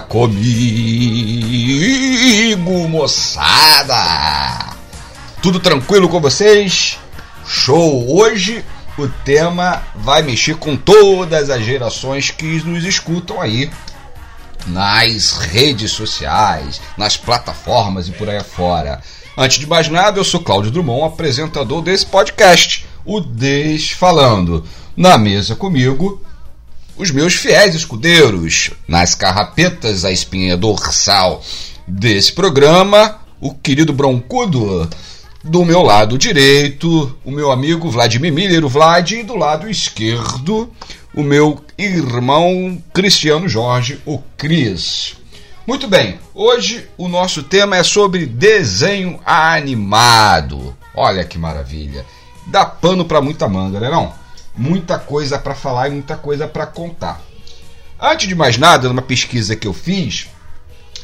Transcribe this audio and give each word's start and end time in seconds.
Comigo, 0.00 0.38
moçada! 2.88 3.94
Tudo 5.42 5.60
tranquilo 5.60 6.08
com 6.08 6.20
vocês? 6.20 6.98
Show! 7.46 8.16
Hoje 8.16 8.64
o 8.98 9.08
tema 9.08 9.82
vai 9.94 10.22
mexer 10.22 10.56
com 10.56 10.76
todas 10.76 11.50
as 11.50 11.64
gerações 11.64 12.30
que 12.30 12.62
nos 12.64 12.84
escutam 12.84 13.40
aí 13.40 13.70
nas 14.66 15.32
redes 15.32 15.90
sociais, 15.90 16.80
nas 16.96 17.16
plataformas 17.16 18.08
e 18.08 18.12
por 18.12 18.28
aí 18.28 18.36
afora. 18.36 19.00
Antes 19.36 19.58
de 19.58 19.66
mais 19.66 19.88
nada, 19.88 20.18
eu 20.18 20.24
sou 20.24 20.40
Cláudio 20.40 20.70
Drummond, 20.70 21.06
apresentador 21.06 21.82
desse 21.82 22.06
podcast, 22.06 22.86
o 23.04 23.20
Desfalando. 23.20 24.64
Na 24.96 25.16
mesa 25.16 25.56
comigo, 25.56 26.20
os 26.96 27.10
meus 27.10 27.34
fiéis 27.34 27.74
escudeiros, 27.74 28.70
nas 28.86 29.14
carrapetas, 29.14 30.04
a 30.04 30.10
espinha 30.10 30.56
dorsal 30.56 31.42
desse 31.86 32.32
programa, 32.32 33.18
o 33.40 33.54
querido 33.54 33.92
Broncudo. 33.92 34.88
Do 35.44 35.64
meu 35.64 35.82
lado 35.82 36.16
direito, 36.16 37.16
o 37.24 37.30
meu 37.30 37.50
amigo 37.50 37.90
Vladimir 37.90 38.32
Miller, 38.32 38.64
o 38.64 38.68
Vlad, 38.68 39.10
e 39.10 39.24
do 39.24 39.34
lado 39.34 39.68
esquerdo, 39.68 40.70
o 41.12 41.22
meu 41.22 41.58
irmão 41.76 42.80
Cristiano 42.94 43.48
Jorge, 43.48 43.98
o 44.06 44.20
Cris. 44.36 45.16
Muito 45.66 45.88
bem, 45.88 46.18
hoje 46.34 46.88
o 46.96 47.08
nosso 47.08 47.42
tema 47.42 47.76
é 47.76 47.82
sobre 47.82 48.26
desenho 48.26 49.18
animado. 49.24 50.76
Olha 50.94 51.24
que 51.24 51.38
maravilha. 51.38 52.04
Dá 52.46 52.64
pano 52.64 53.04
para 53.04 53.20
muita 53.20 53.48
manga, 53.48 53.80
né 53.80 53.90
não? 53.90 54.12
Muita 54.56 54.98
coisa 54.98 55.38
para 55.38 55.54
falar 55.54 55.88
e 55.88 55.92
muita 55.92 56.16
coisa 56.16 56.46
para 56.46 56.66
contar. 56.66 57.20
Antes 58.00 58.28
de 58.28 58.34
mais 58.34 58.58
nada, 58.58 58.88
numa 58.88 59.02
pesquisa 59.02 59.56
que 59.56 59.66
eu 59.66 59.72
fiz, 59.72 60.28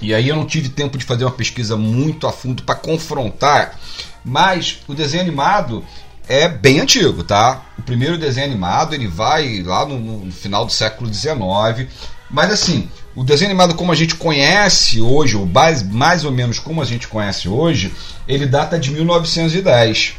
e 0.03 0.15
aí 0.15 0.29
eu 0.29 0.37
não 0.37 0.47
tive 0.47 0.69
tempo 0.69 0.99
de 0.99 1.05
fazer 1.05 1.25
uma 1.25 1.31
pesquisa 1.31 1.77
muito 1.77 2.27
a 2.27 2.33
fundo 2.33 2.63
para 2.63 2.75
confrontar, 2.75 3.79
mas 4.25 4.81
o 4.87 4.95
desenho 4.95 5.23
animado 5.23 5.85
é 6.29 6.49
bem 6.49 6.81
antigo, 6.81 7.25
tá? 7.25 7.63
O 7.79 7.83
primeiro 7.83 8.19
desenho 8.19 8.47
animado 8.47 8.95
ele 8.95 9.07
vai 9.07 9.63
lá 9.63 9.87
no, 9.87 9.99
no 9.99 10.33
final 10.33 10.67
do 10.67 10.73
século 10.73 11.13
XIX, 11.13 11.89
mas 12.31 12.53
assim, 12.53 12.89
o 13.15 13.25
desenho 13.25 13.51
animado 13.51 13.75
como 13.75 13.91
a 13.91 13.95
gente 13.95 14.15
conhece 14.15 15.01
hoje, 15.01 15.37
ou 15.37 15.47
mais, 15.47 15.83
mais 15.83 16.25
ou 16.25 16.31
menos 16.31 16.59
como 16.59 16.83
a 16.83 16.85
gente 16.85 17.09
conhece 17.09 17.49
hoje, 17.49 17.93
ele 18.29 18.47
data 18.47 18.79
de 18.79 18.91
1910. 18.91 20.15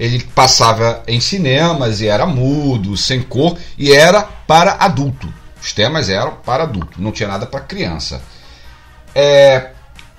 Ele 0.00 0.24
passava 0.34 1.02
em 1.06 1.20
cinemas 1.20 2.00
e 2.00 2.08
era 2.08 2.24
mudo, 2.24 2.96
sem 2.96 3.20
cor 3.20 3.58
e 3.76 3.92
era 3.92 4.22
para 4.22 4.72
adulto. 4.80 5.30
Os 5.62 5.74
temas 5.74 6.08
eram 6.08 6.36
para 6.36 6.62
adulto, 6.62 7.02
não 7.02 7.12
tinha 7.12 7.28
nada 7.28 7.44
para 7.44 7.60
criança. 7.60 8.22
É, 9.14 9.72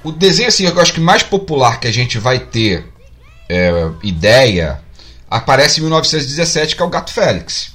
o 0.03 0.11
desenho 0.11 0.49
assim, 0.49 0.67
eu 0.67 0.79
acho 0.79 0.93
que 0.93 0.99
mais 0.99 1.23
popular 1.23 1.79
que 1.79 1.87
a 1.87 1.91
gente 1.91 2.19
vai 2.19 2.37
ter 2.37 2.93
é, 3.49 3.89
ideia 4.03 4.79
aparece 5.27 5.79
em 5.79 5.83
1917, 5.83 6.75
que 6.75 6.81
é 6.83 6.85
o 6.85 6.89
Gato 6.89 7.11
Félix. 7.11 7.71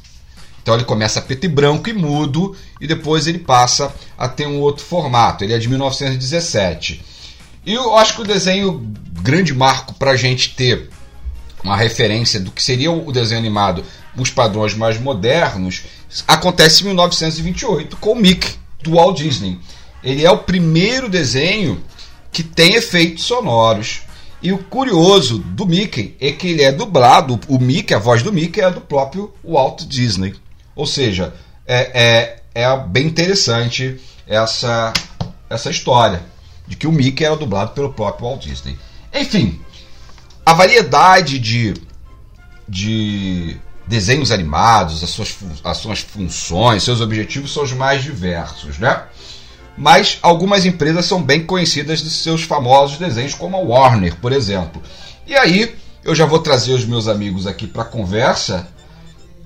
Então 0.62 0.76
ele 0.76 0.84
começa 0.84 1.20
preto 1.20 1.42
e 1.44 1.48
branco 1.48 1.88
e 1.88 1.92
mudo 1.92 2.54
e 2.80 2.86
depois 2.86 3.26
ele 3.26 3.40
passa 3.40 3.92
a 4.16 4.28
ter 4.28 4.46
um 4.46 4.60
outro 4.60 4.84
formato. 4.84 5.42
Ele 5.42 5.54
é 5.54 5.58
de 5.58 5.68
1917. 5.68 7.04
E 7.64 7.74
eu 7.74 7.96
acho 7.96 8.14
que 8.14 8.22
o 8.22 8.24
desenho 8.24 8.94
grande 9.22 9.52
marco 9.52 9.92
para 9.94 10.12
a 10.12 10.16
gente 10.16 10.54
ter 10.54 10.88
uma 11.66 11.76
referência 11.76 12.38
do 12.38 12.52
que 12.52 12.62
seria 12.62 12.92
o 12.92 13.10
desenho 13.10 13.40
animado, 13.40 13.84
os 14.16 14.30
padrões 14.30 14.74
mais 14.74 15.00
modernos, 15.00 15.82
acontece 16.26 16.82
em 16.82 16.86
1928 16.86 17.96
com 17.96 18.12
o 18.12 18.16
Mickey 18.16 18.54
do 18.82 18.92
Walt 18.92 19.18
Disney. 19.18 19.58
Ele 20.02 20.24
é 20.24 20.30
o 20.30 20.38
primeiro 20.38 21.08
desenho 21.08 21.82
que 22.30 22.44
tem 22.44 22.74
efeitos 22.74 23.24
sonoros. 23.24 24.02
E 24.40 24.52
o 24.52 24.58
curioso 24.58 25.38
do 25.38 25.66
Mickey 25.66 26.14
é 26.20 26.30
que 26.30 26.48
ele 26.48 26.62
é 26.62 26.70
dublado, 26.70 27.40
o 27.48 27.58
Mickey, 27.58 27.94
a 27.94 27.98
voz 27.98 28.22
do 28.22 28.32
Mickey 28.32 28.60
é 28.60 28.70
do 28.70 28.80
próprio 28.80 29.34
Walt 29.44 29.82
Disney. 29.86 30.34
Ou 30.76 30.86
seja, 30.86 31.34
é, 31.66 32.36
é, 32.54 32.62
é 32.62 32.76
bem 32.86 33.06
interessante 33.06 34.00
essa, 34.24 34.92
essa 35.50 35.70
história 35.70 36.22
de 36.68 36.76
que 36.76 36.86
o 36.86 36.92
Mickey 36.92 37.24
era 37.24 37.34
dublado 37.34 37.72
pelo 37.72 37.92
próprio 37.92 38.28
Walt 38.28 38.42
Disney. 38.42 38.78
Enfim, 39.12 39.60
a 40.46 40.52
variedade 40.52 41.40
de, 41.40 41.74
de 42.68 43.56
desenhos 43.84 44.30
animados, 44.30 45.02
as 45.02 45.10
suas, 45.10 45.36
as 45.64 45.76
suas 45.78 45.98
funções, 45.98 46.84
seus 46.84 47.00
objetivos 47.00 47.52
são 47.52 47.64
os 47.64 47.72
mais 47.72 48.04
diversos, 48.04 48.78
né? 48.78 49.02
Mas 49.76 50.18
algumas 50.22 50.64
empresas 50.64 51.04
são 51.04 51.20
bem 51.20 51.44
conhecidas 51.44 52.00
de 52.00 52.08
seus 52.08 52.44
famosos 52.44 52.96
desenhos, 52.96 53.34
como 53.34 53.56
a 53.56 53.60
Warner, 53.60 54.14
por 54.16 54.32
exemplo. 54.32 54.80
E 55.26 55.34
aí, 55.34 55.74
eu 56.04 56.14
já 56.14 56.24
vou 56.24 56.38
trazer 56.38 56.72
os 56.72 56.84
meus 56.84 57.08
amigos 57.08 57.46
aqui 57.46 57.66
para 57.66 57.84
conversa. 57.84 58.68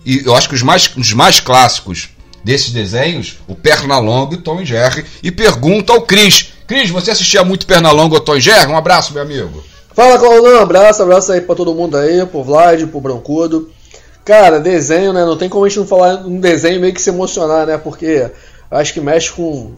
E 0.05 0.22
eu 0.25 0.37
acho 0.37 0.49
que 0.49 0.55
os 0.55 0.62
mais, 0.62 0.89
os 0.97 1.12
mais 1.15 1.41
clássicos 1.41 2.10
desses 2.44 2.71
desenhos, 2.71 3.39
o 3.49 3.55
Pernalonga 3.55 4.34
e 4.34 4.39
o 4.39 4.43
Tom 4.43 4.60
e 4.60 4.66
Jerry. 4.66 5.05
E 5.22 5.33
pergunta 5.33 5.94
ao 5.94 6.03
Cris. 6.03 6.53
Cris, 6.66 6.91
você 6.91 7.10
assistia 7.10 7.43
muito 7.43 7.66
Pernalonga 7.66 8.15
ou 8.15 8.21
Tom 8.21 8.37
e 8.37 8.41
Jerry? 8.41 8.71
Um 8.71 8.77
abraço, 8.77 9.12
meu 9.12 9.22
amigo. 9.22 9.65
Fala. 9.93 10.21
Um 10.41 10.59
abraço, 10.61 11.03
abraço 11.03 11.33
aí 11.33 11.41
pra 11.41 11.55
todo 11.55 11.75
mundo 11.75 11.97
aí, 11.97 12.25
pro 12.27 12.43
Vlad, 12.43 12.87
pro 12.87 13.01
Broncudo. 13.01 13.71
Cara, 14.25 14.61
desenho, 14.61 15.12
né? 15.12 15.25
Não 15.25 15.37
tem 15.37 15.49
como 15.49 15.65
a 15.65 15.69
gente 15.69 15.78
não 15.78 15.87
falar 15.87 16.27
um 16.27 16.39
desenho 16.39 16.81
meio 16.81 16.95
que 16.95 17.03
se 17.03 17.11
emocionar, 17.11 17.67
né? 17.67 17.78
Porque 17.78 18.31
acho 18.71 18.95
que 18.95 19.01
mexe 19.01 19.33
com 19.33 19.73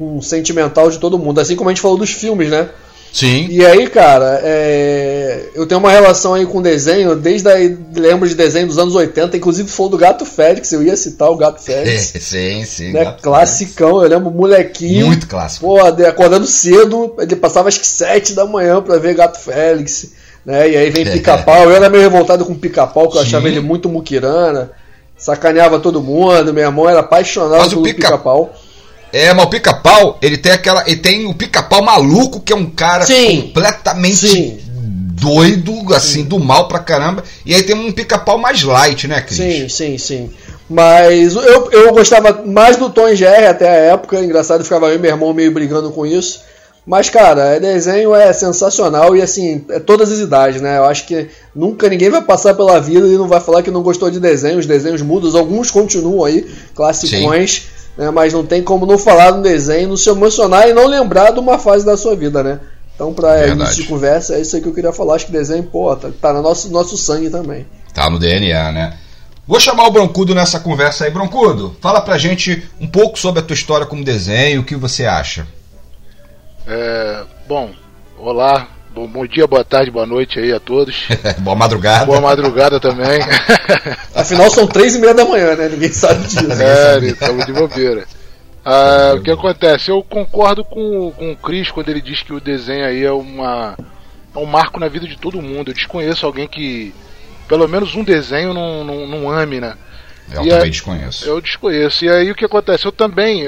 um 0.00 0.20
sentimental 0.20 0.90
de 0.90 0.98
todo 0.98 1.18
mundo. 1.18 1.40
Assim 1.40 1.56
como 1.56 1.70
a 1.70 1.72
gente 1.72 1.82
falou 1.82 1.96
dos 1.96 2.10
filmes, 2.10 2.50
né? 2.50 2.68
Sim. 3.12 3.48
E 3.50 3.64
aí, 3.64 3.88
cara, 3.88 4.40
é... 4.42 5.50
eu 5.54 5.66
tenho 5.66 5.80
uma 5.80 5.90
relação 5.90 6.34
aí 6.34 6.46
com 6.46 6.62
desenho, 6.62 7.16
desde 7.16 7.48
aí, 7.48 7.76
lembro 7.94 8.28
de 8.28 8.34
desenho 8.34 8.66
dos 8.66 8.78
anos 8.78 8.94
80, 8.94 9.36
inclusive 9.36 9.68
foi 9.68 9.88
do 9.88 9.98
Gato 9.98 10.24
Félix, 10.24 10.72
eu 10.72 10.82
ia 10.82 10.96
citar 10.96 11.30
o 11.30 11.36
Gato 11.36 11.60
Félix. 11.60 12.12
sim, 12.20 12.64
sim. 12.64 12.92
Né? 12.92 13.16
Classicão, 13.22 14.02
eu 14.02 14.08
lembro, 14.08 14.30
molequinho. 14.30 15.06
Muito 15.06 15.26
clássico. 15.26 15.66
Pô, 15.66 15.80
acordando 15.80 16.46
cedo, 16.46 17.14
ele 17.18 17.36
passava 17.36 17.68
acho 17.68 17.80
que 17.80 17.86
7 17.86 18.34
da 18.34 18.46
manhã 18.46 18.80
pra 18.82 18.98
ver 18.98 19.14
Gato 19.14 19.38
Félix. 19.38 20.12
Né? 20.44 20.70
E 20.70 20.76
aí 20.76 20.90
vem 20.90 21.04
pica-pau. 21.10 21.64
Eu 21.64 21.72
era 21.72 21.88
meio 21.88 22.02
revoltado 22.02 22.44
com 22.44 22.54
pica-pau, 22.54 23.08
que 23.10 23.16
eu 23.16 23.22
achava 23.22 23.48
ele 23.48 23.60
muito 23.60 23.88
muquirana. 23.88 24.70
Sacaneava 25.16 25.80
todo 25.80 26.00
mundo, 26.00 26.54
meu 26.54 26.62
irmão 26.62 26.88
era 26.88 27.00
apaixonado 27.00 27.58
Mas 27.58 27.68
pelo 27.70 27.82
pica-pau. 27.82 28.46
Pica 28.46 28.67
é, 29.12 29.32
mas 29.32 29.44
o 29.46 29.48
pica-pau, 29.48 30.18
ele 30.20 30.36
tem 30.36 30.52
aquela. 30.52 30.84
Ele 30.86 30.96
tem 30.96 31.26
o 31.26 31.34
pica-pau 31.34 31.82
maluco, 31.82 32.40
que 32.40 32.52
é 32.52 32.56
um 32.56 32.66
cara 32.66 33.06
Sim. 33.06 33.42
completamente 33.42 34.28
Sim. 34.28 34.58
doido, 35.20 35.94
assim, 35.94 36.24
do 36.24 36.38
mal 36.38 36.68
pra 36.68 36.78
caramba. 36.78 37.24
E 37.44 37.54
aí 37.54 37.62
tem 37.62 37.74
um 37.74 37.90
pica-pau 37.90 38.38
mais 38.38 38.62
light, 38.62 39.08
né, 39.08 39.20
Cris? 39.20 39.36
Sim, 39.36 39.68
sim, 39.68 39.98
sim. 39.98 40.30
Mas 40.68 41.34
eu, 41.34 41.70
eu 41.70 41.92
gostava 41.92 42.42
mais 42.44 42.76
do 42.76 42.90
Tom 42.90 43.14
Jerry 43.14 43.46
até 43.46 43.68
a 43.68 43.92
época. 43.92 44.20
Engraçado, 44.20 44.62
ficava 44.62 44.88
eu 44.88 44.96
e 44.96 44.98
meu 44.98 45.10
irmão 45.10 45.32
meio 45.32 45.52
brigando 45.52 45.90
com 45.90 46.04
isso. 46.04 46.42
Mas, 46.84 47.10
cara, 47.10 47.58
desenho 47.58 48.14
é 48.14 48.32
sensacional 48.32 49.14
e, 49.14 49.20
assim, 49.20 49.62
é 49.68 49.78
todas 49.78 50.10
as 50.10 50.20
idades, 50.20 50.62
né? 50.62 50.78
Eu 50.78 50.84
acho 50.84 51.06
que 51.06 51.28
nunca 51.54 51.86
ninguém 51.88 52.08
vai 52.08 52.22
passar 52.22 52.54
pela 52.54 52.80
vida 52.80 53.06
e 53.06 53.16
não 53.16 53.28
vai 53.28 53.40
falar 53.40 53.62
que 53.62 53.70
não 53.70 53.82
gostou 53.82 54.10
de 54.10 54.18
desenho. 54.18 54.58
Os 54.58 54.64
desenhos 54.64 55.02
mudos, 55.02 55.34
alguns 55.34 55.70
continuam 55.70 56.24
aí, 56.24 56.46
classicões. 56.74 57.62
Sim 57.62 57.77
né? 57.98 58.10
Mas 58.12 58.32
não 58.32 58.46
tem 58.46 58.62
como 58.62 58.86
não 58.86 58.96
falar 58.96 59.32
no 59.32 59.42
desenho, 59.42 59.88
não 59.88 59.96
se 59.96 60.08
emocionar 60.08 60.68
e 60.68 60.72
não 60.72 60.86
lembrar 60.86 61.32
de 61.32 61.40
uma 61.40 61.58
fase 61.58 61.84
da 61.84 61.96
sua 61.96 62.14
vida, 62.14 62.42
né? 62.44 62.60
Então, 62.94 63.12
para 63.12 63.48
início 63.48 63.82
de 63.82 63.88
conversa, 63.88 64.34
é 64.34 64.40
isso 64.40 64.56
aí 64.56 64.62
que 64.62 64.68
eu 64.68 64.74
queria 64.74 64.92
falar. 64.92 65.16
Acho 65.16 65.26
que 65.26 65.32
desenho, 65.32 65.64
pô, 65.64 65.94
tá, 65.94 66.08
tá 66.20 66.32
no 66.32 66.42
nosso, 66.42 66.70
nosso 66.70 66.96
sangue 66.96 67.28
também. 67.28 67.66
Tá 67.92 68.08
no 68.08 68.18
DNA, 68.18 68.72
né? 68.72 68.98
Vou 69.46 69.58
chamar 69.58 69.86
o 69.86 69.90
Broncudo 69.90 70.34
nessa 70.34 70.60
conversa 70.60 71.04
aí. 71.04 71.10
Broncudo, 71.10 71.76
fala 71.80 72.00
pra 72.00 72.18
gente 72.18 72.68
um 72.80 72.86
pouco 72.86 73.18
sobre 73.18 73.40
a 73.40 73.42
tua 73.42 73.54
história 73.54 73.86
como 73.86 74.04
desenho, 74.04 74.60
o 74.60 74.64
que 74.64 74.76
você 74.76 75.06
acha. 75.06 75.46
É, 76.66 77.22
bom, 77.48 77.70
olá, 78.18 78.68
Bom, 78.98 79.06
bom, 79.06 79.26
dia, 79.26 79.46
boa 79.46 79.62
tarde, 79.62 79.92
boa 79.92 80.06
noite 80.06 80.40
aí 80.40 80.52
a 80.52 80.58
todos. 80.58 81.06
boa 81.38 81.54
madrugada. 81.54 82.04
Boa 82.04 82.20
madrugada 82.20 82.80
também. 82.80 83.20
Afinal, 84.18 84.50
são 84.50 84.66
três 84.66 84.96
e 84.96 84.98
meia 84.98 85.14
da 85.14 85.24
manhã, 85.24 85.54
né? 85.54 85.68
Ninguém 85.68 85.92
sabe 85.92 86.26
disso. 86.26 86.60
É, 86.60 86.98
estamos 87.04 87.46
de 87.46 87.52
bobeira. 87.52 88.04
Ah, 88.64 89.14
o 89.16 89.22
que 89.22 89.30
acontece? 89.30 89.90
Eu 89.90 90.02
concordo 90.02 90.64
com, 90.64 91.12
com 91.12 91.32
o 91.32 91.36
Cris 91.36 91.70
quando 91.70 91.88
ele 91.88 92.00
diz 92.00 92.22
que 92.22 92.32
o 92.32 92.40
desenho 92.40 92.84
aí 92.84 93.04
é, 93.04 93.12
uma, 93.12 93.76
é 94.34 94.38
um 94.38 94.44
marco 94.44 94.80
na 94.80 94.88
vida 94.88 95.06
de 95.06 95.16
todo 95.16 95.40
mundo. 95.40 95.70
Eu 95.70 95.74
desconheço 95.74 96.26
alguém 96.26 96.48
que, 96.48 96.92
pelo 97.46 97.68
menos 97.68 97.94
um 97.94 98.02
desenho, 98.02 98.52
não, 98.52 98.84
não, 98.84 99.06
não 99.06 99.30
ame, 99.30 99.60
né? 99.60 99.76
Eu 100.32 100.44
e 100.44 100.48
também 100.48 100.66
é, 100.66 100.70
desconheço. 100.70 101.24
Eu 101.24 101.40
desconheço. 101.40 102.04
E 102.04 102.10
aí 102.10 102.30
o 102.30 102.34
que 102.34 102.44
acontece? 102.44 102.84
Eu 102.84 102.92
também. 102.92 103.44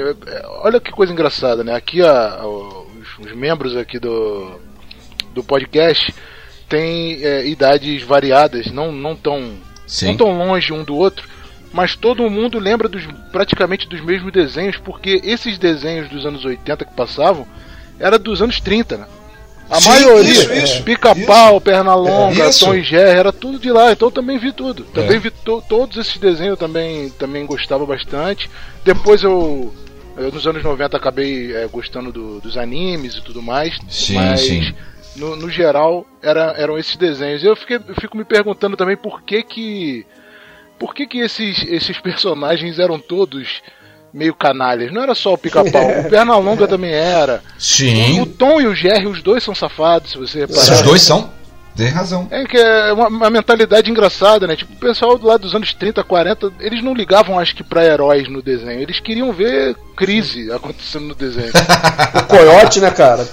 Olha 0.63 0.79
que 0.79 0.91
coisa 0.91 1.11
engraçada, 1.11 1.63
né? 1.63 1.75
Aqui 1.75 2.01
a, 2.01 2.35
a 2.39 2.47
os, 2.47 3.19
os 3.19 3.35
membros 3.35 3.75
aqui 3.75 3.99
do 3.99 4.59
do 5.33 5.43
podcast 5.43 6.13
tem 6.67 7.23
é, 7.23 7.45
idades 7.47 8.01
variadas, 8.03 8.67
não, 8.67 8.91
não, 8.91 9.15
tão, 9.15 9.53
não 10.03 10.15
tão 10.17 10.37
longe 10.37 10.71
um 10.73 10.83
do 10.83 10.95
outro. 10.95 11.27
mas 11.73 11.95
todo 11.95 12.29
mundo 12.29 12.59
lembra 12.59 12.89
dos, 12.89 13.03
praticamente 13.31 13.87
dos 13.87 14.01
mesmos 14.01 14.31
desenhos, 14.33 14.75
porque 14.77 15.21
esses 15.23 15.57
desenhos 15.57 16.09
dos 16.09 16.25
anos 16.25 16.43
80 16.43 16.83
que 16.85 16.93
passavam 16.93 17.47
era 17.99 18.19
dos 18.19 18.41
anos 18.41 18.59
30, 18.59 18.97
né? 18.97 19.05
A 19.69 19.79
Sim, 19.79 19.87
maioria, 19.87 20.63
isso, 20.63 20.83
pica-pau, 20.83 21.61
perna 21.61 21.95
longa, 21.95 22.43
É. 22.43 22.49
Tom 22.49 22.75
e 22.75 22.83
Jerry, 22.83 23.17
era 23.17 23.31
tudo 23.31 23.57
de 23.57 23.71
lá, 23.71 23.93
então 23.93 24.09
eu 24.09 24.11
também 24.11 24.37
vi 24.37 24.51
tudo. 24.51 24.83
Também 24.83 25.15
É. 25.15 25.19
vi 25.19 25.31
to- 25.31 25.63
todos 25.69 25.95
esses 25.95 26.17
desenhos, 26.17 26.51
eu 26.51 26.57
também, 26.57 27.09
também 27.11 27.45
gostava 27.45 27.85
bastante. 27.85 28.49
Depois 28.83 29.23
eu, 29.23 29.73
eu, 30.17 30.29
nos 30.29 30.45
anos 30.45 30.61
90, 30.61 30.97
acabei 30.97 31.55
é, 31.55 31.65
gostando 31.67 32.11
do- 32.11 32.41
dos 32.41 32.57
animes 32.57 33.15
e 33.15 33.21
tudo 33.21 33.41
mais. 33.41 33.77
Sim, 33.87 34.15
mas 34.15 34.41
sim. 34.41 34.73
No, 35.15 35.35
no 35.35 35.49
geral, 35.49 36.05
era, 36.21 36.53
eram 36.57 36.77
esses 36.77 36.95
desenhos. 36.95 37.43
Eu, 37.43 37.55
fiquei, 37.55 37.77
eu 37.77 37.95
fico 37.95 38.17
me 38.17 38.23
perguntando 38.23 38.77
também 38.77 38.95
por 38.95 39.21
que 39.21 39.43
que. 39.43 40.05
Por 40.79 40.95
que, 40.95 41.05
que 41.05 41.19
esses, 41.19 41.63
esses 41.67 41.99
personagens 41.99 42.79
eram 42.79 42.97
todos 42.97 43.61
meio 44.11 44.33
canalhas? 44.33 44.91
Não 44.91 45.03
era 45.03 45.13
só 45.13 45.33
o 45.33 45.37
pica-pau, 45.37 45.89
o 46.01 46.09
perna 46.09 46.35
longa 46.37 46.67
também 46.67 46.91
era. 46.91 47.43
O 47.55 47.61
Sim. 47.61 48.25
Tom 48.37 48.59
e 48.59 48.65
o 48.65 48.73
Jerry, 48.73 49.05
os 49.05 49.21
dois 49.21 49.43
são 49.43 49.53
safados, 49.53 50.11
se 50.11 50.17
você 50.17 50.39
reparar. 50.39 50.73
Os 50.73 50.81
dois 50.81 51.01
são. 51.01 51.31
Tem 51.75 51.87
razão. 51.87 52.27
É 52.29 52.43
que 52.43 52.57
é 52.57 52.91
uma, 52.93 53.07
uma 53.07 53.29
mentalidade 53.29 53.89
engraçada, 53.89 54.45
né? 54.45 54.55
Tipo, 54.55 54.73
o 54.73 54.77
pessoal 54.77 55.17
lá 55.21 55.37
dos 55.37 55.55
anos 55.55 55.73
30, 55.73 56.03
40, 56.03 56.51
eles 56.59 56.83
não 56.83 56.93
ligavam, 56.93 57.39
acho 57.39 57.55
que, 57.55 57.63
pra 57.63 57.85
heróis 57.85 58.27
no 58.27 58.41
desenho. 58.41 58.81
Eles 58.81 58.99
queriam 58.99 59.31
ver 59.31 59.75
crise 59.95 60.51
acontecendo 60.51 61.05
no 61.05 61.15
desenho. 61.15 61.51
O 62.13 62.23
Coyote, 62.23 62.79
né, 62.79 62.91
cara? 62.91 63.23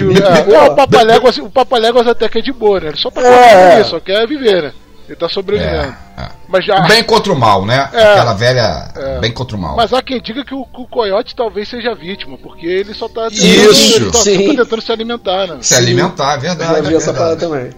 Bip, 0.00 0.14
bip, 0.14 0.22
é, 0.22 0.42
bip. 0.42 0.54
o 0.54 0.74
Papaléguas, 0.74 1.38
o 1.38 1.50
Papaléguas 1.50 2.06
até 2.06 2.28
que 2.28 2.38
é 2.38 2.42
de 2.42 2.52
boa, 2.52 2.80
né? 2.80 2.88
Ele 2.88 2.96
só 2.96 3.10
tá 3.10 3.20
É. 3.22 3.80
isso, 3.80 3.90
só 3.90 4.00
quer 4.00 4.26
viver, 4.26 4.62
né? 4.62 4.72
Ele 5.06 5.16
tá 5.16 5.28
sobrevivendo. 5.28 5.94
É, 6.16 6.22
é. 6.22 6.28
Mas 6.48 6.64
já. 6.64 6.84
O 6.84 6.88
bem 6.88 7.02
contra 7.04 7.32
o 7.32 7.38
mal, 7.38 7.64
né? 7.64 7.88
É. 7.92 8.12
Aquela 8.12 8.34
velha 8.34 8.90
É. 8.96 9.18
bem 9.20 9.32
contra 9.32 9.56
o 9.56 9.60
mal. 9.60 9.76
Mas 9.76 9.92
há 9.92 10.02
quem 10.02 10.20
diga 10.20 10.44
que 10.44 10.54
o, 10.54 10.60
o 10.60 10.86
Coyote 10.88 11.34
talvez 11.34 11.68
seja 11.68 11.94
vítima, 11.94 12.36
porque 12.38 12.66
ele 12.66 12.92
só 12.92 13.08
tá, 13.08 13.28
Isso. 13.28 13.96
ele 13.96 14.10
tá 14.10 14.18
Sim. 14.18 14.36
sempre 14.38 14.56
tentando 14.56 14.82
se 14.82 14.92
alimentar, 14.92 15.46
né? 15.46 15.58
Se 15.60 15.74
alimentar, 15.74 16.32
é 16.32 16.36
Eu 16.36 16.40
verdade. 16.40 16.74
já 16.74 16.80
vi 16.80 16.94
é 16.94 16.96
essa 16.96 17.14
parada 17.14 17.36
também. 17.36 17.70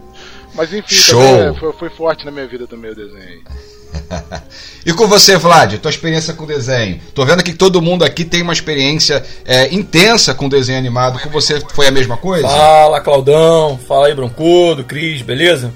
Mas 0.55 0.73
enfim, 0.73 0.95
Show. 0.95 1.23
também, 1.23 1.49
é, 1.49 1.55
foi, 1.55 1.73
foi 1.75 1.91
forte 1.91 2.25
na 2.25 2.31
minha 2.31 2.47
vida 2.47 2.67
também 2.67 2.91
o 2.91 2.95
desenho. 2.95 3.43
E 4.87 4.93
com 4.95 5.07
você, 5.07 5.37
Vlad, 5.37 5.75
tua 5.79 5.91
experiência 5.91 6.33
com 6.33 6.47
desenho? 6.47 6.99
Tô 7.15 7.23
vendo 7.25 7.43
que 7.43 7.53
todo 7.53 7.83
mundo 7.83 8.05
aqui 8.05 8.25
tem 8.25 8.41
uma 8.41 8.55
experiência 8.55 9.23
é, 9.45 9.73
intensa 9.75 10.33
com 10.33 10.49
desenho 10.49 10.79
animado. 10.79 11.19
Com 11.21 11.29
você 11.29 11.61
foi 11.75 11.87
a 11.89 11.91
mesma 11.91 12.17
coisa? 12.17 12.49
Fala, 12.49 12.99
Claudão. 13.01 13.79
Fala 13.87 14.07
aí, 14.07 14.15
Broncudo, 14.15 14.85
Cris, 14.85 15.21
beleza? 15.21 15.73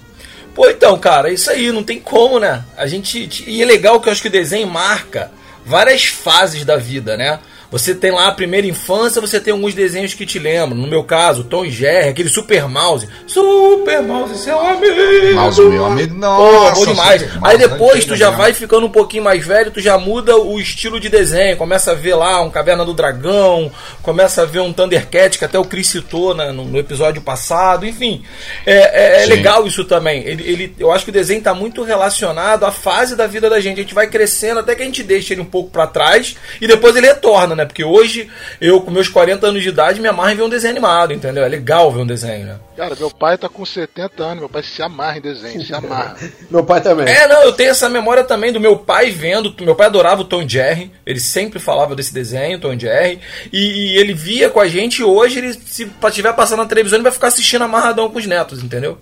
Pô, 0.54 0.68
então, 0.68 0.98
cara, 0.98 1.30
isso 1.30 1.50
aí, 1.50 1.72
não 1.72 1.82
tem 1.82 1.98
como, 1.98 2.38
né? 2.38 2.64
A 2.76 2.86
gente. 2.86 3.28
E 3.46 3.62
é 3.62 3.64
legal 3.64 4.00
que 4.00 4.08
eu 4.08 4.12
acho 4.12 4.22
que 4.22 4.28
o 4.28 4.32
desenho 4.32 4.66
marca 4.66 5.30
várias 5.64 6.04
fases 6.04 6.64
da 6.64 6.76
vida, 6.76 7.16
né? 7.16 7.38
Você 7.72 7.94
tem 7.94 8.10
lá 8.12 8.28
a 8.28 8.32
primeira 8.32 8.66
infância, 8.66 9.20
você 9.20 9.40
tem 9.40 9.52
alguns 9.52 9.74
desenhos 9.74 10.14
que 10.14 10.24
te 10.26 10.38
lembram. 10.38 10.76
No 10.78 10.86
meu 10.86 11.02
caso, 11.02 11.42
Tom 11.42 11.64
e 11.64 11.70
Jerry, 11.70 12.10
aquele 12.10 12.28
Super 12.28 12.68
Mouse. 12.68 13.08
Super 13.26 14.02
Mouse, 14.02 14.38
seu 14.38 14.60
amigo. 14.60 15.34
Mouse, 15.34 15.60
meu 15.62 15.86
amigo. 15.86 16.14
Pô, 16.14 16.16
Nossa, 16.20 16.74
bom 16.74 16.86
demais. 16.86 17.22
Aí 17.22 17.38
Mouse, 17.40 17.58
depois 17.58 18.04
tu 18.04 18.14
já 18.14 18.26
mesmo. 18.26 18.42
vai 18.42 18.52
ficando 18.52 18.86
um 18.86 18.90
pouquinho 18.90 19.24
mais 19.24 19.44
velho, 19.46 19.70
tu 19.70 19.80
já 19.80 19.96
muda 19.98 20.36
o 20.36 20.60
estilo 20.60 21.00
de 21.00 21.08
desenho. 21.08 21.56
Começa 21.56 21.92
a 21.92 21.94
ver 21.94 22.14
lá 22.14 22.42
um 22.42 22.50
Caverna 22.50 22.84
do 22.84 22.92
Dragão, 22.92 23.72
começa 24.02 24.42
a 24.42 24.44
ver 24.44 24.60
um 24.60 24.72
Thundercat, 24.72 25.38
que 25.38 25.44
até 25.44 25.58
o 25.58 25.64
Chris 25.64 25.86
citou 25.88 26.34
né, 26.34 26.52
no, 26.52 26.78
episódio 26.78 27.22
passado. 27.22 27.86
Enfim, 27.86 28.22
é, 28.66 29.20
é- 29.20 29.22
é 29.22 29.26
legal 29.26 29.66
isso 29.66 29.84
também. 29.86 30.22
Ele, 30.26 30.42
ele- 30.46 30.74
eu 30.78 30.92
acho 30.92 31.04
que 31.04 31.10
o 31.10 31.14
desenho 31.14 31.38
está 31.38 31.54
muito 31.54 31.82
relacionado 31.82 32.64
à 32.64 32.70
fase 32.70 33.16
da 33.16 33.26
vida 33.26 33.48
da 33.48 33.60
gente. 33.60 33.78
A 33.78 33.82
gente 33.82 33.94
vai 33.94 34.06
crescendo 34.08 34.60
até 34.60 34.74
que 34.74 34.82
a 34.82 34.84
gente 34.84 35.02
deixa 35.02 35.32
ele 35.32 35.40
um 35.40 35.46
pouco 35.46 35.70
para 35.70 35.86
trás 35.86 36.36
e 36.60 36.66
depois 36.66 36.94
ele 36.96 37.06
retorna, 37.06 37.54
né? 37.54 37.61
Porque 37.66 37.84
hoje, 37.84 38.28
eu 38.60 38.80
com 38.80 38.90
meus 38.90 39.08
40 39.08 39.46
anos 39.46 39.62
de 39.62 39.68
idade, 39.68 40.00
me 40.00 40.08
amarro 40.08 40.30
em 40.30 40.36
ver 40.36 40.42
um 40.42 40.48
desenho 40.48 40.72
animado, 40.72 41.12
entendeu? 41.12 41.44
É 41.44 41.48
legal 41.48 41.90
ver 41.90 42.00
um 42.00 42.06
desenho, 42.06 42.46
né? 42.46 42.56
Cara, 42.76 42.94
meu 42.96 43.10
pai 43.10 43.36
tá 43.36 43.48
com 43.48 43.64
70 43.64 44.22
anos, 44.22 44.38
meu 44.40 44.48
pai 44.48 44.62
se 44.62 44.82
amarra 44.82 45.18
em 45.18 45.20
desenho, 45.20 45.64
se 45.64 45.74
amarra. 45.74 46.16
Meu 46.50 46.64
pai 46.64 46.80
também. 46.80 47.06
É, 47.06 47.26
não, 47.26 47.42
eu 47.42 47.52
tenho 47.52 47.70
essa 47.70 47.88
memória 47.88 48.24
também 48.24 48.52
do 48.52 48.60
meu 48.60 48.76
pai 48.76 49.10
vendo. 49.10 49.54
Meu 49.60 49.74
pai 49.74 49.86
adorava 49.86 50.20
o 50.20 50.24
Tom 50.24 50.42
e 50.42 50.48
Jerry. 50.48 50.92
Ele 51.04 51.20
sempre 51.20 51.58
falava 51.58 51.94
desse 51.94 52.12
desenho, 52.12 52.60
Tom 52.60 52.72
e 52.72 52.78
Jerry. 52.78 53.20
E, 53.52 53.58
e 53.58 53.98
ele 53.98 54.12
via 54.12 54.50
com 54.50 54.60
a 54.60 54.68
gente 54.68 55.00
e 55.00 55.04
hoje, 55.04 55.38
ele, 55.38 55.52
se 55.52 55.90
estiver 56.06 56.32
passando 56.34 56.60
na 56.60 56.66
televisão, 56.66 56.96
ele 56.96 57.04
vai 57.04 57.12
ficar 57.12 57.28
assistindo 57.28 57.62
amarradão 57.62 58.10
com 58.10 58.18
os 58.18 58.26
netos, 58.26 58.62
entendeu? 58.62 58.98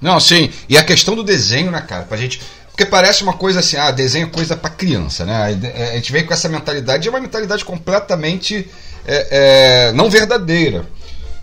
Não, 0.00 0.20
sim. 0.20 0.50
E 0.68 0.76
a 0.76 0.84
questão 0.84 1.14
do 1.14 1.22
desenho, 1.22 1.70
né, 1.70 1.80
cara? 1.80 2.04
Pra 2.04 2.16
gente. 2.16 2.40
Porque 2.74 2.84
parece 2.84 3.22
uma 3.22 3.34
coisa 3.34 3.60
assim, 3.60 3.76
ah, 3.76 3.92
desenho 3.92 4.26
é 4.26 4.30
coisa 4.30 4.56
pra 4.56 4.68
criança, 4.68 5.24
né? 5.24 5.56
A 5.92 5.94
gente 5.94 6.10
vem 6.10 6.26
com 6.26 6.34
essa 6.34 6.48
mentalidade, 6.48 7.06
é 7.06 7.10
uma 7.10 7.20
mentalidade 7.20 7.64
completamente 7.64 8.68
é, 9.06 9.88
é, 9.90 9.92
não 9.92 10.10
verdadeira. 10.10 10.84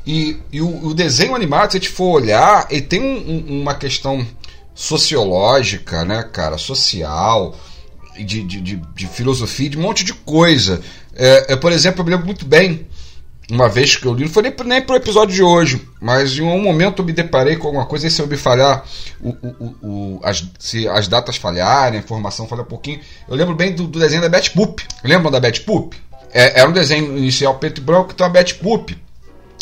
E, 0.06 0.38
e 0.51 0.62
o, 0.62 0.88
o 0.88 0.94
desenho 0.94 1.33
animado, 1.33 1.72
se 1.72 1.78
a 1.78 1.80
gente 1.80 1.89
for 1.89 2.22
olhar, 2.22 2.68
ele 2.69 2.81
tem 2.81 3.01
um- 3.01 3.45
um- 3.50 3.62
uma 3.62 3.75
questão 3.75 4.28
sociológica, 4.75 6.04
né, 6.04 6.24
cara? 6.33 6.57
Social, 6.57 7.56
de, 8.18 8.44
de, 8.44 8.60
de, 8.62 8.75
de 8.94 9.07
filosofia, 9.07 9.69
de 9.69 9.78
um 9.78 9.81
monte 9.81 10.04
de 10.04 10.13
coisa. 10.13 10.81
É, 11.16 11.54
é, 11.54 11.56
por 11.56 11.72
exemplo, 11.72 12.01
eu 12.01 12.06
me 12.06 12.12
lembro 12.12 12.25
muito 12.25 12.45
bem 12.45 12.88
uma 13.51 13.68
vez 13.69 13.95
que 13.95 14.06
eu 14.06 14.13
li, 14.13 14.24
não 14.24 14.31
foi 14.31 14.44
nem, 14.44 14.53
nem 14.65 14.81
pro 14.81 14.95
episódio 14.95 15.36
de 15.36 15.44
hoje, 15.44 15.88
mas 16.00 16.38
em 16.38 16.42
um 16.42 16.62
momento 16.62 17.01
eu 17.01 17.06
me 17.06 17.12
deparei 17.13 17.56
com 17.57 17.68
alguma 17.68 17.86
coisa, 17.86 18.07
e 18.07 18.12
se 18.12 18.21
eu 18.21 18.27
me 18.27 18.38
falhar, 18.38 18.83
o, 19.19 19.30
o, 19.30 19.75
o- 19.81 20.19
as, 20.24 20.44
se 20.57 20.88
as 20.88 21.07
datas 21.07 21.36
falharem, 21.36 22.00
a 22.00 22.03
informação 22.03 22.48
falhar 22.48 22.65
um 22.65 22.69
pouquinho, 22.69 23.00
eu 23.27 23.36
lembro 23.36 23.53
bem 23.53 23.74
do, 23.74 23.88
do 23.88 24.00
desenho 24.00 24.21
da 24.21 24.30
Betty 24.30 24.56
Boop. 24.56 24.81
Lembram 25.03 25.30
da 25.30 25.39
Betty 25.39 25.62
Boop? 25.65 25.95
É, 26.33 26.62
era 26.62 26.69
um 26.69 26.74
desenho 26.74 27.18
inicial 27.18 27.56
preto 27.56 27.80
e 27.80 27.83
branco, 27.83 28.12
então 28.13 28.25
a 28.25 28.30
Betty 28.30 28.56
Boop 28.63 28.98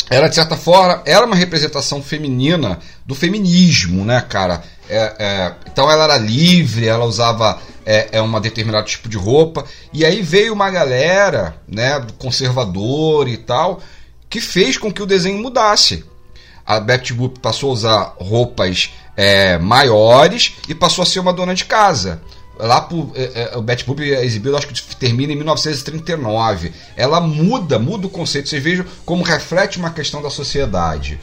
era 0.08 0.28
de 0.28 0.34
certa 0.34 0.56
forma 0.56 1.02
era 1.04 1.24
uma 1.26 1.36
representação 1.36 2.02
feminina 2.02 2.78
do 3.06 3.14
feminismo, 3.14 4.04
né, 4.04 4.20
cara? 4.20 4.62
É, 4.90 5.14
é, 5.18 5.54
então 5.70 5.88
ela 5.88 6.04
era 6.04 6.16
livre, 6.18 6.88
ela 6.88 7.04
usava 7.04 7.60
é, 7.86 8.08
é 8.12 8.20
uma 8.20 8.40
determinado 8.40 8.86
tipo 8.86 9.08
de 9.08 9.16
roupa 9.16 9.64
e 9.92 10.04
aí 10.04 10.20
veio 10.20 10.52
uma 10.52 10.68
galera, 10.68 11.54
né, 11.68 12.04
conservador 12.18 13.28
e 13.28 13.36
tal, 13.36 13.80
que 14.28 14.40
fez 14.40 14.76
com 14.76 14.92
que 14.92 15.02
o 15.02 15.06
desenho 15.06 15.38
mudasse. 15.38 16.04
A 16.66 16.80
Betty 16.80 17.14
Boop 17.14 17.38
passou 17.38 17.70
a 17.70 17.72
usar 17.72 18.14
roupas 18.18 18.92
é, 19.16 19.58
maiores 19.58 20.56
e 20.68 20.74
passou 20.74 21.02
a 21.02 21.06
ser 21.06 21.20
uma 21.20 21.32
dona 21.32 21.54
de 21.54 21.64
casa. 21.64 22.20
Lá 22.58 22.80
pro, 22.80 23.10
é, 23.14 23.52
é, 23.52 23.56
o 23.56 23.62
Betty 23.62 23.84
Boop 23.84 24.02
é 24.02 24.24
exibido, 24.24 24.56
acho 24.56 24.66
que 24.66 24.96
termina 24.96 25.32
em 25.32 25.36
1939. 25.36 26.72
Ela 26.96 27.20
muda, 27.20 27.78
muda 27.78 28.06
o 28.06 28.10
conceito. 28.10 28.48
Vocês 28.48 28.62
vejam 28.62 28.84
como 29.04 29.22
reflete 29.22 29.78
uma 29.78 29.90
questão 29.90 30.20
da 30.20 30.28
sociedade. 30.30 31.18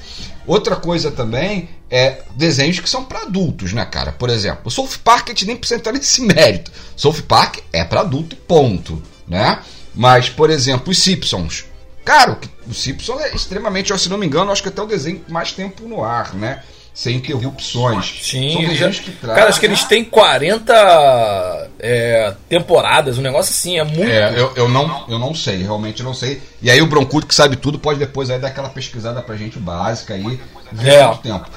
Outra 0.48 0.78
coisa 0.78 1.12
também 1.12 1.70
é 1.92 2.22
desenhos 2.36 2.80
que 2.80 2.90
são 2.90 3.04
para 3.04 3.24
adultos, 3.24 3.74
né, 3.74 3.86
cara? 3.86 4.14
Por 4.14 4.30
exemplo, 4.30 4.62
o 4.66 4.72
South 4.72 4.98
Park 5.04 5.28
a 5.28 5.32
gente 5.32 5.46
nem 5.46 5.58
precisa 5.58 5.78
entrar 5.78 5.92
nesse 5.92 6.22
mérito. 6.22 6.72
South 6.96 7.22
Park 7.28 7.60
é 7.74 7.84
para 7.84 8.00
adulto 8.00 8.34
e 8.34 8.38
ponto, 8.38 9.04
né? 9.28 9.62
Mas, 9.94 10.30
por 10.30 10.50
exemplo, 10.50 10.92
os 10.92 11.00
Simpsons. 11.00 11.66
Cara, 12.06 12.40
o 12.66 12.74
Simpsons 12.74 13.20
é 13.20 13.36
extremamente, 13.36 13.98
se 14.00 14.08
não 14.08 14.18
me 14.18 14.26
engano, 14.26 14.50
acho 14.50 14.64
que 14.64 14.70
até 14.70 14.82
o 14.82 14.86
desenho 14.86 15.22
mais 15.28 15.52
tempo 15.52 15.86
no 15.86 16.02
ar, 16.04 16.34
né? 16.34 16.64
Sem 16.98 17.18
interrupções. 17.18 18.12
Sim, 18.24 18.54
São 18.54 18.62
desenhos 18.66 19.00
que 19.00 19.12
trazem. 19.12 19.36
cara, 19.36 19.50
acho 19.50 19.60
que 19.60 19.68
eles 19.68 19.84
têm 19.84 20.04
40 20.04 21.70
é, 21.80 22.34
temporadas, 22.50 23.20
um 23.20 23.22
negócio 23.22 23.52
assim, 23.52 23.78
é 23.78 23.84
muito. 23.84 24.02
É, 24.10 24.34
eu, 24.36 24.52
eu, 24.56 24.68
não, 24.68 25.06
eu 25.08 25.20
não 25.20 25.36
sei, 25.36 25.58
realmente 25.58 26.02
não 26.02 26.16
sei. 26.16 26.42
E 26.60 26.72
aí 26.72 26.82
o 26.82 26.88
Broncudo, 26.88 27.28
que 27.28 27.36
sabe 27.36 27.56
tudo, 27.56 27.78
pode 27.78 28.00
depois 28.00 28.32
aí 28.32 28.40
dar 28.40 28.48
aquela 28.48 28.70
pesquisada 28.70 29.22
pra 29.22 29.36
gente 29.36 29.60
básica 29.60 30.16
aí. 30.16 30.40
ver 30.72 30.90
É. 30.94 31.06
muito 31.06 31.22
tempo. 31.22 31.48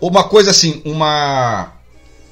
Uma 0.00 0.24
coisa 0.24 0.50
assim, 0.50 0.82
uma, 0.84 1.68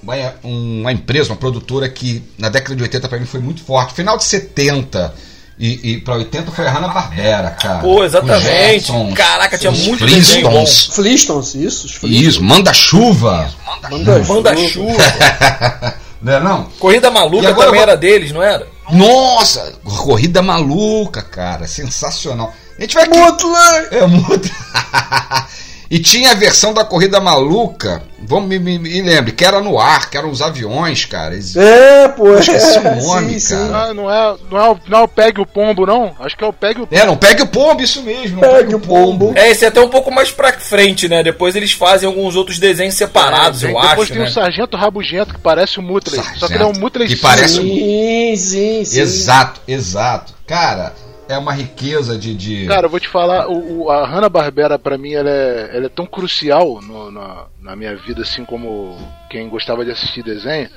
uma, 0.02 0.14
uma 0.42 0.90
empresa, 0.92 1.30
uma 1.30 1.36
produtora 1.38 1.88
que 1.88 2.20
na 2.36 2.48
década 2.48 2.74
de 2.74 2.82
80 2.82 3.08
pra 3.08 3.20
mim 3.20 3.26
foi 3.26 3.38
muito 3.38 3.62
forte. 3.62 3.94
Final 3.94 4.18
de 4.18 4.24
70 4.24 5.14
e, 5.58 5.92
e 5.92 6.00
pra 6.00 6.16
80 6.16 6.50
foi 6.52 6.66
a 6.66 6.70
Hanna-Barbera, 6.70 7.50
cara. 7.50 7.78
Pô, 7.78 8.04
exatamente. 8.04 8.42
Jetsons, 8.42 9.14
Caraca, 9.14 9.56
tinha 9.56 9.72
muito. 9.72 9.98
Flintstones. 9.98 10.86
Flintstones, 10.92 11.54
isso? 11.54 11.86
Os 11.86 11.92
Flintstones. 11.92 12.34
Isso, 12.34 12.44
Manda-Chuva. 12.44 13.50
Manda 13.90 14.18
Manda-chuva. 14.24 15.02
Né, 16.22 16.40
não? 16.40 16.64
Corrida 16.80 17.10
Maluca 17.10 17.48
agora 17.50 17.66
também 17.66 17.82
era 17.82 17.94
deles, 17.94 18.32
não 18.32 18.42
era? 18.42 18.66
Nossa, 18.90 19.74
corrida 19.84 20.40
maluca, 20.42 21.22
cara. 21.22 21.66
Sensacional. 21.66 22.52
A 22.76 22.80
gente 22.80 22.94
vai 22.94 23.06
Mutler! 23.06 23.88
É 23.92 24.06
muito. 24.06 24.50
E 25.88 25.98
tinha 26.00 26.32
a 26.32 26.34
versão 26.34 26.74
da 26.74 26.84
Corrida 26.84 27.20
Maluca, 27.20 28.02
vamos 28.20 28.48
me, 28.48 28.58
me, 28.58 28.76
me 28.78 29.02
lembre, 29.02 29.30
que 29.32 29.44
era 29.44 29.60
no 29.60 29.78
ar, 29.78 30.10
que 30.10 30.16
eram 30.16 30.30
os 30.30 30.42
aviões, 30.42 31.04
cara. 31.04 31.34
Eles- 31.34 31.54
É, 31.56 32.08
pô. 32.08 32.26
Eu 32.28 32.38
esqueci 32.40 32.78
o 32.78 32.82
é, 32.88 32.94
nome, 33.02 33.38
sim, 33.40 33.54
cara. 33.54 33.66
sim. 33.66 33.72
Ah, 33.72 33.94
não, 33.94 34.10
é, 34.10 34.36
não, 34.50 34.58
é, 34.58 34.70
o- 34.70 34.78
não 34.88 34.98
é 34.98 35.02
o 35.02 35.08
Pegue 35.08 35.40
o 35.40 35.46
Pombo, 35.46 35.86
não? 35.86 36.12
Acho 36.18 36.36
que 36.36 36.42
é 36.42 36.46
o 36.46 36.52
Pegue 36.52 36.80
o 36.82 36.86
Pombo. 36.88 37.00
É, 37.00 37.06
não 37.06 37.16
pegue 37.16 37.42
o 37.42 37.46
pombo, 37.46 37.80
isso 37.82 38.02
mesmo. 38.02 38.40
Não 38.40 38.48
Pegue 38.52 38.74
o 38.74 38.80
pombo. 38.80 39.32
É, 39.36 39.48
esse 39.50 39.64
é 39.64 39.68
até 39.68 39.80
um 39.80 39.88
pouco 39.88 40.10
mais 40.10 40.30
pra 40.32 40.52
frente, 40.54 41.08
né? 41.08 41.22
Depois 41.22 41.54
eles 41.54 41.70
fazem 41.72 42.08
alguns 42.08 42.34
outros 42.34 42.58
desenhos 42.58 42.94
separados, 42.94 43.62
É, 43.62 43.66
eu 43.70 43.74
depois 43.74 44.00
acho, 44.00 44.12
tem 44.12 44.22
né? 44.22 44.28
o 44.28 44.32
Sargento 44.32 44.76
Rabugento, 44.76 45.34
que 45.34 45.40
parece 45.40 45.78
o 45.78 45.82
Mutley. 45.82 46.20
Só 46.36 46.48
que 46.48 46.54
ele 46.54 46.62
é 46.62 46.66
um 46.66 46.74
Sargento, 46.74 46.80
Mutley 46.80 47.08
que 47.08 47.14
sim. 47.16 47.22
parece 47.22 47.60
um- 47.60 47.62
Sim, 47.62 48.34
sim, 48.36 48.84
sim. 48.84 49.00
Exato, 49.00 49.60
exato. 49.68 50.34
Cara, 50.46 50.92
é 51.28 51.36
uma 51.38 51.52
riqueza 51.52 52.16
de. 52.18 52.34
de... 52.34 52.66
Cara, 52.66 52.86
eu 52.86 52.90
vou 52.90 53.00
te 53.00 53.08
falar, 53.08 53.48
o, 53.48 53.84
o- 53.84 53.90
a 53.90 54.06
Hanna-Barbera, 54.06 54.78
pra 54.78 54.96
mim, 54.98 55.12
ela 55.12 55.28
é, 55.30 55.70
ela 55.74 55.86
é 55.86 55.88
tão 55.88 56.06
crucial 56.06 56.80
no- 56.82 57.10
na, 57.10 57.44
na 57.60 57.76
minha 57.76 57.96
vida, 57.96 58.22
assim 58.22 58.44
como 58.44 58.96
quem 59.30 59.48
gostava 59.48 59.84
de 59.84 59.90
assistir 59.90 60.22
desenho, 60.22 60.68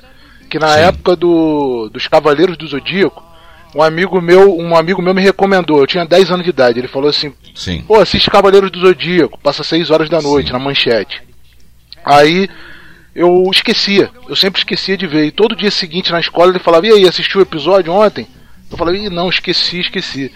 que 0.48 0.58
na 0.58 0.74
Sim. 0.74 0.80
época 0.80 1.14
do, 1.16 1.88
dos 1.92 2.06
Cavaleiros 2.08 2.56
do 2.56 2.66
Zodíaco, 2.66 3.22
um 3.74 3.82
amigo 3.82 4.20
meu 4.20 4.56
um 4.58 4.74
amigo 4.76 5.00
meu 5.00 5.14
me 5.14 5.22
recomendou, 5.22 5.78
eu 5.78 5.86
tinha 5.86 6.04
10 6.04 6.30
anos 6.32 6.44
de 6.44 6.50
idade, 6.50 6.78
ele 6.80 6.88
falou 6.88 7.08
assim, 7.08 7.32
Sim. 7.54 7.82
pô, 7.86 8.00
assiste 8.00 8.28
Cavaleiros 8.30 8.70
do 8.70 8.80
Zodíaco, 8.80 9.38
passa 9.40 9.62
6 9.62 9.90
horas 9.90 10.08
da 10.08 10.20
noite 10.20 10.48
Sim. 10.48 10.52
na 10.54 10.58
manchete. 10.58 11.22
Aí 12.04 12.48
eu 13.14 13.44
esquecia, 13.52 14.10
eu 14.28 14.34
sempre 14.34 14.58
esquecia 14.60 14.96
de 14.96 15.06
ver. 15.06 15.26
E 15.26 15.30
todo 15.30 15.54
dia 15.54 15.70
seguinte 15.70 16.10
na 16.10 16.18
escola 16.20 16.50
ele 16.50 16.58
falava: 16.58 16.86
E 16.86 16.90
aí, 16.92 17.06
assistiu 17.06 17.40
o 17.40 17.42
episódio 17.42 17.92
ontem? 17.92 18.26
Eu 18.70 18.76
falava: 18.78 18.96
Ih, 18.96 19.10
não, 19.10 19.28
esqueci, 19.28 19.80
esqueci. 19.80 20.32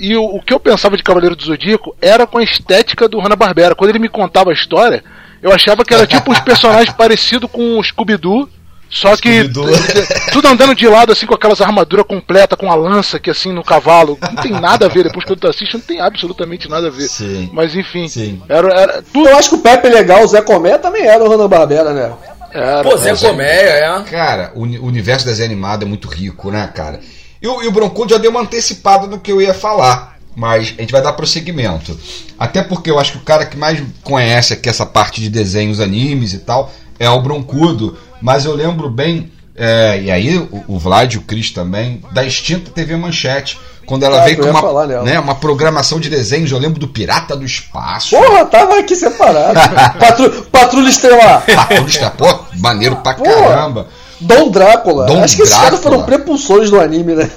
E 0.00 0.16
o, 0.16 0.24
o 0.24 0.42
que 0.42 0.52
eu 0.54 0.58
pensava 0.60 0.96
de 0.96 1.02
Cavaleiro 1.02 1.36
do 1.36 1.44
Zodíaco 1.44 1.94
era 2.00 2.26
com 2.26 2.38
a 2.38 2.42
estética 2.42 3.08
do 3.08 3.20
Hanna-Barbera. 3.20 3.74
Quando 3.74 3.90
ele 3.90 3.98
me 3.98 4.08
contava 4.08 4.50
a 4.50 4.54
história, 4.54 5.04
eu 5.42 5.52
achava 5.52 5.84
que 5.84 5.94
era 5.94 6.06
tipo 6.06 6.30
uns 6.32 6.40
personagens 6.40 6.92
parecidos 6.96 7.50
com 7.50 7.78
o 7.78 7.82
Scooby-Doo. 7.84 8.48
Só 8.88 9.16
que 9.16 9.48
tudo 10.32 10.48
andando 10.48 10.74
de 10.74 10.86
lado 10.86 11.12
assim 11.12 11.24
com 11.24 11.34
aquelas 11.34 11.60
armaduras 11.62 12.04
completas, 12.06 12.58
com 12.58 12.70
a 12.70 12.74
lança 12.74 13.18
que 13.18 13.30
assim 13.30 13.50
no 13.52 13.62
cavalo. 13.64 14.18
Não 14.20 14.34
tem 14.42 14.52
nada 14.52 14.86
a 14.86 14.88
ver. 14.88 15.04
Depois 15.04 15.24
que 15.24 15.34
tu 15.36 15.48
assiste, 15.48 15.74
não 15.74 15.80
tem 15.80 16.00
absolutamente 16.00 16.68
nada 16.68 16.88
a 16.88 16.90
ver. 16.90 17.08
Sim. 17.08 17.48
Mas 17.52 17.74
enfim, 17.74 18.06
Sim. 18.08 18.42
era, 18.48 18.68
era 18.74 19.02
tudo. 19.02 19.28
Eu 19.30 19.36
acho 19.38 19.50
que 19.50 19.54
o 19.56 19.60
Pepe 19.62 19.88
Legal, 19.88 20.22
o 20.22 20.26
Zé 20.26 20.42
Comé 20.42 20.76
também 20.78 21.06
era 21.06 21.22
o 21.24 21.28
Hanna-Barbera, 21.30 21.92
né? 21.92 22.12
Era, 22.52 22.82
Pô, 22.82 22.94
Zé 22.98 23.10
É, 23.10 23.14
Zé- 23.14 23.26
Colmeia, 23.28 23.48
é. 23.50 24.02
Cara, 24.10 24.52
o 24.54 24.60
uni- 24.62 24.78
o 24.78 24.84
universo 24.84 25.24
desenho 25.24 25.50
animado 25.50 25.84
é 25.84 25.88
muito 25.88 26.06
rico, 26.08 26.50
né, 26.50 26.70
cara? 26.74 27.00
E 27.42 27.46
o, 27.48 27.62
e 27.62 27.66
o 27.68 27.72
Broncudo 27.72 28.10
já 28.12 28.18
deu 28.18 28.30
uma 28.30 28.40
antecipada 28.40 29.06
no 29.06 29.18
que 29.18 29.32
eu 29.32 29.40
ia 29.42 29.52
falar, 29.52 30.16
mas 30.36 30.74
a 30.78 30.80
gente 30.80 30.92
vai 30.92 31.02
dar 31.02 31.12
prosseguimento. 31.14 31.98
Até 32.38 32.62
porque 32.62 32.90
eu 32.90 32.98
acho 32.98 33.12
que 33.12 33.18
o 33.18 33.22
cara 33.22 33.44
que 33.46 33.56
mais 33.56 33.82
conhece 34.02 34.52
aqui 34.52 34.68
essa 34.68 34.86
parte 34.86 35.20
de 35.20 35.28
desenhos, 35.28 35.80
animes 35.80 36.32
e 36.32 36.38
tal, 36.38 36.72
é 36.98 37.10
o 37.10 37.20
Broncudo. 37.20 37.96
Mas 38.20 38.44
eu 38.44 38.54
lembro 38.54 38.88
bem, 38.88 39.32
é, 39.56 40.00
e 40.02 40.10
aí 40.10 40.38
o, 40.38 40.64
o 40.68 40.78
Vlad 40.78 41.12
e 41.14 41.18
o 41.18 41.22
Cris 41.22 41.50
também, 41.50 42.00
da 42.12 42.24
extinta 42.24 42.70
TV 42.70 42.96
Manchete. 42.96 43.58
Quando 43.84 44.04
ela 44.04 44.20
Ah, 44.22 44.24
veio 44.24 44.38
com 44.38 44.48
uma, 44.48 44.60
falar 44.60 44.86
nela. 44.86 45.02
né, 45.02 45.18
uma 45.18 45.34
programação 45.34 45.98
de 45.98 46.08
desenhos, 46.08 46.52
eu 46.52 46.58
lembro 46.58 46.78
do 46.78 46.86
Pirata 46.86 47.36
do 47.36 47.44
Espaço. 47.44 48.16
Porra, 48.16 48.44
tava 48.46 48.78
aqui 48.78 48.94
separado. 48.94 49.58
Patru... 49.98 50.30
Patrulha 50.52 50.88
Estelar. 50.88 51.44
Patrulha, 51.44 52.10
pô, 52.10 52.38
maneiro 52.58 52.94
pra 52.96 53.14
Pô. 53.14 53.24
caramba. 53.24 53.88
Dom 54.22 54.48
Drácula. 54.50 55.06
Dom 55.06 55.22
acho 55.22 55.36
que 55.36 55.42
esses 55.42 55.54
caras 55.56 55.80
foram 55.80 56.02
prepulsores 56.04 56.70
do 56.70 56.80
anime, 56.80 57.14
né? 57.14 57.30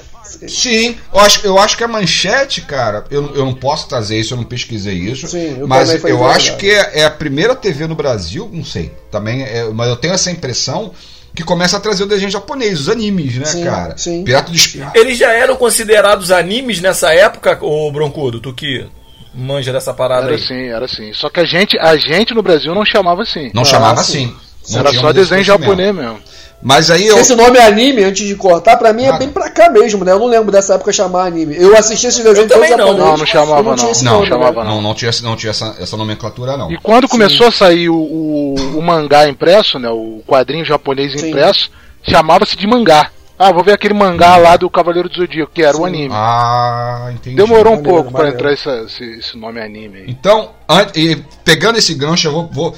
Sim, 0.48 0.96
eu 1.14 1.20
acho, 1.20 1.46
eu 1.46 1.58
acho 1.58 1.76
que 1.76 1.84
a 1.84 1.88
manchete, 1.88 2.60
cara, 2.60 3.04
eu, 3.10 3.34
eu 3.34 3.44
não 3.44 3.54
posso 3.54 3.88
trazer 3.88 4.18
isso, 4.18 4.34
eu 4.34 4.38
não 4.38 4.44
pesquisei 4.44 4.94
isso. 4.94 5.26
Sim, 5.28 5.56
eu 5.60 5.68
mas 5.68 5.86
também 5.88 6.00
foi 6.00 6.10
eu 6.12 6.18
verdade. 6.18 6.36
acho 6.36 6.56
que 6.56 6.68
é, 6.70 7.00
é 7.00 7.04
a 7.04 7.10
primeira 7.10 7.54
TV 7.54 7.86
no 7.86 7.94
Brasil, 7.94 8.50
não 8.52 8.64
sei, 8.64 8.92
também, 9.10 9.42
é, 9.44 9.64
mas 9.72 9.88
eu 9.88 9.96
tenho 9.96 10.12
essa 10.14 10.30
impressão 10.30 10.92
que 11.34 11.42
começa 11.44 11.76
a 11.76 11.80
trazer 11.80 12.02
o 12.02 12.06
desenho 12.06 12.30
japonês, 12.30 12.80
os 12.80 12.88
animes, 12.88 13.36
né, 13.36 13.44
Sim, 13.44 13.64
cara? 13.64 13.96
sim. 13.96 14.24
Pirata 14.24 14.50
do 14.50 14.56
Espaço. 14.56 14.92
Eles 14.96 15.16
já 15.16 15.32
eram 15.32 15.54
considerados 15.56 16.30
animes 16.30 16.80
nessa 16.80 17.12
época, 17.14 17.56
ô 17.62 17.90
Broncudo? 17.92 18.40
Tu 18.40 18.52
que 18.52 18.86
manja 19.34 19.72
dessa 19.72 19.92
parada 19.94 20.26
Era 20.26 20.34
aí. 20.34 20.42
assim, 20.42 20.68
era 20.68 20.84
assim. 20.86 21.12
Só 21.12 21.28
que 21.30 21.40
a 21.40 21.44
gente, 21.44 21.78
a 21.78 21.96
gente 21.96 22.34
no 22.34 22.42
Brasil 22.42 22.74
não 22.74 22.84
chamava 22.86 23.22
assim. 23.22 23.50
Não 23.54 23.62
Ah, 23.62 23.66
chamava 23.66 24.02
sim. 24.02 24.34
assim. 24.64 24.72
Não 24.72 24.80
Era 24.80 24.92
só 24.94 25.10
um 25.10 25.12
desenho 25.12 25.44
japonês 25.44 25.94
mesmo. 25.94 26.18
Mas 26.62 26.90
aí 26.90 27.06
eu. 27.06 27.18
Esse 27.18 27.34
nome 27.36 27.58
anime, 27.58 28.02
antes 28.02 28.26
de 28.26 28.34
cortar, 28.34 28.76
pra 28.76 28.92
mim 28.92 29.04
é 29.04 29.10
Ah. 29.10 29.18
bem 29.18 29.28
pra 29.28 29.48
cá 29.50 29.68
mesmo, 29.70 30.04
né? 30.04 30.12
Eu 30.12 30.18
não 30.18 30.26
lembro 30.26 30.50
dessa 30.50 30.74
época 30.74 30.90
chamar 30.92 31.26
anime. 31.26 31.54
Eu 31.56 31.76
assisti 31.76 32.06
esse 32.06 32.22
desenho 32.22 32.48
todo 32.48 32.58
não. 32.60 32.66
japonês, 32.68 32.98
Não, 32.98 33.16
não 33.16 33.26
chamava, 33.26 33.60
eu 33.60 33.62
não. 33.64 33.76
não. 33.76 34.12
nome, 34.14 34.26
chamava, 34.28 34.64
né? 34.64 34.70
Não, 34.70 34.82
não 34.82 34.94
tinha, 34.94 35.10
não 35.22 35.36
tinha 35.36 35.50
essa, 35.50 35.76
essa 35.78 35.96
nomenclatura, 35.96 36.56
não. 36.56 36.72
E 36.72 36.78
quando 36.78 37.06
começou 37.08 37.46
a 37.46 37.52
sair 37.52 37.88
o, 37.88 37.94
o, 37.96 38.54
o 38.78 38.82
mangá 38.82 39.28
impresso, 39.28 39.78
né, 39.78 39.88
o 39.90 40.22
quadrinho 40.26 40.64
japonês 40.64 41.12
Sim. 41.20 41.28
impresso, 41.28 41.70
chamava-se 42.02 42.56
de 42.56 42.66
mangá. 42.66 43.10
Ah, 43.38 43.52
vou 43.52 43.62
ver 43.62 43.72
aquele 43.72 43.92
mangá 43.92 44.36
lá 44.38 44.56
do 44.56 44.68
Cavaleiro 44.70 45.10
do 45.10 45.14
Zodíaco, 45.14 45.52
que 45.52 45.62
era 45.62 45.76
o 45.76 45.80
Sim. 45.80 45.86
anime. 45.86 46.14
Ah, 46.14 47.10
entendi. 47.12 47.36
Demorou 47.36 47.74
um 47.74 47.76
Maneiro, 47.76 47.82
pouco 47.94 48.10
pra 48.10 48.24
maneiro. 48.24 48.38
entrar 48.38 48.52
essa- 48.54 48.84
esse, 48.86 49.04
esse 49.18 49.36
nome 49.36 49.60
anime 49.60 49.98
aí. 49.98 50.04
Então, 50.08 50.52
an- 50.66 50.86
e 50.94 51.16
pegando 51.44 51.76
esse 51.78 51.92
gancho, 51.94 52.28
eu 52.28 52.32
vou, 52.32 52.48
vou 52.50 52.74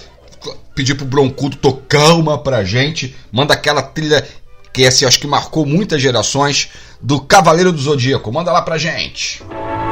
pedir 0.74 0.94
pro 0.94 1.04
Broncudo 1.04 1.56
tocar 1.56 2.12
uma 2.12 2.38
pra 2.38 2.64
gente. 2.64 3.16
Manda 3.32 3.54
aquela 3.54 3.82
trilha 3.82 4.26
que 4.72 4.86
assim, 4.86 5.04
acho 5.04 5.18
que 5.18 5.26
marcou 5.26 5.66
muitas 5.66 6.00
gerações 6.00 6.70
do 7.00 7.20
Cavaleiro 7.20 7.72
do 7.72 7.78
Zodíaco. 7.78 8.32
Manda 8.32 8.52
lá 8.52 8.62
pra 8.62 8.78
gente. 8.78 9.42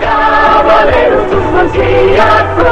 Cavaleiros 0.00 1.24
do 1.30 1.40
Zodíaco, 1.50 2.62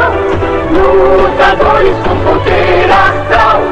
lutadores 0.72 1.96
com 1.98 2.16
poder 2.24 2.90
astral. 2.90 3.62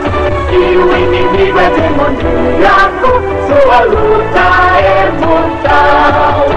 Se 0.48 0.56
o 0.56 0.96
inimigo 0.96 1.58
é 1.58 1.70
demoníaco, 1.70 3.10
sua 3.46 3.80
luta 3.84 4.78
é 4.78 5.10
mortal. 5.20 6.51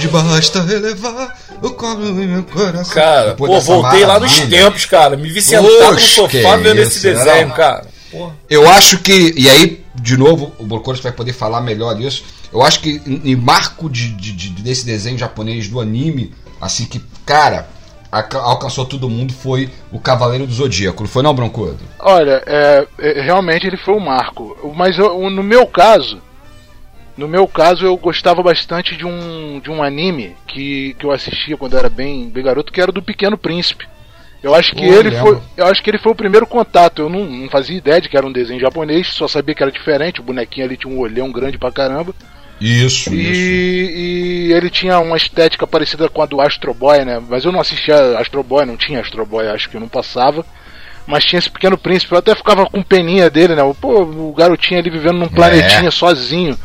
De 0.00 0.08
basta 0.08 0.62
relevar 0.62 1.38
o 1.62 1.70
colo 1.70 2.06
em 2.22 2.26
meu 2.26 2.42
coração. 2.44 2.94
Cara, 2.94 3.30
Depois 3.30 3.52
pô, 3.52 3.60
voltei 3.82 4.04
lá 4.04 4.18
nos 4.18 4.30
maravilha. 4.32 4.64
tempos, 4.64 4.86
cara. 4.86 5.16
Me 5.16 5.30
vi 5.30 5.40
sentado 5.42 5.92
no 5.94 6.00
sofá 6.00 6.56
vendo 6.56 6.80
isso, 6.80 6.98
esse 6.98 7.00
desenho, 7.00 7.48
não. 7.48 7.54
cara. 7.54 7.86
Porra. 8.10 8.34
Eu 8.50 8.68
acho 8.68 8.98
que, 8.98 9.32
e 9.36 9.48
aí, 9.48 9.84
de 9.94 10.16
novo, 10.16 10.52
o 10.58 10.64
Borcoros 10.64 11.00
vai 11.00 11.12
poder 11.12 11.32
falar 11.32 11.60
melhor 11.62 11.94
disso. 11.94 12.24
Eu 12.52 12.62
acho 12.62 12.80
que 12.80 13.00
em, 13.06 13.34
marco 13.36 13.88
de, 13.88 14.08
de- 14.10 14.32
de- 14.32 14.62
desse 14.62 14.84
desenho 14.84 15.16
japonês 15.16 15.66
do 15.68 15.80
anime, 15.80 16.34
assim 16.60 16.84
que, 16.84 17.00
cara, 17.24 17.66
alcançou 18.10 18.84
todo 18.84 19.08
mundo 19.08 19.32
foi 19.32 19.70
o 19.90 19.98
Cavaleiro 19.98 20.46
do 20.46 20.52
Zodíaco. 20.52 21.02
Não 21.02 21.08
foi 21.08 21.22
não, 21.22 21.34
Broncudo? 21.34 21.78
Olha, 21.98 22.42
é, 22.46 22.86
é, 22.98 23.22
realmente 23.22 23.66
ele 23.66 23.78
foi 23.78 23.94
um 23.94 24.00
marco. 24.00 24.54
Mas 24.76 24.98
eu- 24.98 25.30
no 25.30 25.42
meu 25.42 25.66
caso, 25.66 26.20
no 27.16 27.28
meu 27.28 27.46
caso 27.46 27.84
eu 27.84 27.96
gostava 27.96 28.42
bastante 28.42 28.96
de 28.96 29.06
um, 29.06 29.60
de 29.60 29.70
um 29.70 29.82
anime 29.82 30.34
que, 30.46 30.94
que 30.98 31.04
eu 31.04 31.12
assistia 31.12 31.56
quando 31.56 31.74
eu 31.74 31.78
era 31.78 31.88
bem, 31.88 32.28
bem 32.30 32.42
garoto, 32.44 32.72
que 32.72 32.80
era 32.80 32.92
do 32.92 33.02
Pequeno 33.02 33.36
Príncipe. 33.36 33.86
Eu 34.42 34.54
acho 34.54 34.74
que 34.74 34.84
Pô, 34.84 34.92
ele 34.92 35.10
lembro. 35.10 35.18
foi, 35.36 35.40
eu 35.56 35.66
acho 35.66 35.82
que 35.82 35.88
ele 35.88 35.98
foi 35.98 36.10
o 36.10 36.16
primeiro 36.16 36.46
contato. 36.46 37.02
Eu 37.02 37.08
não, 37.08 37.24
não 37.24 37.48
fazia 37.48 37.76
ideia 37.76 38.00
de 38.00 38.08
que 38.08 38.16
era 38.16 38.26
um 38.26 38.32
desenho 38.32 38.60
japonês, 38.60 39.06
só 39.08 39.28
sabia 39.28 39.54
que 39.54 39.62
era 39.62 39.70
diferente. 39.70 40.20
O 40.20 40.24
bonequinho 40.24 40.66
ali 40.66 40.76
tinha 40.76 40.92
um 40.92 40.98
olhão 40.98 41.30
grande 41.30 41.58
pra 41.58 41.70
caramba. 41.70 42.12
Isso, 42.60 43.12
E, 43.12 44.48
e 44.48 44.52
ele 44.52 44.70
tinha 44.70 44.98
uma 44.98 45.16
estética 45.16 45.66
parecida 45.66 46.08
com 46.08 46.22
a 46.22 46.26
do 46.26 46.40
Astro 46.40 46.72
Boy, 46.74 47.04
né? 47.04 47.20
Mas 47.28 47.44
eu 47.44 47.52
não 47.52 47.60
assistia 47.60 48.18
Astro 48.18 48.42
Boy, 48.42 48.64
não 48.64 48.76
tinha 48.76 49.00
Astro 49.00 49.24
Boy, 49.26 49.46
acho 49.48 49.68
que 49.68 49.76
eu 49.76 49.80
não 49.80 49.88
passava. 49.88 50.44
Mas 51.06 51.24
tinha 51.24 51.38
esse 51.38 51.50
pequeno 51.50 51.76
príncipe, 51.76 52.12
eu 52.12 52.18
até 52.18 52.34
ficava 52.34 52.64
com 52.66 52.82
peninha 52.82 53.28
dele, 53.28 53.56
né? 53.56 53.62
Pô, 53.80 54.02
o 54.02 54.32
garotinho 54.32 54.78
ali 54.78 54.90
vivendo 54.90 55.18
num 55.18 55.28
planetinha 55.28 55.90
sozinho. 55.90 56.56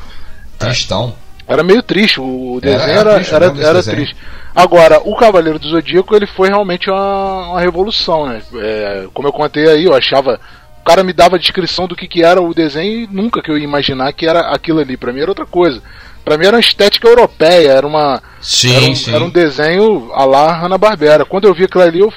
Tristão. 0.58 1.16
Era 1.48 1.64
meio 1.64 1.82
triste, 1.82 2.20
o 2.20 2.60
Era- 2.62 2.72
desenho 2.72 2.90
era 2.92 3.00
era, 3.00 3.16
triste, 3.16 3.34
era, 3.36 3.50
desse 3.50 3.66
era 3.66 3.74
desenho. 3.76 3.98
triste. 3.98 4.16
Agora, 4.56 5.00
o 5.04 5.16
Cavaleiro 5.16 5.60
do 5.60 5.70
Zodíaco, 5.70 6.16
ele 6.16 6.28
foi 6.28 6.50
realmente 6.50 6.90
uma, 6.90 7.52
uma 7.52 7.62
revolução, 7.62 8.26
né? 8.26 8.42
É, 8.56 9.08
como 9.14 9.28
eu 9.28 9.32
contei 9.34 9.70
aí, 9.70 9.86
eu 9.86 9.94
achava 9.94 10.40
cara 10.88 11.04
me 11.04 11.12
dava 11.12 11.36
a 11.36 11.40
descrição 11.40 11.86
do 11.86 11.98
que, 11.98 12.08
que 12.08 12.24
era 12.24 12.42
o 12.42 12.54
desenho 12.54 13.02
e 13.02 13.08
nunca 13.08 13.42
que 13.42 13.52
eu 13.52 13.58
ia 13.58 13.64
imaginar 13.66 14.14
que 14.14 14.26
era 14.26 14.40
aquilo 14.54 14.80
ali. 14.80 14.96
Pra 14.96 15.12
mim 15.12 15.20
era 15.20 15.30
outra 15.32 15.46
coisa. 15.46 15.84
Pra 16.24 16.38
mim 16.38 16.46
era 16.46 16.56
uma 16.56 16.62
estética 16.62 17.10
europeia, 17.10 17.72
era 17.72 17.86
uma. 17.86 18.24
Sim, 18.40 18.74
era, 18.74 18.86
um, 18.86 18.96
sim. 18.96 19.14
era 19.14 19.24
um 19.26 19.30
desenho 19.30 20.10
a 20.14 20.24
lá 20.24 20.54
Hanna-Barbera. 20.54 21.26
Quando 21.26 21.46
eu 21.46 21.54
vi 21.54 21.66
aquilo 21.66 21.84
ali, 21.84 22.00
eu, 22.00 22.14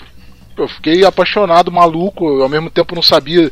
eu 0.57 0.69
fiquei 0.69 1.05
apaixonado, 1.05 1.73
maluco. 1.73 2.29
Eu, 2.29 2.43
ao 2.45 2.49
mesmo 2.49 2.71
tempo 2.71 2.95
não 2.95 3.03
sabia 3.03 3.51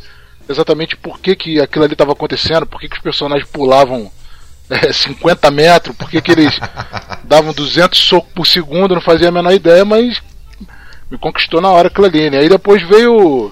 exatamente 0.49 0.97
por 0.97 1.19
que, 1.19 1.35
que 1.35 1.61
aquilo 1.61 1.85
ali 1.85 1.95
estava 1.95 2.13
acontecendo, 2.13 2.65
por 2.65 2.81
que, 2.81 2.89
que 2.89 2.97
os 2.97 3.03
personagens 3.03 3.49
pulavam 3.51 4.11
é, 4.71 4.93
50 4.93 5.51
metros, 5.51 5.97
por 5.97 6.11
que, 6.11 6.21
que 6.21 6.33
eles 6.33 6.59
davam 7.25 7.53
200 7.53 7.99
socos 7.99 8.31
por 8.35 8.47
segundo, 8.47 8.95
não 8.95 9.01
fazia 9.03 9.29
a 9.29 9.33
menor 9.33 9.53
ideia, 9.53 9.85
mas 9.85 10.21
me 11.11 11.17
conquistou 11.19 11.61
na 11.61 11.71
hora 11.71 11.89
aquilo 11.89 12.07
ali, 12.07 12.29
né? 12.31 12.39
Aí 12.39 12.49
depois 12.49 12.83
veio 12.87 13.51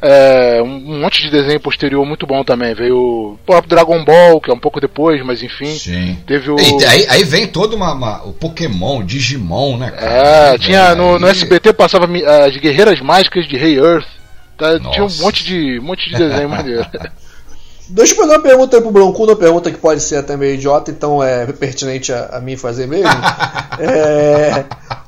é, 0.00 0.60
um 0.60 0.98
monte 1.00 1.22
de 1.22 1.30
desenho 1.30 1.60
posterior 1.60 2.04
muito 2.04 2.26
bom 2.26 2.42
também. 2.42 2.74
Veio 2.74 2.96
o 2.96 3.38
próprio 3.46 3.68
Dragon 3.70 4.04
Ball, 4.04 4.40
que 4.40 4.50
é 4.50 4.54
um 4.54 4.58
pouco 4.58 4.80
depois, 4.80 5.24
mas 5.24 5.42
enfim. 5.44 5.66
Sim. 5.66 6.18
Teve 6.26 6.50
o. 6.50 6.56
E 6.58 6.84
aí, 6.84 7.06
aí 7.08 7.24
vem 7.24 7.46
todo 7.46 7.76
uma, 7.76 7.92
uma- 7.92 8.22
o 8.24 8.32
Pokémon, 8.32 8.98
o 8.98 9.04
Digimon, 9.04 9.76
né, 9.78 9.92
cara? 9.92 10.06
É, 10.12 10.50
Aí 10.50 10.58
tinha 10.58 10.88
vem 10.88 10.96
no, 10.96 11.18
no 11.20 11.26
aí- 11.26 11.30
SBT 11.32 11.72
passava 11.72 12.06
as 12.46 12.56
Guerreiras 12.56 13.00
Mágicas 13.00 13.46
de 13.46 13.56
Rei 13.56 13.78
Earth. 13.78 14.08
Tá, 14.58 14.78
tinha 14.90 15.04
um 15.04 15.08
monte 15.20 15.44
de, 15.44 15.78
um 15.78 15.82
monte 15.84 16.10
de 16.10 16.16
desenho 16.16 16.48
maneiro. 16.50 16.84
Deixa 17.92 18.14
eu 18.14 18.16
fazer 18.16 18.32
uma 18.32 18.42
pergunta 18.42 18.76
aí 18.76 18.82
pro 18.82 18.90
Broncudo, 18.90 19.32
uma 19.32 19.38
pergunta 19.38 19.70
que 19.70 19.76
pode 19.76 20.02
ser 20.02 20.16
até 20.16 20.34
meio 20.34 20.54
idiota, 20.54 20.90
então 20.90 21.22
é 21.22 21.44
pertinente 21.52 22.10
a, 22.10 22.30
a 22.32 22.40
mim 22.40 22.56
fazer 22.56 22.86
mesmo. 22.86 23.10
é... 23.78 24.64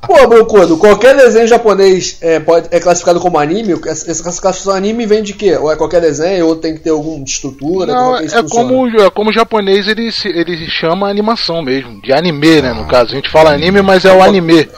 Pô, 0.07 0.29
Broncudo, 0.29 0.77
qualquer 0.77 1.17
desenho 1.17 1.47
japonês 1.49 2.19
é, 2.21 2.39
pode, 2.39 2.69
é 2.71 2.79
classificado 2.79 3.19
como 3.21 3.39
anime? 3.39 3.73
Essa 3.87 4.11
essa 4.11 4.23
classificação 4.23 4.75
anime 4.75 5.07
vem 5.07 5.23
de 5.23 5.33
quê? 5.33 5.57
Ou 5.57 5.73
é 5.73 5.77
qualquer 5.77 6.03
desenho, 6.03 6.47
ou 6.47 6.57
tem 6.57 6.75
que 6.75 6.81
ter 6.81 6.91
alguma 6.91 7.25
estrutura? 7.25 7.91
Não, 7.91 8.05
como 8.05 8.17
é 8.19 8.27
é 8.27 8.43
como, 8.43 9.01
é 9.01 9.11
como 9.11 9.31
o 9.31 9.33
japonês 9.33 9.89
ele, 9.89 10.11
ele 10.27 10.67
chama 10.69 11.09
animação 11.09 11.63
mesmo, 11.63 12.03
de 12.03 12.13
anime, 12.13 12.61
né? 12.61 12.75
No 12.75 12.87
caso, 12.87 13.13
a 13.13 13.15
gente 13.17 13.31
fala 13.31 13.55
anime, 13.55 13.81
mas 13.81 14.05
é 14.05 14.13
o 14.13 14.23
anime. 14.23 14.69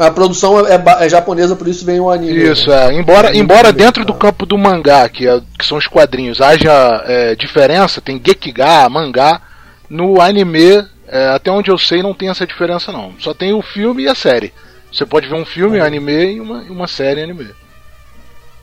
A 0.00 0.10
produção 0.10 0.66
é, 0.66 0.78
ba- 0.78 1.04
é 1.04 1.08
japonesa, 1.10 1.54
por 1.54 1.68
isso 1.68 1.84
vem 1.84 2.00
o 2.00 2.10
anime. 2.10 2.42
Isso, 2.42 2.70
né? 2.70 2.86
é. 2.86 2.98
Embora, 2.98 3.36
embora 3.36 3.70
dentro 3.70 4.02
do 4.02 4.14
tá. 4.14 4.18
campo 4.18 4.46
do 4.46 4.56
mangá, 4.56 5.06
que, 5.10 5.28
é- 5.28 5.40
que 5.58 5.66
são 5.66 5.76
os 5.76 5.86
quadrinhos, 5.86 6.40
haja 6.40 7.04
é, 7.06 7.34
diferença, 7.34 8.00
tem 8.00 8.20
Gekiga, 8.24 8.88
mangá, 8.88 9.42
no 9.90 10.18
anime, 10.20 10.86
é, 11.06 11.28
até 11.28 11.50
onde 11.50 11.70
eu 11.70 11.76
sei, 11.76 12.02
não 12.02 12.14
tem 12.14 12.30
essa 12.30 12.46
diferença 12.46 12.90
não. 12.90 13.12
Só 13.18 13.34
tem 13.34 13.52
o 13.52 13.60
filme 13.60 14.04
e 14.04 14.08
a 14.08 14.14
série. 14.14 14.54
Você 14.90 15.04
pode 15.04 15.28
ver 15.28 15.34
um 15.34 15.44
filme, 15.44 15.78
um 15.78 15.84
anime 15.84 16.34
e 16.36 16.40
uma, 16.40 16.62
uma 16.62 16.88
série 16.88 17.22
anime. 17.22 17.48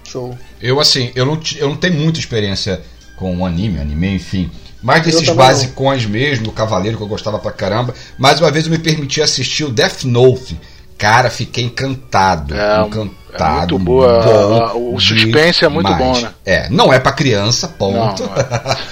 Show. 0.03 0.35
Eu, 0.59 0.79
assim, 0.79 1.11
eu 1.13 1.25
não, 1.25 1.39
eu 1.57 1.69
não 1.69 1.75
tenho 1.75 1.93
muita 1.93 2.19
experiência 2.19 2.81
com 3.15 3.45
anime, 3.45 3.79
anime, 3.79 4.15
enfim. 4.15 4.49
Mais 4.81 5.03
desses 5.03 5.29
basicões 5.29 6.05
mesmo, 6.05 6.45
do 6.45 6.51
Cavaleiro, 6.51 6.97
que 6.97 7.03
eu 7.03 7.07
gostava 7.07 7.37
pra 7.39 7.51
caramba. 7.51 7.93
Mais 8.17 8.39
uma 8.39 8.49
vez 8.49 8.65
eu 8.65 8.71
me 8.71 8.79
permiti 8.79 9.21
assistir 9.21 9.65
o 9.65 9.69
Death 9.69 10.03
Note. 10.03 10.57
Cara, 10.97 11.29
fiquei 11.29 11.63
encantado. 11.65 12.55
É, 12.55 12.81
encantado. 12.81 13.75
é 13.75 13.77
muito 13.77 13.79
boa. 13.79 14.23
bom 14.23 14.63
A- 14.63 14.69
a- 14.69 14.73
o 14.75 14.99
suspense 14.99 15.63
é 15.63 15.69
muito 15.69 15.87
demais. 15.91 16.03
bom, 16.17 16.21
né? 16.21 16.33
É, 16.45 16.69
não 16.69 16.91
é 16.91 16.99
pra 16.99 17.11
criança, 17.11 17.67
ponto. 17.67 18.23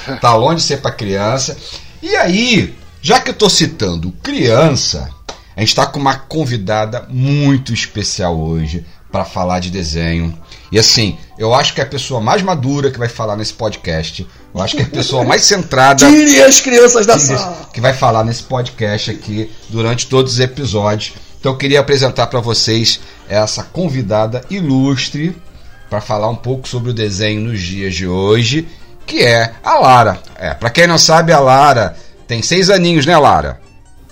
Não, 0.08 0.18
tá 0.22 0.36
longe 0.36 0.58
de 0.58 0.64
ser 0.64 0.78
pra 0.82 0.92
criança. 0.92 1.58
E 2.04 2.16
aí, 2.16 2.76
já 3.02 3.20
que 3.20 3.30
eu 3.32 3.34
tô 3.34 3.50
citando 3.50 4.12
criança, 4.22 5.10
a 5.56 5.60
gente 5.62 5.74
tá 5.74 5.86
com 5.88 6.00
uma 6.00 6.16
convidada 6.16 7.06
muito 7.10 7.74
especial 7.74 8.38
hoje 8.40 8.86
pra 9.12 9.26
falar 9.26 9.60
de 9.60 9.72
desenho. 9.72 10.38
E 10.72 10.78
assim, 10.78 11.18
eu 11.40 11.54
acho 11.54 11.74
que 11.74 11.80
é 11.80 11.84
a 11.84 11.88
pessoa 11.88 12.20
mais 12.20 12.42
madura 12.42 12.92
que 12.92 13.00
vai 13.00 13.08
falar 13.10 13.36
nesse 13.36 13.54
podcast. 13.54 14.28
Eu 14.54 14.62
acho 14.62 14.76
que 14.76 14.82
é 14.84 14.86
a 14.86 14.90
pessoa 14.90 15.24
mais 15.24 15.42
centrada 15.46 16.06
Tire 16.08 16.42
as 16.44 16.60
crianças 16.60 17.06
da 17.06 17.18
sala! 17.18 17.70
que 17.74 17.80
vai 17.82 17.94
falar 17.94 18.24
nesse 18.24 18.44
podcast 18.44 19.10
aqui 19.10 19.50
durante 19.70 20.08
todos 20.08 20.34
os 20.34 20.40
episódios. 20.40 21.14
Então 21.46 21.54
eu 21.54 21.60
queria 21.60 21.80
apresentar 21.80 22.26
para 22.26 22.40
vocês 22.40 23.00
essa 23.30 23.62
convidada 23.62 24.44
ilustre 24.50 25.40
para 25.88 26.02
falar 26.02 26.28
um 26.28 26.36
pouco 26.36 26.68
sobre 26.68 26.90
o 26.90 26.94
desenho 26.94 27.40
nos 27.40 27.62
dias 27.62 27.94
de 27.94 28.08
hoje, 28.08 28.68
que 29.06 29.22
é 29.22 29.54
a 29.64 29.76
Lara. 29.76 30.20
É, 30.40 30.56
para 30.56 30.72
quem 30.72 30.88
não 30.88 30.98
sabe, 30.98 31.32
a 31.32 31.40
Lara 31.40 31.96
tem 32.26 32.42
seis 32.42 32.72
aninhos, 32.72 33.06
né, 33.06 33.16
Lara? 33.16 33.62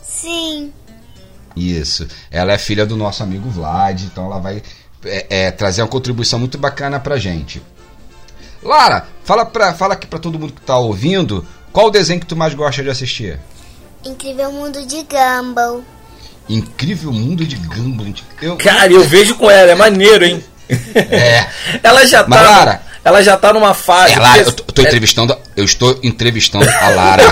Sim. 0.03 0.71
Isso. 1.55 2.07
Ela 2.29 2.53
é 2.53 2.57
filha 2.59 2.85
do 2.85 2.95
nosso 2.95 3.23
amigo 3.23 3.49
Vlad, 3.49 4.03
então 4.03 4.27
ela 4.27 4.37
vai 4.37 4.61
é, 5.03 5.25
é, 5.27 5.49
trazer 5.49 5.81
uma 5.81 5.87
contribuição 5.87 6.37
muito 6.37 6.59
bacana 6.59 6.99
pra 6.99 7.17
gente. 7.17 7.63
Lara, 8.61 9.07
fala, 9.23 9.43
pra, 9.43 9.73
fala 9.73 9.95
aqui 9.95 10.05
pra 10.05 10.19
todo 10.19 10.37
mundo 10.37 10.53
que 10.53 10.61
tá 10.61 10.77
ouvindo, 10.77 11.43
qual 11.71 11.87
o 11.87 11.91
desenho 11.91 12.19
que 12.19 12.27
tu 12.27 12.35
mais 12.35 12.53
gosta 12.53 12.83
de 12.83 12.91
assistir? 12.91 13.39
Incrível 14.05 14.51
Mundo 14.51 14.85
de 14.85 14.97
Gumball. 15.01 15.83
Incrível 16.49 17.11
Mundo 17.11 17.45
de 17.45 17.55
Gumball. 17.55 18.13
Eu, 18.41 18.57
Cara, 18.57 18.91
eu 18.91 19.03
vejo 19.03 19.35
com 19.35 19.49
ela, 19.49 19.71
é 19.71 19.75
maneiro, 19.75 20.25
hein? 20.25 20.43
É. 20.95 21.45
Ela 21.83 22.05
já 22.05 22.23
tá. 22.23 22.29
Mas, 22.29 22.41
Lara- 22.41 22.81
ela 23.05 23.21
já 23.21 23.35
tá 23.35 23.51
numa 23.51 23.73
fase. 23.73 24.13
É, 24.13 24.19
Lara, 24.19 24.43
porque- 24.45 24.49
eu 24.49 24.53
tô, 24.53 24.63
eu 24.67 24.73
tô 24.75 24.81
entrevistando, 24.81 25.37
eu 25.57 25.65
estou 25.65 25.99
entrevistando 26.03 26.69
a 26.69 26.89
Lara. 26.89 27.23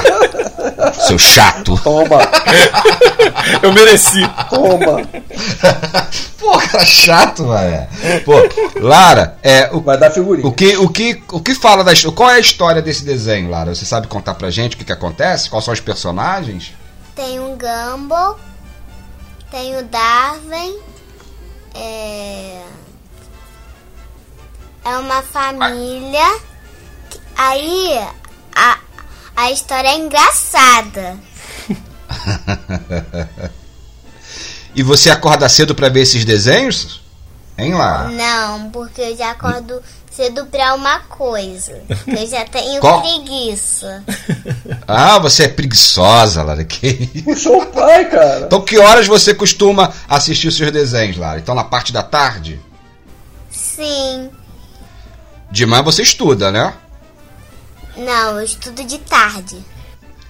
Seu 1.08 1.18
chato. 1.18 1.80
Toma, 1.82 2.20
eu 3.64 3.72
mereci. 3.72 4.20
toma. 4.50 5.02
Pô, 6.38 6.58
cara 6.58 6.86
chato, 6.86 7.48
velho. 7.48 7.88
Pô, 8.26 8.34
Lara, 8.82 9.38
é, 9.42 9.70
o, 9.72 9.80
Vai 9.80 9.98
dar 9.98 10.12
figurinha. 10.12 10.46
o, 10.46 10.52
que, 10.52 10.76
o, 10.78 10.90
que, 10.90 11.24
o 11.32 11.40
que 11.40 11.56
fala 11.56 11.84
da 11.84 11.94
Qual 12.14 12.30
é 12.30 12.36
a 12.36 12.40
história 12.40 12.82
desse 12.82 13.06
desenho, 13.06 13.50
Lara? 13.50 13.74
Você 13.74 13.86
sabe 13.86 14.08
contar 14.08 14.34
pra 14.34 14.50
gente 14.50 14.76
o 14.76 14.78
que, 14.78 14.84
que 14.86 14.92
acontece? 14.92 15.50
Quais 15.50 15.64
são 15.64 15.74
os 15.74 15.80
personagens? 15.80 16.74
Tem 17.16 17.40
um 17.40 17.58
Gumball. 17.58 18.38
Tem 19.52 19.78
o 19.78 19.84
Darwin. 19.84 20.80
É. 21.76 22.64
É 24.84 24.98
uma 24.98 25.22
família. 25.22 26.40
Aí 27.38 28.00
a, 28.56 28.80
a 29.36 29.52
história 29.52 29.90
é 29.90 29.98
engraçada. 29.98 31.20
E 34.74 34.84
você 34.84 35.10
acorda 35.10 35.50
cedo 35.50 35.76
pra 35.76 35.90
ver 35.90 36.02
esses 36.02 36.24
desenhos? 36.24 37.02
Hein, 37.58 37.74
Lara? 37.74 38.08
Não, 38.10 38.70
porque 38.72 39.02
eu 39.02 39.18
já 39.18 39.32
acordo 39.32 39.82
cedo 40.22 40.46
pra 40.46 40.76
uma 40.76 41.00
coisa. 41.00 41.82
Eu 42.06 42.28
já 42.28 42.46
tenho 42.46 42.80
Qual? 42.80 43.02
preguiça. 43.02 44.04
Ah, 44.94 45.20
você 45.20 45.44
é 45.44 45.48
preguiçosa, 45.48 46.44
Lara. 46.44 46.66
Que... 46.66 47.08
Puxou 47.24 47.62
o 47.62 47.66
pai, 47.68 48.10
cara. 48.10 48.46
Então, 48.46 48.62
que 48.62 48.78
horas 48.78 49.08
você 49.08 49.34
costuma 49.34 49.94
assistir 50.08 50.50
os 50.50 50.58
seus 50.58 50.70
desenhos, 50.70 51.16
Lara? 51.16 51.40
Então, 51.40 51.56
na 51.56 51.64
parte 51.64 51.94
da 51.94 52.04
tarde? 52.04 52.60
Sim. 53.50 54.30
De 55.50 55.66
manhã 55.66 55.82
você 55.82 56.02
estuda, 56.02 56.52
né? 56.52 56.74
Não, 57.96 58.40
eu 58.40 58.42
estudo 58.42 58.84
de 58.84 58.98
tarde. 58.98 59.64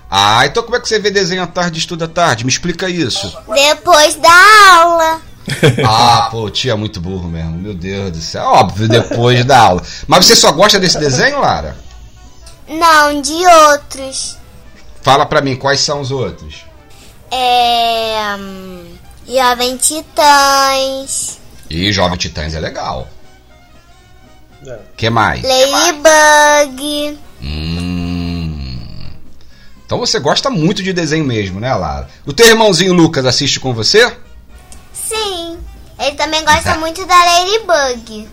Ah, 0.10 0.46
então 0.46 0.62
como 0.62 0.76
é 0.76 0.80
que 0.80 0.88
você 0.88 1.00
vê 1.00 1.10
desenho 1.10 1.42
à 1.42 1.48
tarde 1.48 1.78
e 1.78 1.80
estuda 1.80 2.06
à 2.06 2.08
tarde? 2.08 2.44
Me 2.44 2.52
explica 2.52 2.88
isso. 2.88 3.36
Depois 3.48 4.16
da 4.16 4.80
aula. 4.80 5.22
Ah, 5.86 6.28
pô, 6.32 6.50
tia 6.50 6.74
é 6.74 6.76
muito 6.76 7.00
burro 7.02 7.28
mesmo. 7.28 7.52
Meu 7.52 7.74
Deus 7.74 8.12
do 8.12 8.22
céu. 8.22 8.44
Óbvio, 8.46 8.88
depois 8.88 9.44
da 9.46 9.60
aula. 9.60 9.84
Mas 10.08 10.26
você 10.26 10.36
só 10.36 10.52
gosta 10.52 10.80
desse 10.80 11.00
desenho, 11.00 11.40
Lara? 11.40 11.76
Não, 12.68 13.22
de 13.22 13.46
outros. 13.46 14.38
Fala 15.02 15.26
pra 15.26 15.42
mim, 15.42 15.56
quais 15.56 15.80
são 15.82 16.02
os 16.02 16.12
outros? 16.12 16.66
É. 17.32 18.36
hum, 18.40 18.84
Jovem 19.28 19.78
Titãs. 19.78 21.40
Ih, 21.70 21.92
Jovem 21.92 22.18
Titãs 22.18 22.54
é 22.54 22.60
legal. 22.60 23.08
É. 24.66 24.78
que 24.96 25.10
mais? 25.10 25.42
Ladybug. 25.42 27.18
Hum. 27.42 28.80
Então 29.86 29.98
você 29.98 30.20
gosta 30.20 30.50
muito 30.50 30.84
de 30.84 30.94
desenho 30.94 31.26
mesmo, 31.26 31.60
né, 31.60 31.74
Lara? 31.74 32.08
O 32.26 32.32
teu 32.32 32.48
irmãozinho 32.48 32.94
Lucas 32.94 33.26
assiste 33.26 33.60
com 33.60 33.74
você? 33.74 34.16
Ele 36.02 36.16
também 36.16 36.44
gosta 36.44 36.76
muito 36.80 37.06
da 37.06 37.16
Ladybug. 37.16 38.28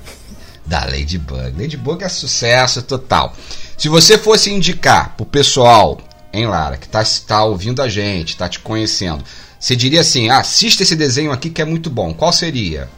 Da 0.64 0.84
Ladybug. 0.84 1.60
Ladybug 1.60 2.02
é 2.02 2.08
sucesso 2.08 2.82
total. 2.82 3.34
Se 3.76 3.88
você 3.88 4.16
fosse 4.16 4.50
indicar 4.50 5.14
pro 5.16 5.26
pessoal, 5.26 6.00
hein, 6.32 6.46
Lara, 6.46 6.76
que 6.76 6.88
tá, 6.88 7.02
tá 7.26 7.44
ouvindo 7.44 7.82
a 7.82 7.88
gente, 7.88 8.36
tá 8.36 8.48
te 8.48 8.58
conhecendo, 8.58 9.22
você 9.60 9.76
diria 9.76 10.00
assim: 10.00 10.30
ah, 10.30 10.38
assista 10.38 10.82
esse 10.82 10.96
desenho 10.96 11.30
aqui 11.30 11.50
que 11.50 11.60
é 11.60 11.64
muito 11.64 11.90
bom. 11.90 12.14
Qual 12.14 12.32
seria? 12.32 12.88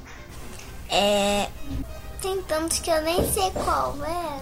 É. 0.89 1.47
Tem 2.23 2.41
tantos 2.43 2.79
que 2.81 2.91
eu 2.91 3.01
nem 3.03 3.17
sei 3.33 3.51
qual 3.51 3.97
é. 4.05 4.41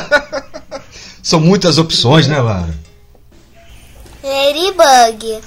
São 1.22 1.40
muitas 1.40 1.76
opções, 1.76 2.28
né, 2.28 2.40
Lara? 2.40 2.74
Ladybug. 4.22 5.40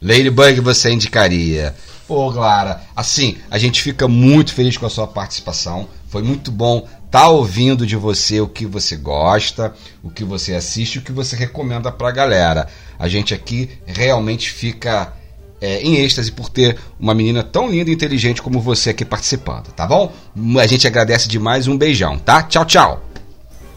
Ladybug 0.00 0.60
você 0.60 0.92
indicaria. 0.92 1.74
Pô, 2.08 2.30
Lara, 2.30 2.80
assim, 2.96 3.36
a 3.50 3.58
gente 3.58 3.82
fica 3.82 4.08
muito 4.08 4.54
feliz 4.54 4.78
com 4.78 4.86
a 4.86 4.90
sua 4.90 5.06
participação. 5.06 5.86
Foi 6.08 6.22
muito 6.22 6.50
bom 6.50 6.88
tá 7.10 7.28
ouvindo 7.28 7.86
de 7.86 7.96
você 7.96 8.40
o 8.40 8.48
que 8.48 8.66
você 8.66 8.96
gosta, 8.96 9.74
o 10.02 10.10
que 10.10 10.24
você 10.24 10.54
assiste, 10.54 10.98
o 10.98 11.02
que 11.02 11.12
você 11.12 11.36
recomenda 11.36 11.90
pra 11.90 12.10
galera. 12.10 12.68
A 12.98 13.08
gente 13.08 13.32
aqui 13.32 13.70
realmente 13.86 14.50
fica 14.50 15.12
é, 15.60 15.80
em 15.80 15.96
êxtase 15.96 16.30
por 16.30 16.48
ter 16.48 16.78
uma 16.98 17.14
menina 17.14 17.42
tão 17.42 17.70
linda 17.70 17.90
e 17.90 17.94
inteligente 17.94 18.42
como 18.42 18.60
você 18.60 18.90
aqui 18.90 19.04
participando, 19.04 19.68
tá 19.72 19.86
bom? 19.86 20.12
A 20.60 20.66
gente 20.66 20.86
agradece 20.86 21.28
demais, 21.28 21.66
um 21.66 21.76
beijão, 21.76 22.18
tá? 22.18 22.42
Tchau, 22.42 22.64
tchau. 22.64 23.02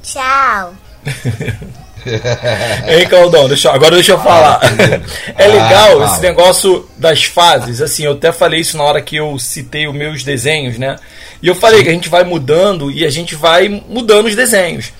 Tchau. 0.04 0.74
Hein, 2.88 3.08
Claudão? 3.08 3.48
Deixa, 3.48 3.72
agora 3.72 3.96
deixa 3.96 4.14
eu 4.14 4.20
falar. 4.20 4.60
É 5.38 5.48
legal 5.48 6.02
Ah, 6.02 6.06
esse 6.06 6.22
negócio 6.22 6.90
das 6.98 7.24
fases. 7.26 7.82
Assim, 7.82 8.06
eu 8.06 8.14
até 8.14 8.32
falei 8.32 8.60
isso 8.62 8.78
na 8.78 8.84
hora 8.84 9.02
que 9.02 9.16
eu 9.16 9.38
citei 9.40 9.88
os 9.88 9.94
meus 9.94 10.24
desenhos, 10.24 10.78
né? 10.78 10.96
E 11.42 11.48
eu 11.48 11.56
falei 11.56 11.84
que 11.84 11.90
a 11.90 11.94
gente 11.94 12.10
vai 12.10 12.24
mudando 12.24 12.92
e 12.92 13.04
a 13.04 13.10
gente 13.10 13.34
vai 13.36 13.68
mudando 13.68 14.28
os 14.28 14.36
desenhos. 14.36 14.92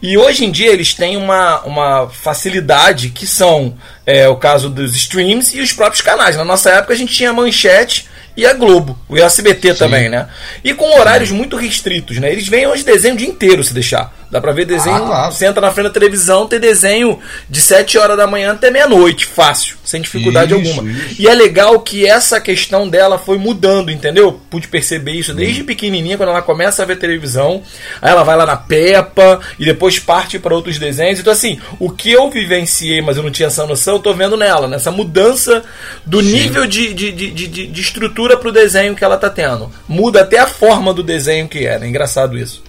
E 0.00 0.16
hoje 0.16 0.44
em 0.44 0.50
dia 0.50 0.70
eles 0.70 0.94
têm 0.94 1.16
uma, 1.16 1.60
uma 1.62 2.08
facilidade 2.08 3.08
que 3.10 3.26
são 3.26 3.74
é, 4.06 4.28
o 4.28 4.36
caso 4.36 4.68
dos 4.68 4.94
streams 4.94 5.56
e 5.56 5.60
os 5.60 5.72
próprios 5.72 6.00
canais. 6.02 6.36
Na 6.36 6.44
nossa 6.44 6.70
época 6.70 6.94
a 6.94 6.96
gente 6.96 7.12
tinha 7.12 7.30
a 7.30 7.32
manchete 7.32 8.06
e 8.36 8.46
a 8.46 8.52
Globo, 8.52 8.96
o 9.08 9.16
SBT 9.16 9.74
também, 9.74 10.08
né? 10.08 10.28
E 10.62 10.72
com 10.72 10.98
horários 11.00 11.32
muito 11.32 11.56
restritos, 11.56 12.18
né? 12.18 12.30
Eles 12.30 12.46
vêm 12.46 12.66
hoje 12.68 12.84
desenho 12.84 13.14
o 13.14 13.18
dia 13.18 13.28
inteiro 13.28 13.64
se 13.64 13.74
deixar. 13.74 14.12
Dá 14.30 14.40
pra 14.42 14.52
ver 14.52 14.66
desenho, 14.66 14.96
Ah, 14.96 15.00
claro. 15.06 15.32
você 15.32 15.46
entra 15.46 15.60
na 15.60 15.70
frente 15.70 15.86
da 15.86 15.92
televisão, 15.92 16.46
tem 16.46 16.60
desenho 16.60 17.18
de 17.48 17.60
7 17.62 17.96
horas 17.96 18.16
da 18.16 18.26
manhã 18.26 18.52
até 18.52 18.70
meia-noite, 18.70 19.24
fácil, 19.24 19.76
sem 19.82 20.02
dificuldade 20.02 20.54
Isso, 20.54 20.70
alguma. 20.78 20.92
isso. 20.92 21.16
E 21.22 21.26
é 21.26 21.34
legal 21.34 21.80
que 21.80 22.06
essa 22.06 22.38
questão 22.40 22.86
dela 22.88 23.18
foi 23.18 23.38
mudando, 23.38 23.90
entendeu? 23.90 24.38
Pude 24.50 24.68
perceber 24.68 25.12
isso 25.12 25.32
desde 25.32 25.64
pequenininha, 25.64 26.16
quando 26.18 26.28
ela 26.28 26.42
começa 26.42 26.82
a 26.82 26.86
ver 26.86 26.96
televisão, 26.96 27.62
aí 28.02 28.10
ela 28.10 28.22
vai 28.22 28.36
lá 28.36 28.44
na 28.44 28.56
Peppa 28.56 29.40
e 29.58 29.64
depois 29.64 29.98
parte 29.98 30.38
para 30.38 30.54
outros 30.54 30.78
desenhos. 30.78 31.18
Então, 31.20 31.32
assim, 31.32 31.58
o 31.78 31.88
que 31.90 32.12
eu 32.12 32.30
vivenciei, 32.30 33.00
mas 33.00 33.16
eu 33.16 33.22
não 33.22 33.30
tinha 33.30 33.46
essa 33.46 33.66
noção, 33.66 33.94
eu 33.94 34.00
tô 34.00 34.12
vendo 34.12 34.36
nela, 34.36 34.68
nessa 34.68 34.90
mudança 34.90 35.62
do 36.04 36.20
nível 36.20 36.66
de, 36.66 36.92
de, 36.92 37.12
de, 37.12 37.30
de, 37.30 37.46
de- 37.68 37.80
estrutura 37.80 38.36
pro 38.36 38.52
desenho 38.52 38.94
que 38.94 39.02
ela 39.02 39.16
tá 39.16 39.30
tendo. 39.30 39.72
Muda 39.88 40.20
até 40.20 40.38
a 40.38 40.46
forma 40.46 40.92
do 40.92 41.02
desenho 41.02 41.48
que 41.48 41.66
é, 41.66 41.78
né? 41.78 41.88
Engraçado 41.88 42.36
isso. 42.36 42.62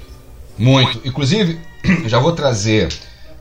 Muito. 0.60 1.02
Inclusive, 1.08 1.60
já 2.06 2.19
vou 2.19 2.34
trazer 2.34 2.93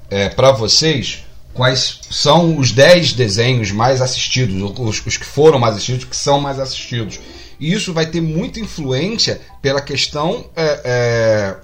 é, 0.08 0.28
para 0.28 0.52
vocês 0.52 1.24
quais 1.52 1.98
são 2.08 2.56
os 2.56 2.70
10 2.70 3.14
desenhos 3.14 3.72
mais 3.72 4.00
assistidos, 4.00 4.54
os, 4.78 5.04
os 5.04 5.16
que 5.16 5.24
foram 5.24 5.58
mais 5.58 5.74
assistidos, 5.74 6.04
que 6.04 6.16
são 6.16 6.40
mais 6.40 6.60
assistidos. 6.60 7.18
E 7.58 7.72
isso 7.72 7.92
vai 7.92 8.06
ter 8.06 8.20
muita 8.20 8.60
influência 8.60 9.40
pela 9.60 9.80
questão 9.80 10.46
é, 10.54 10.80
é, 10.84 11.56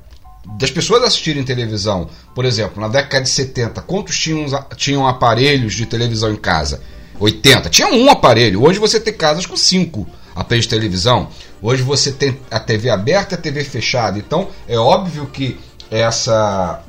das 0.58 0.72
pessoas 0.72 1.04
assistirem 1.04 1.44
televisão. 1.44 2.10
Por 2.34 2.44
exemplo, 2.44 2.80
na 2.80 2.88
década 2.88 3.22
de 3.22 3.30
70, 3.30 3.80
quantos 3.82 4.18
tinham, 4.18 4.46
tinham 4.76 5.06
aparelhos 5.06 5.74
de 5.74 5.86
televisão 5.86 6.32
em 6.32 6.36
casa? 6.36 6.82
80. 7.20 7.70
Tinha 7.70 7.86
um 7.86 8.10
aparelho. 8.10 8.64
Hoje 8.64 8.80
você 8.80 8.98
tem 8.98 9.14
casas 9.14 9.46
com 9.46 9.56
cinco 9.56 10.08
aparelhos 10.34 10.66
de 10.66 10.70
televisão. 10.70 11.28
Hoje 11.62 11.82
você 11.82 12.12
tem 12.12 12.38
a 12.50 12.58
TV 12.60 12.90
aberta 12.90 13.34
e 13.34 13.38
a 13.38 13.40
TV 13.40 13.62
fechada. 13.64 14.18
Então 14.18 14.48
é 14.68 14.76
óbvio 14.78 15.26
que 15.26 15.58
essa, 15.90 16.82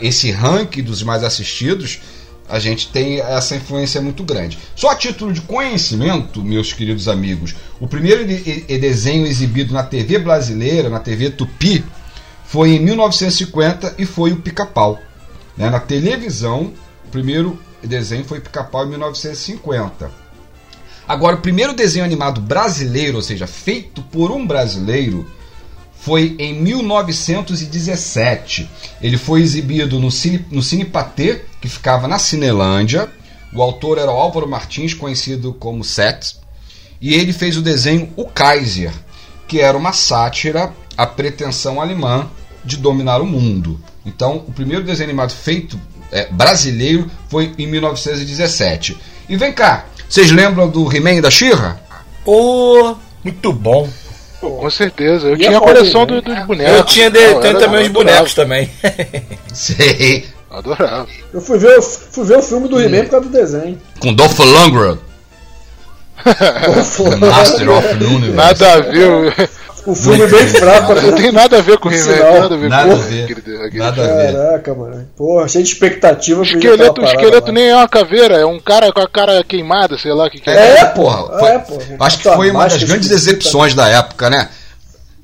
esse 0.00 0.30
ranking 0.30 0.82
dos 0.82 1.02
mais 1.02 1.22
assistidos 1.24 2.00
a 2.48 2.58
gente 2.58 2.88
tem 2.88 3.20
essa 3.20 3.54
influência 3.54 4.00
muito 4.02 4.24
grande. 4.24 4.58
Só 4.74 4.90
a 4.90 4.96
título 4.96 5.32
de 5.32 5.40
conhecimento, 5.40 6.42
meus 6.42 6.72
queridos 6.72 7.06
amigos, 7.06 7.54
o 7.78 7.86
primeiro 7.86 8.26
de- 8.26 8.62
desenho 8.78 9.24
exibido 9.24 9.72
na 9.72 9.84
TV 9.84 10.18
brasileira, 10.18 10.88
na 10.90 10.98
TV 10.98 11.30
Tupi, 11.30 11.84
foi 12.44 12.70
em 12.70 12.80
1950 12.80 13.94
e 13.98 14.04
foi 14.04 14.32
o 14.32 14.36
Pica-Pau. 14.36 14.98
né? 15.56 15.70
Na 15.70 15.78
televisão, 15.78 16.72
o 17.06 17.08
primeiro 17.10 17.56
desenho 17.84 18.24
foi 18.24 18.40
Pica-Pau 18.40 18.84
em 18.84 18.88
1950. 18.90 20.10
Agora, 21.10 21.34
o 21.34 21.40
primeiro 21.40 21.72
desenho 21.72 22.04
animado 22.04 22.40
brasileiro, 22.40 23.16
ou 23.16 23.22
seja, 23.22 23.44
feito 23.44 24.00
por 24.00 24.30
um 24.30 24.46
brasileiro, 24.46 25.28
foi 25.92 26.36
em 26.38 26.54
1917. 26.62 28.70
Ele 29.02 29.18
foi 29.18 29.42
exibido 29.42 29.98
no 29.98 30.08
Cine, 30.08 30.46
no 30.52 30.62
Cine 30.62 30.84
Patê, 30.84 31.40
que 31.60 31.68
ficava 31.68 32.06
na 32.06 32.16
Cinelândia. 32.16 33.10
O 33.52 33.60
autor 33.60 33.98
era 33.98 34.12
o 34.12 34.14
Álvaro 34.14 34.48
Martins, 34.48 34.94
conhecido 34.94 35.52
como 35.52 35.82
Seth. 35.82 36.36
E 37.00 37.12
ele 37.12 37.32
fez 37.32 37.56
o 37.56 37.62
desenho 37.62 38.12
O 38.14 38.26
Kaiser, 38.26 38.92
que 39.48 39.58
era 39.58 39.76
uma 39.76 39.92
sátira 39.92 40.72
à 40.96 41.08
pretensão 41.08 41.80
alemã 41.80 42.30
de 42.64 42.76
dominar 42.76 43.20
o 43.20 43.26
mundo. 43.26 43.80
Então, 44.06 44.44
o 44.46 44.52
primeiro 44.52 44.84
desenho 44.84 45.08
animado 45.08 45.32
feito 45.32 45.76
é, 46.12 46.30
brasileiro 46.30 47.10
foi 47.28 47.52
em 47.58 47.66
1917. 47.66 48.96
E 49.28 49.36
vem 49.36 49.52
cá, 49.52 49.86
vocês 50.10 50.30
lembram 50.30 50.68
do 50.68 50.94
He-Man 50.94 51.14
e 51.14 51.20
da 51.22 51.30
She-Ra? 51.30 51.76
Pô, 52.24 52.96
muito 53.24 53.52
bom. 53.52 53.88
Pô, 54.40 54.50
com 54.52 54.70
certeza. 54.70 55.28
Eu 55.28 55.34
E 55.34 55.38
tinha 55.38 55.52
é 55.52 55.56
a 55.56 55.60
coleção 55.60 56.00
foda, 56.06 56.20
do- 56.20 56.28
né? 56.30 56.36
dos 56.38 56.46
bonecos. 56.46 56.76
Eu 56.78 56.84
tinha 56.84 57.10
de, 57.10 57.18
Não, 57.20 57.40
tenho 57.40 57.56
era- 57.56 57.58
também 57.60 57.82
os 57.82 57.88
bonecos 57.88 58.34
também. 58.34 58.70
Sei. 59.54 60.26
Adorava. 60.50 61.06
Eu 61.32 61.40
fui 61.40 61.58
ver, 61.58 61.80
fui 61.80 62.24
ver 62.24 62.38
o 62.38 62.42
filme 62.42 62.68
do 62.68 62.80
He-Man 62.80 63.04
por 63.04 63.10
causa 63.10 63.26
do 63.28 63.32
desenho. 63.32 63.80
Com 64.00 64.12
Dolph 64.12 64.38
Lundgren, 64.40 64.98
Master 67.20 67.70
of 67.70 67.88
the 67.98 68.04
Universe. 68.04 68.34
Nada 68.34 68.72
a 68.74 68.80
ver. 68.80 69.50
O 69.86 69.94
filme 69.94 70.26
bem 70.26 70.46
fraco. 70.48 70.94
Não 70.94 71.12
tem 71.14 71.32
nada 71.32 71.58
a 71.58 71.60
ver 71.62 71.78
com 71.78 71.88
o 71.88 71.92
He-Man. 71.92 72.16
Nada 72.40 72.54
a 72.54 72.58
ver 72.58 72.68
Nada 72.68 72.88
com 72.88 72.94
a 72.94 73.04
ver. 73.04 73.24
aquele- 73.24 73.56
aquele- 73.64 73.78
Nada 73.78 74.02
a 74.02 74.06
ver. 74.16 74.32
Caraca, 74.34 74.74
mano. 74.74 75.08
Porra, 75.16 75.48
cheio 75.48 75.64
de 75.64 75.70
expectativa. 75.72 76.40
O 76.40 76.42
esqueleto, 76.44 77.00
o 77.00 77.04
esqueleto 77.04 77.46
lá. 77.46 77.52
nem 77.52 77.68
é 77.70 77.76
uma 77.76 77.88
caveira, 77.88 78.34
é 78.38 78.44
um 78.46 78.58
cara 78.60 78.92
com 78.92 79.00
a 79.00 79.08
cara 79.08 79.42
queimada, 79.44 79.96
sei 79.98 80.12
lá 80.12 80.26
o 80.26 80.30
que, 80.30 80.40
que 80.40 80.50
É, 80.50 80.80
É, 80.80 80.84
porra. 80.86 81.22
pô, 81.24 81.38
Foi- 81.38 81.48
é, 81.50 81.58
pô. 81.58 81.78
acho 82.04 82.18
que 82.18 82.22
foi 82.24 82.50
uma 82.50 82.68
das 82.68 82.82
grandes 82.82 83.08
decepções 83.08 83.74
da 83.74 83.88
época, 83.88 84.28
né? 84.30 84.48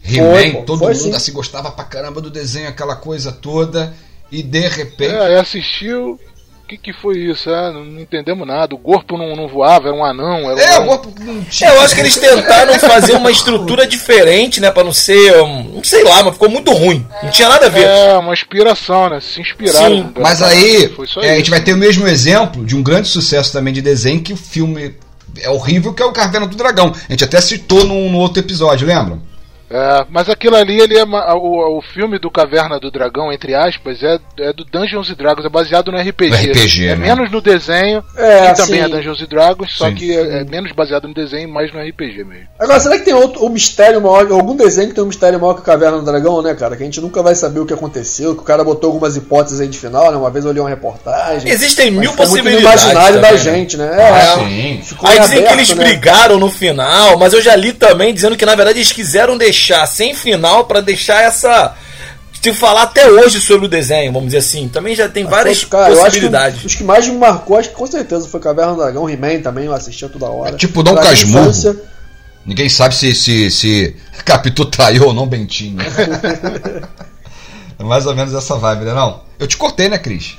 He-Man, 0.09 0.63
todo 0.65 0.79
foi 0.79 0.95
mundo 0.95 1.03
sim. 1.03 1.15
assim 1.15 1.33
gostava 1.33 1.71
pra 1.71 1.85
caramba 1.85 2.21
do 2.21 2.31
desenho, 2.31 2.69
aquela 2.69 2.95
coisa 2.97 3.33
toda. 3.33 3.93
E 4.31 4.43
de 4.43 4.61
repente. 4.69 5.15
É, 5.15 5.39
assistiu. 5.39 6.19
O 6.67 6.69
que, 6.69 6.77
que 6.77 6.93
foi 6.93 7.19
isso? 7.19 7.49
É, 7.49 7.73
não 7.73 8.01
entendemos 8.01 8.45
nada. 8.45 8.75
O 8.75 8.79
corpo 8.79 9.17
não, 9.17 9.37
não 9.37 9.47
voava, 9.47 9.87
era 9.87 9.97
um 9.97 10.05
anão. 10.05 10.51
Era 10.51 10.61
É, 10.61 10.81
um... 10.81 10.83
o 10.83 10.87
corpo 10.89 11.13
não 11.21 11.41
tinha. 11.45 11.71
É, 11.71 11.77
eu 11.77 11.81
acho 11.81 11.95
que 11.95 12.01
eles 12.01 12.17
tentaram 12.17 12.77
fazer 12.81 13.13
uma 13.13 13.31
estrutura 13.31 13.87
diferente, 13.87 14.61
né? 14.61 14.69
Pra 14.73 14.83
não 14.83 14.93
ser. 14.93 15.41
um, 15.43 15.63
Não 15.77 15.85
sei 15.85 16.03
lá, 16.03 16.25
mas 16.25 16.33
ficou 16.33 16.49
muito 16.51 16.73
ruim. 16.73 17.07
Não 17.23 17.31
tinha 17.31 17.49
nada 17.49 17.67
a 17.67 17.69
ver. 17.69 17.87
É, 17.87 18.17
uma 18.19 18.33
inspiração, 18.33 19.09
né? 19.11 19.21
Se 19.21 19.41
inspiraram. 19.41 19.97
Sim, 19.97 20.13
Mas 20.19 20.43
aí, 20.43 20.93
é, 21.19 21.35
a 21.35 21.37
gente 21.37 21.51
vai 21.51 21.61
ter 21.61 21.73
o 21.73 21.77
mesmo 21.77 22.05
exemplo 22.05 22.67
de 22.67 22.75
um 22.75 22.83
grande 22.83 23.07
sucesso 23.07 23.53
também 23.53 23.73
de 23.73 23.81
desenho 23.81 24.21
que 24.21 24.33
o 24.33 24.37
filme 24.37 24.97
é 25.39 25.49
horrível, 25.49 25.95
que 25.95 26.03
é 26.03 26.07
o 26.07 26.11
Caverna 26.11 26.49
do 26.49 26.57
Dragão. 26.57 26.93
A 27.09 27.13
gente 27.13 27.23
até 27.23 27.41
citou 27.41 27.85
num, 27.85 28.11
no 28.11 28.19
outro 28.19 28.41
episódio, 28.41 28.89
lembram? 28.89 29.23
É, 29.71 30.07
mas 30.11 30.29
aquilo 30.29 30.55
ali, 30.57 30.79
ele 30.81 30.97
é 30.97 31.05
o, 31.05 31.79
o 31.79 31.83
filme 31.93 32.19
do 32.19 32.31
Caverna 32.31 32.79
do 32.79 32.91
Dragão, 32.91 33.33
entre 33.33 33.55
aspas, 33.55 34.03
é, 34.03 34.19
é 34.39 34.53
do 34.53 34.65
Dungeons 34.65 35.11
and 35.11 35.15
Dragons, 35.15 35.45
é 35.45 35.49
baseado 35.49 35.91
no 35.91 35.99
RPG. 35.99 36.29
No 36.31 36.37
RPG, 36.53 36.87
é 36.87 36.97
né? 36.97 37.07
menos 37.09 37.31
no 37.33 37.41
desenho, 37.41 38.05
É, 38.17 38.53
que 38.53 38.57
também 38.63 38.81
assim- 38.81 38.93
é 38.93 38.97
Dungeons 38.97 39.21
and 39.23 39.27
Dragons, 39.27 39.73
só 39.77 39.89
Sim. 39.89 39.95
que 39.97 40.17
é, 40.17 40.41
é 40.41 40.45
menos 40.45 40.71
baseado 40.73 41.09
no 41.09 41.15
desenho, 41.15 41.49
mais 41.49 41.73
no 41.73 41.81
RPG 41.81 42.23
mesmo. 42.25 42.47
Agora, 42.59 42.79
será 42.79 42.97
que 42.99 43.05
tem 43.05 43.15
outro 43.15 43.45
um 43.45 43.49
mistério 43.49 44.01
maior, 44.01 44.31
algum 44.31 44.55
desenho 44.55 44.89
que 44.89 44.95
tem 44.95 45.03
um 45.03 45.09
mistério 45.09 45.41
maior 45.41 45.55
que 45.55 45.61
o 45.61 45.65
Caverna 45.65 45.99
do 45.99 46.05
Dragão, 46.05 46.41
né, 46.43 46.55
cara? 46.55 46.77
Que 46.77 46.83
a 46.83 46.87
gente 46.87 47.01
nunca 47.01 47.21
vai 47.23 47.35
saber 47.35 47.59
o 47.61 47.67
que 47.67 47.75
aconteceu, 47.75 48.35
que 48.37 48.43
o 48.43 48.45
cara 48.45 48.63
botou 48.63 48.89
algumas 48.91 49.17
hipóteses 49.17 49.61
aí 49.61 49.67
de 49.67 49.79
final, 49.79 50.13
né? 50.13 50.17
Uma 50.17 50.31
vez 50.31 50.45
eu 50.45 50.53
li 50.53 50.61
uma 50.61 50.69
reportagem. 50.69 51.51
Existem 51.51 51.91
mil 51.91 52.13
ficou 52.13 52.27
muito 52.29 52.45
no 52.45 52.51
possibilidades. 52.53 52.83
imaginário 52.85 53.21
da 53.21 53.29
também, 53.31 53.45
né? 53.45 53.51
gente, 53.59 53.77
né? 53.77 53.91
É, 53.99 54.09
Ah, 54.09 54.35
sim. 54.39 54.81
ficou 54.85 55.09
Aí 55.09 55.17
em 55.19 55.21
dizem 55.23 55.39
que 55.39 55.45
aberto, 55.49 55.59
eles 55.59 55.75
né? 55.75 55.85
brigaram 55.85 56.39
no 56.39 56.51
final, 56.51 57.19
mas 57.19 57.33
eu 57.33 57.43
já 57.43 57.57
li 57.57 57.73
também 57.73 58.15
dizendo 58.15 58.37
que 58.37 58.47
na 58.47 58.55
verdade 58.55 58.79
eles 58.79 58.93
quiseram 58.93 59.37
deixar 59.37 59.56
sem 59.87 60.15
final 60.15 60.65
pra 60.65 60.81
deixar 60.81 61.23
essa. 61.23 61.75
Se 62.43 62.53
falar 62.53 62.83
até 62.83 63.11
hoje 63.11 63.41
sobre 63.41 63.67
o 63.67 63.69
desenho, 63.69 64.13
vamos 64.13 64.27
dizer 64.29 64.39
assim. 64.39 64.69
Também 64.69 64.95
já 64.95 65.09
tem 65.09 65.25
várias 65.25 65.65
cara, 65.65 65.87
acho 65.87 65.97
que 65.97 66.01
possibilidades. 66.05 66.65
os 66.65 66.75
que 66.77 66.85
mais 66.85 67.09
me 67.09 67.17
marcou, 67.19 67.57
acho 67.59 67.71
que 67.71 67.75
com 67.75 67.87
certeza 67.89 68.29
foi 68.29 68.39
Caverna 68.39 68.73
do 68.75 68.79
Dragão, 68.79 69.11
He-Man 69.11 69.41
também, 69.43 69.65
eu 69.65 69.75
assistia 69.75 70.09
toda 70.09 70.27
hora. 70.27 70.55
É 70.55 70.57
tipo 70.57 70.81
Dom 70.83 70.95
Pra 70.95 71.03
Casmurro. 71.03 71.45
infância, 71.45 71.77
Ninguém 72.45 72.69
sabe 72.69 72.95
se, 72.95 73.13
se, 73.17 73.51
se 73.51 73.97
Capitu 74.25 74.65
traiu 74.67 75.07
ou 75.07 75.13
não 75.13 75.27
Bentinho. 75.27 75.79
é 77.79 77.83
mais 77.83 78.07
ou 78.07 78.15
menos 78.15 78.33
essa 78.35 78.55
vibe, 78.57 78.85
né? 78.85 78.95
Não? 78.95 79.23
Eu 79.39 79.47
te 79.49 79.57
cortei, 79.57 79.89
né, 79.89 79.99
Cris? 79.99 80.37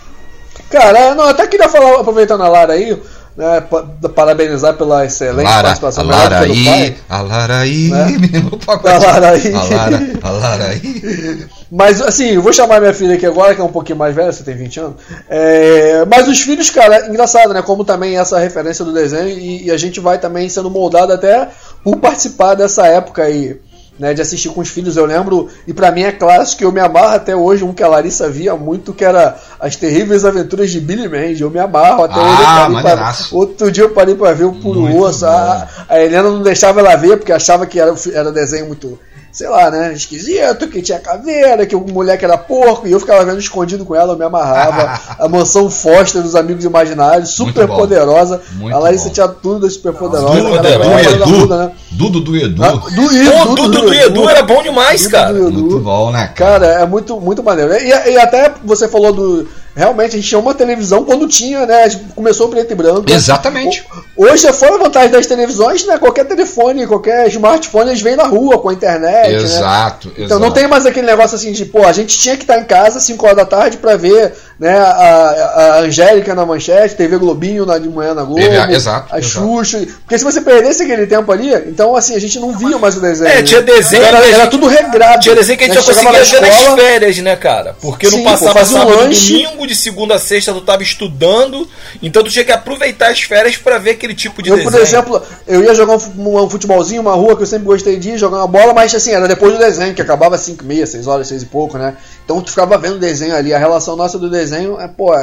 Cara, 0.69 1.13
não, 1.15 1.25
eu 1.25 1.29
até 1.29 1.45
queria 1.47 1.67
falar, 1.69 1.99
aproveitando 1.99 2.43
a 2.43 2.47
Lara 2.47 2.73
aí, 2.73 2.97
né, 3.37 3.61
pa- 3.61 3.83
parabenizar 4.15 4.73
pela 4.73 5.05
excelente 5.05 5.45
Lara, 5.45 5.59
a 5.59 5.63
participação 5.63 6.03
do 6.03 6.09
Lara 6.09 6.39
aí, 6.39 6.65
pai. 6.65 6.95
a 7.07 7.21
Lara 7.21 7.57
aí, 7.59 7.87
Né? 7.89 8.05
menino 8.19 8.57
pacote. 8.57 8.95
A 8.95 8.97
Lara 9.11 9.29
aí. 9.29 9.53
A 9.53 9.63
Lara, 9.63 10.01
a 10.23 10.29
Lara 10.31 10.65
aí. 10.65 11.45
Mas 11.71 12.01
assim, 12.01 12.29
eu 12.31 12.41
vou 12.41 12.51
chamar 12.53 12.79
minha 12.79 12.93
filha 12.93 13.15
aqui 13.15 13.25
agora, 13.25 13.53
que 13.53 13.59
é 13.61 13.63
um 13.63 13.67
pouquinho 13.71 13.97
mais 13.97 14.15
velha, 14.15 14.31
você 14.31 14.41
tem 14.43 14.55
20 14.55 14.79
anos. 14.79 14.95
É, 15.29 16.05
mas 16.05 16.25
os 16.29 16.39
filhos, 16.39 16.69
cara, 16.69 17.07
engraçado, 17.09 17.53
né? 17.53 17.61
Como 17.61 17.83
também 17.83 18.17
essa 18.17 18.39
referência 18.39 18.85
do 18.85 18.93
desenho, 18.93 19.37
e, 19.37 19.65
e 19.65 19.71
a 19.71 19.75
gente 19.75 19.99
vai 19.99 20.17
também 20.17 20.47
sendo 20.47 20.69
moldado 20.71 21.11
até 21.11 21.49
por 21.83 21.97
participar 21.97 22.53
dessa 22.55 22.87
época 22.87 23.23
aí. 23.23 23.59
Né, 23.99 24.13
de 24.13 24.21
assistir 24.21 24.49
com 24.49 24.61
os 24.61 24.69
filhos. 24.69 24.95
Eu 24.97 25.05
lembro, 25.05 25.47
e 25.67 25.73
pra 25.73 25.91
mim 25.91 26.03
é 26.03 26.11
clássico, 26.11 26.63
eu 26.63 26.71
me 26.71 26.79
amarro 26.79 27.15
até 27.15 27.35
hoje, 27.35 27.63
um 27.63 27.73
que 27.73 27.83
a 27.83 27.87
Larissa 27.87 28.29
via 28.29 28.55
muito, 28.55 28.93
que 28.93 29.03
era 29.05 29.35
As 29.59 29.75
Terríveis 29.75 30.23
Aventuras 30.25 30.69
de 30.69 30.79
Billy 30.79 31.07
Mandy. 31.07 31.41
Eu 31.41 31.49
me 31.49 31.59
amarro 31.59 32.03
até 32.03 32.15
Ah, 32.19 32.65
hoje. 32.69 32.81
pra- 32.81 32.95
outro 33.31 33.71
dia 33.71 33.83
eu 33.83 33.89
parei 33.89 34.15
pra 34.15 34.33
ver 34.33 34.45
o 34.45 34.53
Puro 34.53 34.81
Osso. 34.97 35.25
A, 35.25 35.67
a 35.89 35.99
Helena 36.01 36.23
não 36.29 36.41
deixava 36.41 36.79
ela 36.79 36.95
ver, 36.95 37.17
porque 37.17 37.31
achava 37.31 37.65
que 37.65 37.79
era, 37.79 37.93
era 38.13 38.31
desenho 38.31 38.67
muito. 38.67 38.99
Sei 39.37 39.47
lá, 39.47 39.69
né? 39.69 39.93
Esquisito, 39.93 40.67
que 40.67 40.81
tinha 40.81 40.97
caveira, 40.97 41.63
que 41.67 41.75
o 41.75 41.85
moleque 41.87 42.25
era 42.25 42.39
porco, 42.39 42.87
e 42.87 42.91
eu 42.91 42.99
ficava 42.99 43.23
vendo 43.23 43.37
escondido 43.37 43.85
com 43.85 43.93
ela, 43.93 44.13
eu 44.13 44.17
me 44.17 44.25
amarrava. 44.25 44.99
a 45.23 45.29
mansão 45.29 45.69
Foster 45.69 46.23
dos 46.23 46.33
Amigos 46.35 46.65
Imaginários, 46.65 47.35
super 47.35 47.67
bom. 47.67 47.75
poderosa. 47.75 48.41
Muito 48.53 48.75
a 48.75 48.79
Larissa 48.79 49.09
bom. 49.09 49.13
tinha 49.13 49.27
tudo 49.27 49.59
da 49.59 49.69
super 49.69 49.93
poderosa. 49.93 50.41
Dudu, 50.41 50.55
ela 50.55 50.67
era 50.67 50.83
do 50.83 50.89
da 50.89 51.01
Edu. 51.03 51.25
Duda, 51.25 51.57
né? 51.57 51.71
Dudu 51.91 52.19
do 52.21 52.35
Edu. 52.35 52.63
Ah, 52.63 52.71
do 52.71 52.81
Pô, 52.81 53.11
Edu, 53.11 53.55
Dudu 53.55 53.81
do 53.81 53.93
Edu 53.93 54.27
era 54.27 54.41
bom 54.41 54.63
demais, 54.63 55.03
Dudu 55.03 55.11
cara. 55.11 55.33
do 55.33 55.47
Edu. 55.49 55.51
Muito 55.51 55.79
bom, 55.81 56.11
né, 56.11 56.31
cara? 56.33 56.59
Cara, 56.59 56.65
é 56.81 56.85
muito, 56.87 57.21
muito 57.21 57.43
maneiro. 57.43 57.73
E, 57.73 58.13
e 58.13 58.17
até 58.17 58.51
você 58.65 58.87
falou 58.87 59.13
do. 59.13 59.47
Realmente, 59.77 60.13
a 60.15 60.19
gente 60.19 60.27
tinha 60.27 60.39
uma 60.39 60.53
televisão 60.55 61.03
quando 61.05 61.27
tinha, 61.27 61.65
né? 61.65 61.83
A 61.83 61.87
gente 61.87 62.07
Começou 62.15 62.49
preto 62.49 62.71
e 62.71 62.75
branco. 62.75 63.05
Exatamente. 63.11 63.85
Hoje, 64.15 64.41
já 64.43 64.51
foi 64.53 64.69
a 64.69 64.77
vantagem 64.77 65.11
das 65.11 65.27
televisões, 65.27 65.85
né? 65.85 65.97
Qualquer 65.99 66.25
telefone, 66.25 66.87
qualquer 66.87 67.27
smartphone, 67.27 67.91
eles 67.91 68.01
vêm 68.01 68.15
na 68.15 68.23
rua 68.25 68.57
com 68.59 68.69
a 68.69 68.73
internet. 68.73 69.29
né? 69.29 69.33
Exato, 69.43 70.11
Então 70.17 70.39
não 70.39 70.47
exato. 70.47 70.53
tem 70.59 70.67
mais 70.67 70.85
aquele 70.87 71.05
negócio 71.05 71.35
assim 71.35 71.51
de, 71.51 71.63
pô, 71.65 71.85
a 71.85 71.93
gente 71.93 72.17
tinha 72.17 72.35
que 72.35 72.41
estar 72.43 72.57
em 72.59 72.63
casa 72.63 72.97
às 72.97 73.03
5 73.03 73.23
horas 73.23 73.37
da 73.37 73.45
tarde 73.45 73.77
pra 73.77 73.95
ver 73.95 74.33
né, 74.59 74.75
a, 74.75 75.75
a 75.75 75.79
Angélica 75.81 76.33
na 76.33 76.43
manchete, 76.45 76.95
TV 76.95 77.17
Globinho 77.19 77.63
na, 77.65 77.77
de 77.77 77.87
manhã 77.87 78.15
na 78.15 78.23
Globo, 78.23 78.41
exato, 78.41 79.13
a 79.13 79.19
exato. 79.19 79.21
Xuxa. 79.21 79.85
Porque 80.03 80.17
se 80.17 80.23
você 80.23 80.41
perdesse 80.41 80.81
aquele 80.83 81.05
tempo 81.05 81.31
ali, 81.31 81.53
então 81.67 81.95
assim, 81.95 82.15
a 82.15 82.19
gente 82.19 82.39
não 82.39 82.51
via 82.57 82.77
mais 82.79 82.97
o 82.97 82.99
desenho. 82.99 83.29
É, 83.29 83.43
tinha 83.43 83.61
né? 83.61 83.67
desenho 83.73 84.03
Era, 84.03 84.17
a 84.17 84.27
era 84.27 84.37
gente- 84.43 84.49
tudo 84.51 84.65
regrado. 84.67 85.21
Tinha 85.21 85.35
desenho 85.35 85.57
que 85.57 85.65
a 85.65 85.67
gente 85.67 85.75
Né? 85.77 85.81
só 85.83 85.93
Chegava 85.93 86.17
conseguia 86.17 86.41
ver 86.41 86.41
na 86.41 86.65
nas 86.71 86.79
férias, 86.81 87.17
né, 87.19 87.35
cara? 87.35 87.75
Porque 87.79 88.07
Sim, 88.09 88.17
não 88.17 88.23
pô, 88.23 88.29
passava 88.31 88.59
fazia 88.59 88.77
um 88.77 88.79
sábado 88.81 88.97
lanche. 89.03 89.33
domingo, 89.43 89.66
de 89.67 89.75
segunda 89.75 90.15
a 90.15 90.19
sexta 90.19 90.51
tu 90.53 90.61
tava 90.61 90.81
estudando, 90.81 91.67
então 92.01 92.23
tu 92.23 92.29
tinha 92.31 92.43
que 92.45 92.51
aproveitar 92.51 93.11
as 93.11 93.21
férias 93.21 93.57
pra 93.57 93.77
ver 93.77 93.91
aquele 93.91 94.15
tipo 94.15 94.41
de 94.41 94.49
Eu, 94.49 94.55
desenho. 94.55 94.71
por 94.71 94.81
exemplo, 94.81 95.21
eu 95.47 95.63
ia 95.63 95.75
jogar 95.75 95.95
um, 95.95 95.99
fu- 95.99 96.13
um 96.17 96.49
futebolzinho, 96.49 97.01
uma 97.01 97.13
rua 97.13 97.35
que 97.35 97.43
eu 97.43 97.47
sempre 97.47 97.65
gostei 97.65 97.97
de 97.97 98.11
ir, 98.11 98.17
jogar 98.17 98.37
uma 98.37 98.47
bola, 98.47 98.73
mas 98.73 98.95
assim, 98.95 99.11
era 99.11 99.27
depois 99.27 99.53
do 99.53 99.59
desenho, 99.59 99.93
que 99.93 100.01
acabava 100.01 100.35
às 100.35 100.41
5 100.41 100.63
e 100.63 100.67
meia, 100.67 100.87
6 100.87 101.05
horas, 101.07 101.27
6 101.27 101.43
e 101.43 101.45
pouco, 101.45 101.77
né? 101.77 101.95
Então 102.25 102.41
tu 102.41 102.49
ficava 102.49 102.77
vendo 102.77 102.95
o 102.95 102.99
desenho 102.99 103.35
ali, 103.35 103.53
a 103.53 103.57
relação 103.59 103.95
nossa 103.95 104.17
do 104.17 104.29
desenho 104.29 104.79
é, 104.79 104.87
pô, 104.87 105.13
é, 105.15 105.19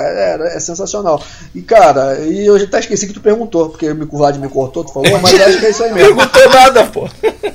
é, 0.52 0.56
é 0.56 0.60
sensacional. 0.60 1.22
E 1.54 1.60
cara, 1.62 2.18
e 2.20 2.46
eu 2.46 2.58
já 2.58 2.64
até 2.64 2.80
esqueci 2.80 3.06
que 3.06 3.12
tu 3.12 3.20
perguntou, 3.20 3.68
porque 3.70 3.90
o 3.90 4.06
Vlad 4.18 4.36
me 4.38 4.48
cortou, 4.48 4.84
tu 4.84 4.92
falou, 4.92 5.18
mas 5.20 5.34
acho 5.40 5.58
que 5.58 5.66
é 5.66 5.70
isso 5.70 5.82
aí 5.84 5.92
mesmo. 5.94 6.14
Perguntou 6.16 6.48
nada, 6.50 6.84
pô. 6.86 7.08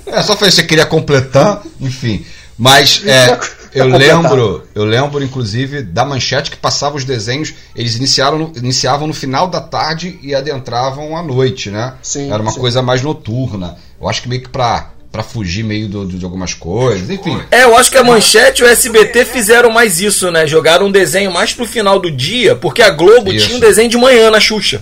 É, 0.06 0.22
só 0.22 0.36
falei 0.36 0.50
que 0.50 0.56
você 0.56 0.64
queria 0.64 0.86
completar, 0.86 1.62
enfim. 1.80 2.26
Mas 2.58 3.02
é, 3.06 3.38
eu 3.80 3.88
lembro, 3.98 4.64
eu 4.76 4.86
lembro, 4.86 5.24
inclusive, 5.24 5.82
da 5.82 6.04
manchete 6.06 6.52
que 6.52 6.58
passava 6.58 6.96
os 6.98 7.04
desenhos, 7.06 7.54
eles 7.76 7.96
iniciaram 7.96 8.38
no- 8.38 8.52
iniciavam 8.56 9.08
no 9.08 9.14
final 9.14 9.48
da 9.48 9.62
tarde 9.62 10.20
e 10.22 10.34
adentravam 10.36 11.16
à 11.18 11.22
noite, 11.24 11.70
né? 11.70 11.94
Sim, 12.02 12.32
Era 12.32 12.42
uma 12.42 12.52
sim. 12.52 12.60
coisa 12.60 12.82
mais 12.82 13.02
noturna. 13.02 13.78
Eu 14.02 14.08
acho 14.10 14.22
que 14.22 14.30
meio 14.30 14.42
que 14.42 14.50
pra, 14.50 14.92
pra 15.12 15.24
fugir 15.24 15.64
meio 15.64 15.88
do- 15.88 16.06
do- 16.06 16.18
de 16.18 16.24
algumas 16.26 16.54
coisas, 16.54 17.10
enfim. 17.10 17.40
É, 17.52 17.64
eu 17.64 17.76
acho 17.78 17.90
que 17.92 17.98
a 17.98 18.04
Manchete 18.04 18.62
e 18.62 18.66
o 18.66 18.68
SBT 18.68 19.26
fizeram 19.26 19.72
mais 19.72 20.00
isso, 20.00 20.30
né? 20.32 20.46
Jogaram 20.48 20.86
um 20.88 20.92
desenho 20.92 21.32
mais 21.32 21.54
pro 21.54 21.66
final 21.66 22.00
do 22.00 22.12
dia, 22.12 22.56
porque 22.56 22.82
a 22.82 22.90
Globo 22.92 23.32
Isso. 23.34 23.46
tinha 23.48 23.58
um 23.58 23.60
desenho 23.60 23.90
de 23.90 23.98
manhã 23.98 24.30
na 24.32 24.40
Xuxa. 24.40 24.82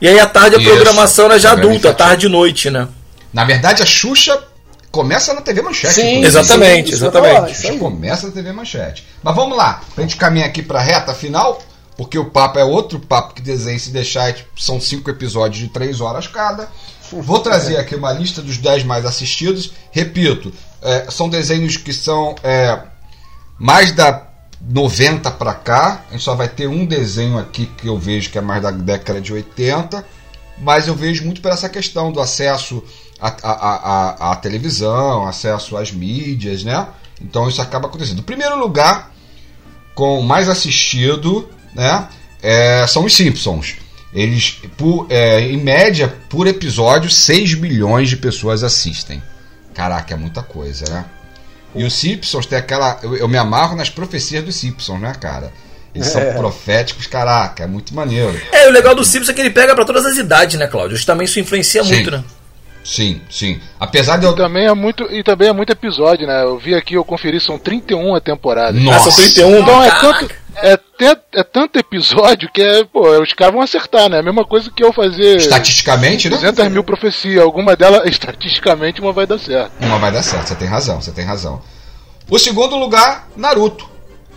E 0.00 0.06
aí 0.08 0.18
à 0.20 0.26
tarde 0.26 0.56
a 0.56 0.58
Isso. 0.60 0.68
programação 0.70 1.24
era 1.26 1.38
já 1.38 1.50
Programa 1.50 1.72
adulta, 1.74 1.94
tarde 1.94 2.26
e 2.26 2.28
noite, 2.28 2.70
né? 2.70 2.86
Na 3.32 3.44
verdade, 3.44 3.82
a 3.82 3.86
Xuxa 3.86 4.38
começa 4.90 5.34
na 5.34 5.40
TV 5.40 5.62
Manchete. 5.62 5.94
Sim. 5.94 6.24
Exatamente, 6.24 6.92
isso 6.92 7.04
exatamente. 7.04 7.52
isso 7.52 7.78
começa 7.78 8.26
na 8.26 8.32
TV 8.32 8.52
Manchete. 8.52 9.06
Mas 9.22 9.34
vamos 9.34 9.56
lá, 9.56 9.80
pra 9.94 10.02
gente 10.02 10.16
caminhar 10.16 10.48
aqui 10.48 10.62
pra 10.62 10.80
reta 10.80 11.14
final, 11.14 11.60
porque 11.96 12.18
o 12.18 12.30
papo 12.30 12.58
é 12.58 12.64
outro 12.64 12.98
papo 13.00 13.34
que 13.34 13.42
desenho 13.42 13.78
se 13.78 13.90
deixar, 13.90 14.32
tipo, 14.32 14.48
são 14.60 14.80
cinco 14.80 15.10
episódios 15.10 15.60
de 15.60 15.68
três 15.68 16.00
horas 16.00 16.26
cada. 16.26 16.68
Vou 17.10 17.40
trazer 17.40 17.78
aqui 17.78 17.94
uma 17.94 18.12
lista 18.12 18.42
dos 18.42 18.58
10 18.58 18.84
mais 18.84 19.06
assistidos. 19.06 19.72
Repito, 19.90 20.52
é, 20.82 21.10
são 21.10 21.28
desenhos 21.28 21.76
que 21.76 21.92
são 21.92 22.34
é, 22.42 22.78
mais 23.58 23.92
da 23.92 24.26
90 24.60 25.30
pra 25.32 25.54
cá. 25.54 26.04
A 26.08 26.12
gente 26.12 26.22
só 26.22 26.34
vai 26.34 26.48
ter 26.48 26.68
um 26.68 26.84
desenho 26.84 27.38
aqui 27.38 27.66
que 27.66 27.86
eu 27.86 27.98
vejo 27.98 28.30
que 28.30 28.38
é 28.38 28.42
mais 28.42 28.62
da 28.62 28.70
década 28.70 29.20
de 29.20 29.32
80. 29.32 30.04
Mas 30.58 30.86
eu 30.86 30.94
vejo 30.94 31.24
muito 31.24 31.40
por 31.40 31.50
essa 31.50 31.68
questão 31.68 32.12
do 32.12 32.20
acesso 32.20 32.82
à, 33.20 33.28
à, 33.42 33.52
à- 34.28 34.32
à 34.32 34.36
televisão, 34.36 35.26
acesso 35.26 35.76
às 35.76 35.90
mídias, 35.92 36.62
né? 36.64 36.86
Então 37.20 37.48
isso 37.48 37.60
acaba 37.60 37.88
acontecendo. 37.88 38.20
O 38.20 38.22
primeiro 38.24 38.58
lugar, 38.58 39.12
com 39.94 40.22
mais 40.22 40.48
assistido, 40.48 41.48
né? 41.74 42.08
é, 42.42 42.86
são 42.86 43.04
os 43.04 43.14
Simpsons. 43.14 43.76
Eles, 44.14 44.60
por, 44.76 45.06
é, 45.10 45.40
em 45.40 45.56
média, 45.58 46.14
por 46.30 46.46
episódio, 46.46 47.10
6 47.10 47.54
milhões 47.54 48.08
de 48.08 48.16
pessoas 48.16 48.62
assistem. 48.62 49.22
Caraca, 49.74 50.14
é 50.14 50.16
muita 50.16 50.42
coisa, 50.42 50.84
né? 50.92 51.04
E 51.74 51.84
os 51.84 51.92
Simpsons 51.92 52.46
tem 52.46 52.58
aquela. 52.58 52.98
Eu, 53.02 53.16
eu 53.16 53.28
me 53.28 53.36
amarro 53.36 53.76
nas 53.76 53.90
profecias 53.90 54.42
dos 54.42 54.56
Simpsons, 54.56 55.00
né, 55.00 55.12
cara? 55.20 55.52
Eles 55.94 56.08
são 56.08 56.20
É. 56.20 56.32
proféticos, 56.32 57.06
caraca, 57.06 57.64
é 57.64 57.66
muito 57.66 57.94
maneiro. 57.94 58.40
É, 58.52 58.64
e 58.66 58.68
o 58.68 58.72
legal 58.72 58.94
do 58.94 59.04
Simpsons 59.04 59.28
é 59.30 59.34
que 59.34 59.40
ele 59.40 59.50
pega 59.50 59.74
pra 59.74 59.84
todas 59.84 60.06
as 60.06 60.16
idades, 60.16 60.58
né, 60.58 60.66
Cláudio? 60.66 60.96
Isso 60.96 61.04
também 61.06 61.24
isso 61.26 61.38
influencia 61.40 61.82
Sim. 61.84 61.94
muito, 61.94 62.10
né? 62.10 62.24
Sim, 62.90 63.20
sim. 63.28 63.60
Apesar 63.78 64.16
de 64.16 64.24
eu. 64.24 64.32
E 64.32 64.36
também 64.36 64.64
é 64.66 64.72
muito 64.72 65.02
e 65.12 65.22
também 65.22 65.48
é 65.48 65.52
muito 65.52 65.70
episódio, 65.70 66.26
né? 66.26 66.42
Eu 66.42 66.58
vi 66.58 66.74
aqui, 66.74 66.94
eu 66.94 67.04
conferi, 67.04 67.38
são 67.38 67.58
31 67.58 68.14
a 68.14 68.20
temporada. 68.20 68.72
Nossa. 68.80 69.10
Ah, 69.10 69.12
são 69.12 69.24
31, 69.24 69.58
Então 69.60 69.84
é 69.84 69.90
tanto, 69.90 70.30
é, 70.56 70.76
te- 70.78 71.20
é 71.34 71.42
tanto 71.44 71.78
episódio 71.78 72.50
que 72.50 72.62
é, 72.62 72.84
pô, 72.84 73.06
os 73.20 73.34
caras 73.34 73.52
vão 73.52 73.62
acertar, 73.62 74.08
né? 74.08 74.20
A 74.20 74.22
mesma 74.22 74.42
coisa 74.42 74.70
que 74.74 74.82
eu 74.82 74.90
fazer 74.90 75.36
Estatisticamente, 75.36 76.30
né? 76.30 76.36
200 76.36 76.68
mil 76.68 76.82
profecias. 76.82 77.42
Alguma 77.42 77.76
delas, 77.76 78.08
estatisticamente, 78.08 79.02
uma 79.02 79.12
vai 79.12 79.26
dar 79.26 79.38
certo. 79.38 79.70
Uma 79.82 79.98
vai 79.98 80.10
dar 80.10 80.22
certo, 80.22 80.46
você 80.48 80.54
tem 80.54 80.66
razão, 80.68 80.98
você 81.02 81.12
tem 81.12 81.26
razão. 81.26 81.60
O 82.30 82.38
segundo 82.38 82.74
lugar, 82.74 83.28
Naruto, 83.36 83.86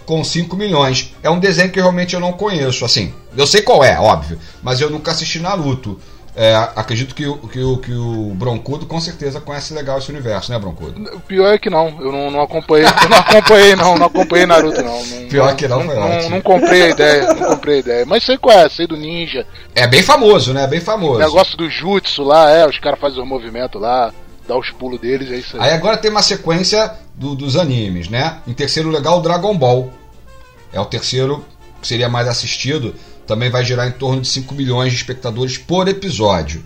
com 0.05 0.21
5 0.25 0.57
milhões. 0.57 1.13
É 1.23 1.29
um 1.29 1.39
desenho 1.39 1.71
que 1.71 1.79
realmente 1.79 2.15
eu 2.15 2.19
não 2.19 2.33
conheço, 2.33 2.83
assim. 2.83 3.13
Eu 3.37 3.47
sei 3.47 3.61
qual 3.61 3.81
é, 3.81 3.97
óbvio, 3.97 4.37
mas 4.61 4.81
eu 4.81 4.89
nunca 4.89 5.11
assisti 5.11 5.39
Naruto. 5.39 5.97
É, 6.33 6.55
acredito 6.77 7.13
que, 7.13 7.27
o- 7.27 7.35
que, 7.39 7.59
o, 7.61 7.77
que 7.77 7.93
o 7.93 8.31
Broncudo 8.35 8.85
com 8.85 9.01
certeza 9.01 9.41
conhece 9.41 9.73
legal 9.73 9.97
esse 9.97 10.09
universo, 10.09 10.49
né, 10.49 10.57
Broncudo? 10.57 10.97
O 11.13 11.19
pior 11.19 11.53
é 11.53 11.57
que 11.57 11.69
não, 11.69 11.89
eu 11.99 12.09
não, 12.09 12.31
não 12.31 12.41
acompanhei, 12.41 12.85
não 13.09 13.17
acompanhei 13.17 13.75
não, 13.75 13.97
não 13.97 14.05
acompanhei 14.05 14.45
Naruto 14.45 14.81
não. 14.81 15.05
não 15.05 15.27
Pior 15.27 15.53
que 15.57 15.67
não, 15.67 15.83
foi 15.83 15.93
não, 15.95 16.09
ótimo. 16.09 16.29
não 16.29 16.41
comprei 16.41 16.83
a 16.83 16.89
ideia, 16.89 17.33
não 17.33 17.49
comprei 17.49 17.75
a 17.75 17.79
ideia. 17.79 18.05
Mas 18.05 18.23
sei 18.23 18.37
qual 18.37 18.57
é, 18.57 18.69
sei 18.69 18.87
do 18.87 18.95
ninja. 18.95 19.45
É 19.75 19.85
bem 19.87 20.01
famoso, 20.01 20.53
né? 20.53 20.65
Bem 20.67 20.79
famoso. 20.79 21.19
Negócio 21.19 21.57
do 21.57 21.69
jutsu 21.69 22.23
lá, 22.23 22.49
é, 22.49 22.65
os 22.65 22.79
caras 22.79 22.99
fazem 22.99 23.21
os 23.21 23.27
movimentos 23.27 23.81
lá, 23.81 24.13
dá 24.47 24.57
os 24.57 24.69
pulos 24.71 25.01
deles, 25.01 25.29
é 25.31 25.35
isso 25.35 25.57
aí. 25.57 25.63
Aí 25.69 25.73
agora 25.73 25.97
tem 25.97 26.09
uma 26.09 26.21
sequência 26.21 26.93
do- 27.13 27.35
dos 27.35 27.57
animes, 27.57 28.07
né? 28.07 28.37
Em 28.47 28.53
terceiro 28.53 28.87
lugar, 28.87 29.15
o 29.15 29.19
Dragon 29.21 29.57
Ball. 29.57 29.91
É 30.71 30.79
o 30.79 30.85
terceiro 30.85 31.43
que 31.81 31.87
seria 31.89 32.07
mais 32.07 32.25
assistido. 32.29 32.95
Também 33.27 33.49
vai 33.49 33.63
gerar 33.63 33.87
em 33.87 33.91
torno 33.91 34.21
de 34.21 34.27
5 34.27 34.53
milhões 34.53 34.91
de 34.91 34.97
espectadores 34.97 35.57
por 35.57 35.87
episódio. 35.87 36.63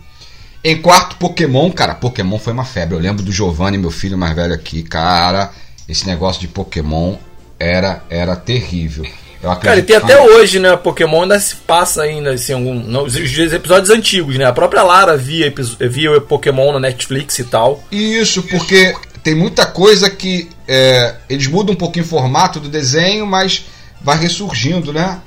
Em 0.63 0.81
quarto, 0.81 1.17
Pokémon. 1.17 1.71
Cara, 1.71 1.93
Pokémon 1.93 2.39
foi 2.39 2.53
uma 2.53 2.65
febre. 2.65 2.95
Eu 2.95 2.99
lembro 2.99 3.23
do 3.23 3.31
Giovanni, 3.31 3.77
meu 3.77 3.91
filho 3.91 4.17
mais 4.17 4.35
velho 4.35 4.53
aqui. 4.53 4.81
Cara, 4.81 5.51
esse 5.87 6.07
negócio 6.07 6.41
de 6.41 6.47
Pokémon 6.47 7.15
era, 7.59 8.03
era 8.09 8.35
terrível. 8.35 9.05
Eu 9.43 9.55
Cara, 9.57 9.77
e 9.77 9.83
tem 9.83 9.95
até 9.95 10.19
hoje, 10.19 10.57
né? 10.57 10.75
Pokémon 10.75 11.21
ainda 11.21 11.39
se 11.39 11.55
passa 11.55 12.01
ainda, 12.01 12.31
assim, 12.31 12.53
algum, 12.53 12.73
não, 12.73 13.03
os, 13.03 13.15
os 13.15 13.53
episódios 13.53 13.91
antigos, 13.91 14.35
né? 14.37 14.45
A 14.45 14.53
própria 14.53 14.81
Lara 14.81 15.15
via, 15.15 15.53
via 15.81 16.19
Pokémon 16.19 16.71
na 16.71 16.79
Netflix 16.79 17.37
e 17.37 17.43
tal. 17.43 17.83
Isso, 17.91 18.41
porque 18.41 18.95
tem 19.21 19.35
muita 19.35 19.67
coisa 19.67 20.09
que 20.09 20.49
é, 20.67 21.15
eles 21.29 21.45
mudam 21.45 21.73
um 21.73 21.77
pouquinho 21.77 22.05
o 22.05 22.07
formato 22.07 22.59
do 22.59 22.69
desenho, 22.69 23.27
mas 23.27 23.65
vai 24.01 24.17
ressurgindo, 24.17 24.91
né? 24.91 25.19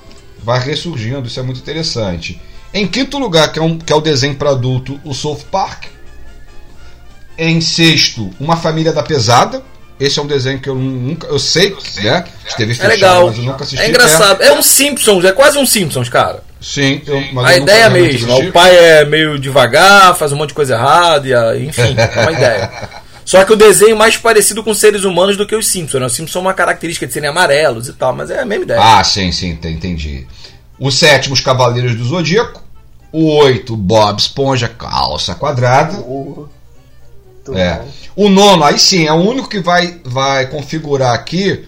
Vai 0.43 0.61
ressurgindo, 0.61 1.27
isso 1.27 1.39
é 1.41 1.43
muito 1.43 1.61
interessante. 1.61 2.41
Em 2.73 2.87
quinto 2.87 3.19
lugar, 3.19 3.53
que 3.53 3.59
é, 3.59 3.63
um, 3.63 3.79
que 3.79 3.93
é 3.93 3.97
o 3.97 4.01
desenho 4.01 4.35
para 4.35 4.51
adulto, 4.51 5.01
o 5.05 5.15
South 5.15 5.41
Park. 5.51 5.85
Em 7.37 7.61
sexto, 7.61 8.31
Uma 8.41 8.57
Família 8.57 8.93
da 8.93 9.03
Pesada. 9.03 9.63
Esse 9.99 10.19
é 10.19 10.23
um 10.23 10.27
desenho 10.27 10.61
que 10.61 10.69
eu 10.69 10.75
nunca. 10.77 11.27
Eu 11.27 11.39
sei, 11.39 11.77
né? 12.03 12.25
Esteve 12.47 12.73
É 12.73 12.75
fechado, 12.75 12.91
legal. 12.91 13.27
mas 13.27 13.39
eu 13.39 13.45
nunca 13.45 13.65
assisti. 13.65 13.85
É 13.85 13.89
engraçado. 13.89 14.43
É 14.43 14.53
um 14.53 14.63
Simpsons, 14.63 15.25
é 15.25 15.33
quase 15.33 15.59
um 15.59 15.67
Simpsons, 15.67 16.09
cara. 16.09 16.37
É, 16.37 16.41
sim, 16.65 17.03
eu, 17.07 17.21
mas 17.33 17.47
A 17.47 17.57
eu 17.57 17.63
ideia 17.63 17.83
é 17.85 17.87
assisti. 18.07 18.25
O 18.49 18.53
pai 18.53 18.77
é 18.77 19.05
meio 19.05 19.39
devagar, 19.39 20.15
faz 20.17 20.33
um 20.33 20.37
monte 20.37 20.51
de 20.51 20.55
coisa 20.55 20.75
errada, 20.75 21.57
e 21.57 21.67
enfim, 21.67 21.97
é 21.97 22.21
uma 22.23 22.31
ideia. 22.39 22.71
Só 23.29 23.45
que 23.45 23.53
o 23.53 23.57
desenho 23.57 23.95
mais 23.95 24.17
parecido 24.17 24.65
com 24.65 24.73
seres 24.73 25.05
humanos 25.05 25.37
do 25.37 25.47
que 25.47 25.55
os 25.55 25.69
Simpsons. 25.69 26.01
Né? 26.01 26.07
Os 26.07 26.15
Simpsons 26.15 26.33
são 26.33 26.41
uma 26.41 26.55
característica 26.55 27.07
de 27.07 27.13
serem 27.13 27.29
amarelos 27.29 27.87
e 27.87 27.93
tal, 27.93 28.15
mas 28.15 28.31
é 28.31 28.41
a 28.41 28.45
mesma 28.47 28.65
ideia. 28.65 28.81
Ah, 28.83 29.05
sim, 29.05 29.31
sim, 29.33 29.51
ent- 29.51 29.67
entendi. 29.67 30.27
O 30.79 30.91
sétimo, 30.91 31.35
os 31.35 31.41
Cavaleiros 31.41 31.95
do 31.95 32.05
Zodíaco. 32.07 32.63
O 33.13 33.27
oito, 33.37 33.77
Bob 33.77 34.19
Esponja, 34.19 34.67
calça 34.67 35.35
quadrada. 35.35 35.99
O- 35.99 36.49
Muito 37.37 37.59
É. 37.59 37.75
bom. 37.81 37.89
O 38.17 38.29
nono, 38.31 38.65
aí 38.65 38.79
sim, 38.79 39.07
é 39.07 39.13
o 39.13 39.17
único 39.17 39.47
que 39.47 39.61
vai, 39.61 40.01
vai 40.07 40.47
configurar 40.47 41.13
aqui, 41.15 41.68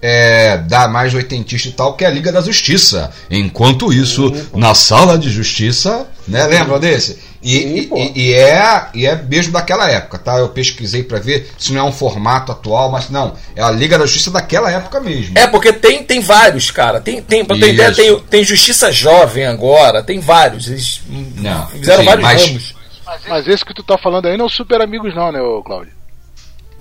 é, 0.00 0.58
da 0.58 0.86
mais 0.88 1.12
oitentista 1.14 1.68
e 1.68 1.72
tal, 1.72 1.94
que 1.94 2.04
é 2.04 2.06
a 2.08 2.10
Liga 2.10 2.30
da 2.32 2.40
Justiça. 2.40 3.10
Enquanto 3.30 3.92
isso, 3.92 4.32
na 4.54 4.74
sala 4.74 5.18
de 5.18 5.30
justiça, 5.30 6.06
né? 6.26 6.46
Lembra 6.46 6.78
desse? 6.78 7.18
E, 7.40 7.50
Sim, 7.60 7.90
e- 7.96 8.12
e- 8.30 8.34
é, 8.34 8.86
e 8.94 9.06
é 9.06 9.14
mesmo 9.14 9.52
daquela 9.52 9.88
época, 9.88 10.18
tá? 10.18 10.36
Eu 10.38 10.48
pesquisei 10.48 11.04
pra 11.04 11.20
ver 11.20 11.48
se 11.56 11.72
não 11.72 11.80
é 11.80 11.84
um 11.84 11.92
formato 11.92 12.50
atual, 12.50 12.90
mas 12.90 13.10
não, 13.10 13.34
é 13.54 13.62
a 13.62 13.70
Liga 13.70 13.96
da 13.96 14.06
Justiça 14.06 14.30
daquela 14.32 14.70
época 14.72 14.98
mesmo. 15.00 15.38
É, 15.38 15.46
porque 15.46 15.72
tem, 15.72 16.02
tem 16.02 16.20
vários, 16.20 16.70
cara. 16.72 17.00
Tem, 17.00 17.22
tem, 17.22 17.44
pra 17.44 17.56
ter 17.56 17.74
ideia, 17.74 17.92
tem, 17.94 18.18
tem 18.20 18.42
Justiça 18.44 18.90
Jovem 18.90 19.46
agora, 19.46 20.02
tem 20.02 20.18
vários. 20.18 20.66
Eles 20.68 21.00
Não, 21.36 21.66
fizeram 21.68 22.00
sim, 22.00 22.06
vários 22.06 22.24
mas- 22.24 22.46
ramos. 22.46 22.74
Mas 23.26 23.48
esse 23.48 23.64
que 23.64 23.72
tu 23.72 23.82
tá 23.82 23.96
falando 23.96 24.26
aí 24.26 24.36
não 24.36 24.44
é 24.44 24.48
o 24.48 24.50
Super 24.50 24.82
Amigos 24.82 25.14
não, 25.14 25.32
né, 25.32 25.38
Cláudio? 25.64 25.92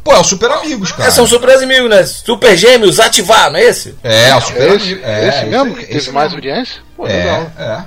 Pô, 0.08 0.13
é 0.15 0.20
o 0.20 0.24
Super 0.24 0.52
Amigos, 0.52 0.91
cara. 0.93 1.10
É, 1.10 1.12
são 1.12 1.28
super 1.28 1.50
amigos, 1.58 1.89
né? 1.89 2.04
Super 2.06 2.56
Gêmeos, 2.56 2.98
ativar, 3.00 3.52
não 3.52 3.58
é 3.60 3.63
esse? 3.63 3.93
É, 4.04 4.34
o 4.36 4.39
Super 4.41 4.62
É 4.62 4.76
esse, 4.76 4.86
Amigos. 4.88 5.04
É, 5.04 5.28
esse 5.28 5.46
mesmo 5.48 5.80
esse 5.80 5.88
teve 5.88 6.12
mais 6.12 6.32
mesmo. 6.34 6.36
audiência? 6.50 6.82
Pô, 6.96 7.08
É, 7.08 7.13
legal. 7.17 7.52
é. 7.58 7.84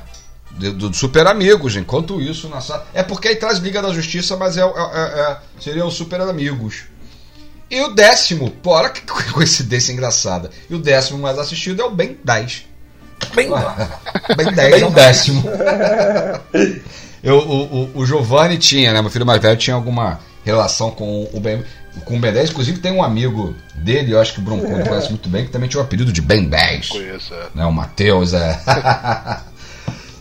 Do, 0.51 0.73
do 0.91 0.95
Super 0.95 1.27
Amigos, 1.27 1.77
enquanto 1.77 2.21
isso 2.21 2.47
na 2.51 2.61
sala. 2.61 2.87
É 2.93 3.03
porque 3.03 3.29
aí 3.29 3.37
traz 3.37 3.59
Liga 3.59 3.81
da 3.81 3.91
Justiça, 3.95 4.37
mas 4.37 4.59
é, 4.59 4.61
é- 4.61 4.65
é- 4.65 5.21
é- 5.31 5.37
seria 5.59 5.87
o 5.87 5.91
Super 5.91 6.21
Amigos. 6.21 6.83
E 7.71 7.81
o 7.81 7.89
décimo, 7.95 8.51
pô, 8.51 8.73
olha 8.73 8.91
que 8.91 9.01
coincidência 9.33 9.93
engraçada. 9.93 10.51
E 10.69 10.75
o 10.75 10.79
décimo 10.79 11.19
mais 11.19 11.39
assistido 11.39 11.81
é 11.81 11.85
o 11.87 11.91
Ben 11.91 12.19
10. 12.23 12.67
Bem, 13.35 13.49
Ben 14.37 14.53
10 14.53 14.83
é 14.83 14.87
o 14.87 14.91
décimo. 14.91 15.43
Eu, 17.23 17.37
o, 17.39 17.63
o, 17.85 17.91
o 18.01 18.07
Giovanni 18.07 18.57
tinha, 18.59 18.93
né? 18.93 19.01
Meu 19.03 19.11
filho 19.11 19.27
mais 19.27 19.41
velho 19.43 19.57
tinha 19.57 19.77
alguma 19.77 20.19
relação 20.45 20.91
com 20.91 21.29
o 21.35 21.39
Ben, 21.41 21.63
com 22.05 22.17
o 22.17 22.21
Ben 22.21 22.33
10. 22.33 22.51
Inclusive 22.51 22.79
tem 22.79 22.93
um 22.93 23.03
amigo 23.03 23.55
dele, 23.75 24.13
eu 24.13 24.21
acho 24.21 24.35
que 24.35 24.41
o 24.41 24.43
Bronco 24.43 24.67
conhece 24.67 25.11
muito 25.11 25.29
bem, 25.29 25.45
que 25.45 25.51
também 25.51 25.69
tinha 25.69 25.81
o 25.81 25.85
apelido 25.85 26.13
de 26.13 26.21
Ben 26.21 26.45
10 26.45 26.89
Conheço, 26.89 27.35
é. 27.35 27.47
né? 27.55 27.65
O 27.65 27.73
Matheus 27.73 28.35
é. 28.35 28.61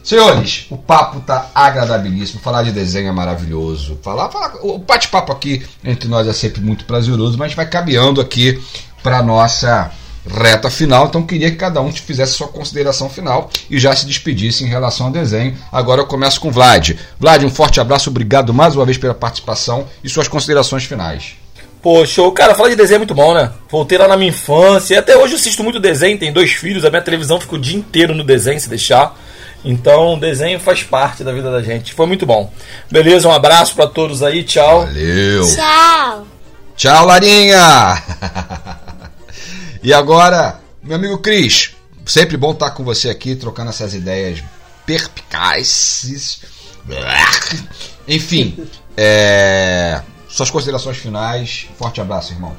Senhores, 0.04 0.66
o 0.72 0.78
papo 0.78 1.20
tá 1.20 1.52
agradabilíssimo. 1.54 2.42
Falar 2.42 2.64
de 2.64 2.72
desenho 2.72 3.10
é 3.10 3.12
maravilhoso. 3.12 4.00
Falar, 4.02 4.30
falar 4.30 4.56
o 4.64 4.80
bate-papo 4.80 5.32
aqui 5.32 5.64
entre 5.84 6.10
nós 6.10 6.28
é 6.28 6.34
sempre 6.34 6.62
muito 6.62 6.86
prazeroso, 6.86 7.38
mas 7.38 7.54
vai 7.54 7.68
caminhando 7.68 8.20
aqui 8.20 8.60
para 9.04 9.22
nossa 9.22 9.92
reta 10.28 10.70
final. 10.70 11.06
Então 11.06 11.24
queria 11.24 11.52
que 11.52 11.58
cada 11.58 11.82
um 11.82 11.92
fizesse 11.92 12.34
sua 12.34 12.48
consideração 12.48 13.10
final 13.10 13.50
e 13.70 13.80
já 13.80 13.96
se 13.96 14.06
despedisse 14.06 14.64
em 14.64 14.68
relação 14.68 15.08
ao 15.08 15.12
desenho. 15.12 15.56
Agora 15.72 16.02
eu 16.02 16.08
começo 16.08 16.40
com 16.40 16.50
o 16.50 16.52
Vlad. 16.52 16.92
Vlad, 17.20 17.44
um 17.44 17.50
forte 17.50 17.80
abraço, 17.80 18.10
obrigado 18.10 18.54
mais 18.54 18.76
uma 18.76 18.86
vez 18.86 18.98
pela 18.98 19.14
participação 19.14 19.86
e 20.04 20.10
suas 20.10 20.28
considerações 20.28 20.86
finais. 20.86 21.36
Show. 22.06 22.32
Cara, 22.32 22.56
falar 22.56 22.70
de 22.70 22.76
desenho 22.76 22.96
é 22.96 23.00
muito 23.00 23.16
bom, 23.16 23.34
né? 23.34 23.52
Voltei 23.70 23.98
lá 23.98 24.08
na 24.08 24.18
minha 24.18 24.30
infância. 24.30 24.96
E 24.96 24.98
até 24.98 25.16
hoje 25.18 25.34
eu 25.34 25.40
assisto 25.40 25.64
muito 25.64 25.80
desenho. 25.80 26.18
Tenho 26.18 26.34
dois 26.34 26.52
filhos. 26.52 26.84
A 26.86 26.90
minha 26.90 27.02
televisão 27.02 27.40
fica 27.40 27.56
o 27.56 27.60
dia 27.60 27.78
inteiro 27.78 28.14
no 28.14 28.24
desenho, 28.24 28.60
se 28.60 28.70
deixar. 28.70 29.18
Então, 29.64 30.18
desenho 30.18 30.60
faz 30.60 30.84
parte 30.84 31.24
da 31.24 31.32
vida 31.32 31.52
da 31.52 31.62
gente. 31.62 31.94
Foi 31.94 32.06
muito 32.06 32.26
bom. 32.26 32.52
Beleza? 32.90 33.28
Um 33.28 33.34
abraço 33.34 33.76
pra 33.76 33.88
todos 33.88 34.24
aí. 34.24 34.44
Tchau. 34.44 34.86
Valeu! 34.86 35.56
Tchau. 35.56 36.28
Tchau, 36.76 37.06
Larinha! 37.06 38.02
e 39.84 39.94
agora, 39.94 40.62
meu 40.82 40.96
amigo 40.96 41.18
Cris, 41.18 41.76
sempre 42.06 42.38
bom 42.38 42.52
estar 42.52 42.72
com 42.72 42.86
você 42.86 43.10
aqui, 43.10 43.36
trocando 43.36 43.70
essas 43.70 43.94
ideias 43.94 44.42
perspicazes. 44.86 46.40
Enfim, 48.08 48.66
é, 48.96 50.02
suas 50.30 50.50
considerações 50.50 50.98
finais. 50.98 51.68
Forte 51.78 52.00
abraço, 52.00 52.32
irmão. 52.32 52.56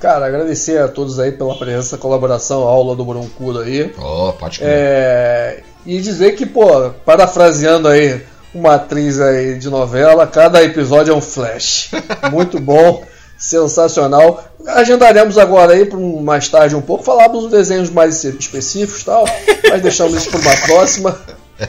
Cara, 0.00 0.26
agradecer 0.26 0.80
a 0.80 0.86
todos 0.86 1.18
aí 1.18 1.32
pela 1.32 1.58
presença, 1.58 1.98
colaboração, 1.98 2.62
aula 2.62 2.94
do 2.94 3.04
Broncudo 3.04 3.58
aí. 3.58 3.92
Oh, 3.98 4.32
pode. 4.32 4.60
É, 4.62 5.62
e 5.84 6.00
dizer 6.00 6.36
que, 6.36 6.46
pô, 6.46 6.90
parafraseando 7.04 7.88
aí 7.88 8.22
uma 8.54 8.76
atriz 8.76 9.20
aí 9.20 9.58
de 9.58 9.68
novela, 9.68 10.26
cada 10.26 10.62
episódio 10.62 11.12
é 11.12 11.16
um 11.16 11.20
flash. 11.20 11.90
Muito 12.30 12.60
bom, 12.60 13.04
sensacional. 13.36 14.44
Agendaremos 14.68 15.36
agora 15.36 15.72
aí 15.72 15.84
para 15.84 15.98
mais 15.98 16.48
tarde 16.48 16.76
um 16.76 16.80
pouco, 16.80 17.02
falarmos 17.02 17.42
dos 17.42 17.50
desenhos 17.50 17.90
mais 17.90 18.22
específicos 18.22 19.02
e 19.02 19.04
tal, 19.04 19.24
mas 19.68 19.82
deixamos 19.82 20.14
isso 20.14 20.30
para 20.30 20.40
uma 20.40 20.56
próxima. 20.58 21.20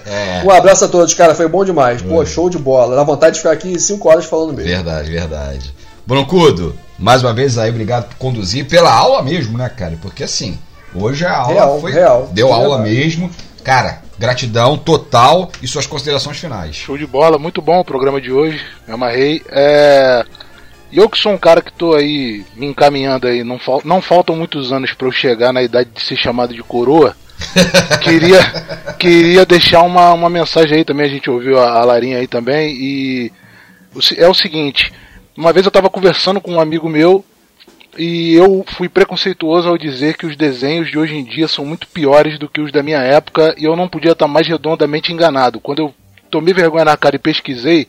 É, 0.06 0.42
Um 0.46 0.52
abraço 0.52 0.86
a 0.86 0.88
todos, 0.88 1.14
cara, 1.14 1.34
foi 1.34 1.48
bom 1.48 1.66
demais. 1.66 2.02
Pô, 2.02 2.24
show 2.26 2.50
de 2.50 2.58
bola. 2.58 2.96
Dá 2.96 3.04
vontade 3.04 3.34
de 3.34 3.40
ficar 3.40 3.52
aqui 3.54 3.80
5 3.80 4.08
horas 4.10 4.26
falando 4.26 4.54
mesmo. 4.54 4.70
verdade, 4.72 5.12
verdade. 5.12 5.74
Broncudo, 6.06 6.76
mais 6.98 7.24
uma 7.24 7.34
vez 7.34 7.58
aí, 7.58 7.70
obrigado 7.70 8.10
por 8.10 8.16
conduzir, 8.18 8.68
pela 8.68 8.92
aula 8.94 9.22
mesmo, 9.22 9.58
né, 9.58 9.70
cara? 9.70 9.98
Porque 10.02 10.24
assim, 10.24 10.58
hoje 10.96 11.26
a 11.26 11.38
aula 11.38 11.54
Real, 11.54 11.80
foi. 11.82 11.92
real. 11.92 12.30
deu 12.32 12.48
Verdade. 12.48 12.66
aula 12.66 12.84
mesmo. 12.84 13.32
Cara, 13.64 14.02
gratidão 14.18 14.78
total 14.78 15.52
e 15.62 15.68
suas 15.68 15.86
considerações 15.86 16.38
finais. 16.38 16.76
Show 16.76 16.98
de 16.98 17.06
bola, 17.06 17.38
muito 17.38 17.62
bom 17.62 17.80
o 17.80 17.86
programa 17.86 18.20
de 18.20 18.32
hoje, 18.32 18.60
me 18.88 18.94
amarrei. 18.94 19.44
É... 19.50 20.24
E 20.92 20.98
eu 20.98 21.08
que 21.08 21.20
sou 21.20 21.32
um 21.34 21.38
cara 21.38 21.62
que 21.62 21.72
tô 21.72 21.94
aí 21.94 22.44
me 22.56 22.66
encaminhando 22.66 23.28
aí, 23.28 23.44
não, 23.44 23.60
fal... 23.60 23.82
não 23.86 24.02
faltam 24.02 24.36
muitos 24.36 24.72
anos 24.72 24.92
para 24.94 25.08
eu 25.08 25.12
chegar 25.12 25.54
na 25.54 25.62
idade 25.62 25.90
de 25.94 26.02
ser 26.04 26.16
chamado 26.18 26.54
de 26.54 26.64
coroa. 26.64 27.16
queria, 28.04 28.40
queria 28.98 29.46
deixar 29.46 29.82
uma, 29.84 30.14
uma 30.14 30.30
mensagem 30.30 30.78
aí 30.78 30.86
também, 30.86 31.06
a 31.06 31.10
gente 31.10 31.30
ouviu 31.30 31.60
a, 31.60 31.80
a 31.80 31.86
Larinha 31.86 32.18
aí 32.18 32.28
também, 32.28 32.76
e 32.76 33.32
é 34.18 34.28
o 34.28 34.34
seguinte, 34.34 34.92
uma 35.36 35.54
vez 35.54 35.66
eu 35.66 35.72
tava 35.72 35.90
conversando 35.90 36.42
com 36.42 36.54
um 36.54 36.60
amigo 36.60 36.90
meu 36.90 37.24
e 37.98 38.34
eu 38.36 38.64
fui 38.76 38.88
preconceituoso 38.88 39.68
ao 39.68 39.78
dizer 39.78 40.16
que 40.16 40.26
os 40.26 40.36
desenhos 40.36 40.90
de 40.90 40.98
hoje 40.98 41.16
em 41.16 41.24
dia 41.24 41.48
são 41.48 41.66
muito 41.66 41.88
piores 41.88 42.38
do 42.38 42.48
que 42.48 42.62
os 42.62 42.72
da 42.72 42.84
minha 42.84 43.00
época 43.00 43.56
e 43.58 43.66
eu 43.66 43.76
não 43.76 43.88
podia 43.88 44.12
estar 44.12 44.28
mais 44.28 44.48
redondamente 44.48 45.12
enganado. 45.12 45.60
Quando 45.60 45.80
eu 45.80 45.94
tomei 46.30 46.54
vergonha 46.54 46.86
na 46.86 46.96
cara 46.96 47.16
e 47.16 47.20
pesquisei, 47.20 47.88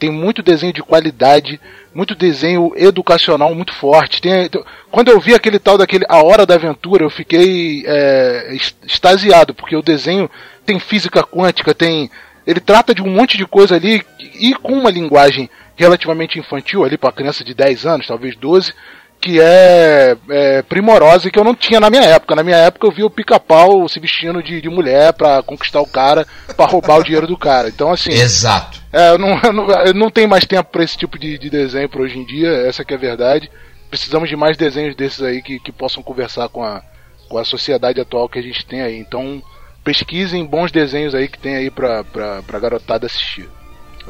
tem 0.00 0.10
muito 0.10 0.42
desenho 0.42 0.72
de 0.72 0.82
qualidade, 0.82 1.60
muito 1.94 2.14
desenho 2.14 2.72
educacional 2.74 3.54
muito 3.54 3.72
forte. 3.74 4.20
Tem- 4.20 4.48
tem- 4.48 4.64
quando 4.90 5.10
eu 5.10 5.20
vi 5.20 5.34
aquele 5.34 5.58
tal 5.58 5.76
daquele 5.78 6.04
A 6.08 6.22
Hora 6.24 6.46
da 6.46 6.54
Aventura, 6.54 7.04
eu 7.04 7.10
fiquei 7.10 7.84
é, 7.86 8.56
extasiado, 8.82 9.54
porque 9.54 9.76
o 9.76 9.82
desenho 9.82 10.28
tem 10.64 10.78
física 10.80 11.22
quântica, 11.22 11.74
tem. 11.74 12.10
Ele 12.46 12.58
trata 12.60 12.94
de 12.94 13.02
um 13.02 13.10
monte 13.10 13.36
de 13.36 13.46
coisa 13.46 13.76
ali 13.76 14.02
e 14.18 14.54
com 14.54 14.72
uma 14.72 14.90
linguagem 14.90 15.48
relativamente 15.76 16.38
infantil 16.38 16.82
ali 16.84 16.96
para 16.98 17.12
criança 17.12 17.44
de 17.44 17.54
10 17.54 17.86
anos, 17.86 18.06
talvez 18.06 18.34
12, 18.36 18.72
que 19.20 19.40
é, 19.40 20.16
é, 20.30 20.62
primorosa 20.62 21.28
e 21.28 21.30
que 21.30 21.38
eu 21.38 21.44
não 21.44 21.54
tinha 21.54 21.78
na 21.78 21.90
minha 21.90 22.02
época. 22.02 22.34
Na 22.34 22.42
minha 22.42 22.56
época 22.56 22.86
eu 22.86 22.90
via 22.90 23.04
o 23.06 23.10
pica-pau 23.10 23.86
se 23.88 24.00
vestindo 24.00 24.42
de, 24.42 24.60
de 24.60 24.68
mulher 24.68 25.12
pra 25.12 25.42
conquistar 25.42 25.80
o 25.80 25.86
cara, 25.86 26.26
pra 26.56 26.66
roubar 26.66 26.98
o 26.98 27.04
dinheiro 27.04 27.26
do 27.26 27.36
cara. 27.36 27.68
Então, 27.68 27.92
assim, 27.92 28.10
Exato. 28.10 28.80
é, 28.92 29.10
eu 29.10 29.18
não, 29.18 29.38
eu 29.44 29.52
não, 29.52 29.70
eu 29.70 29.94
não 29.94 30.10
tenho 30.10 30.28
mais 30.28 30.46
tempo 30.46 30.70
pra 30.70 30.82
esse 30.82 30.96
tipo 30.96 31.18
de, 31.18 31.38
de 31.38 31.50
desenho 31.50 31.88
pra 31.88 32.00
hoje 32.02 32.18
em 32.18 32.24
dia, 32.24 32.48
essa 32.66 32.84
que 32.84 32.94
é 32.94 32.96
a 32.96 33.00
verdade. 33.00 33.50
Precisamos 33.90 34.28
de 34.28 34.36
mais 34.36 34.56
desenhos 34.56 34.96
desses 34.96 35.22
aí 35.22 35.42
que, 35.42 35.58
que 35.58 35.72
possam 35.72 36.02
conversar 36.02 36.48
com 36.48 36.64
a, 36.64 36.82
com 37.28 37.36
a 37.36 37.44
sociedade 37.44 38.00
atual 38.00 38.28
que 38.28 38.38
a 38.38 38.42
gente 38.42 38.64
tem 38.64 38.80
aí. 38.80 38.96
Então, 38.96 39.42
pesquisem 39.84 40.44
bons 40.46 40.72
desenhos 40.72 41.14
aí 41.14 41.28
que 41.28 41.38
tem 41.38 41.56
aí 41.56 41.70
pra, 41.70 42.04
pra, 42.04 42.42
pra 42.42 42.58
garotada 42.58 43.06
assistir. 43.06 43.48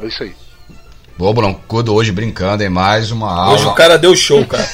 É 0.01 0.05
isso 0.05 0.23
aí. 0.23 0.33
Ô, 1.21 1.31
Broncudo, 1.35 1.93
hoje 1.93 2.11
brincando 2.11 2.63
em 2.63 2.69
mais 2.69 3.11
uma 3.11 3.31
aula. 3.31 3.53
Hoje 3.53 3.67
o 3.67 3.73
cara 3.73 3.95
deu 3.95 4.15
show, 4.15 4.43
cara. 4.43 4.67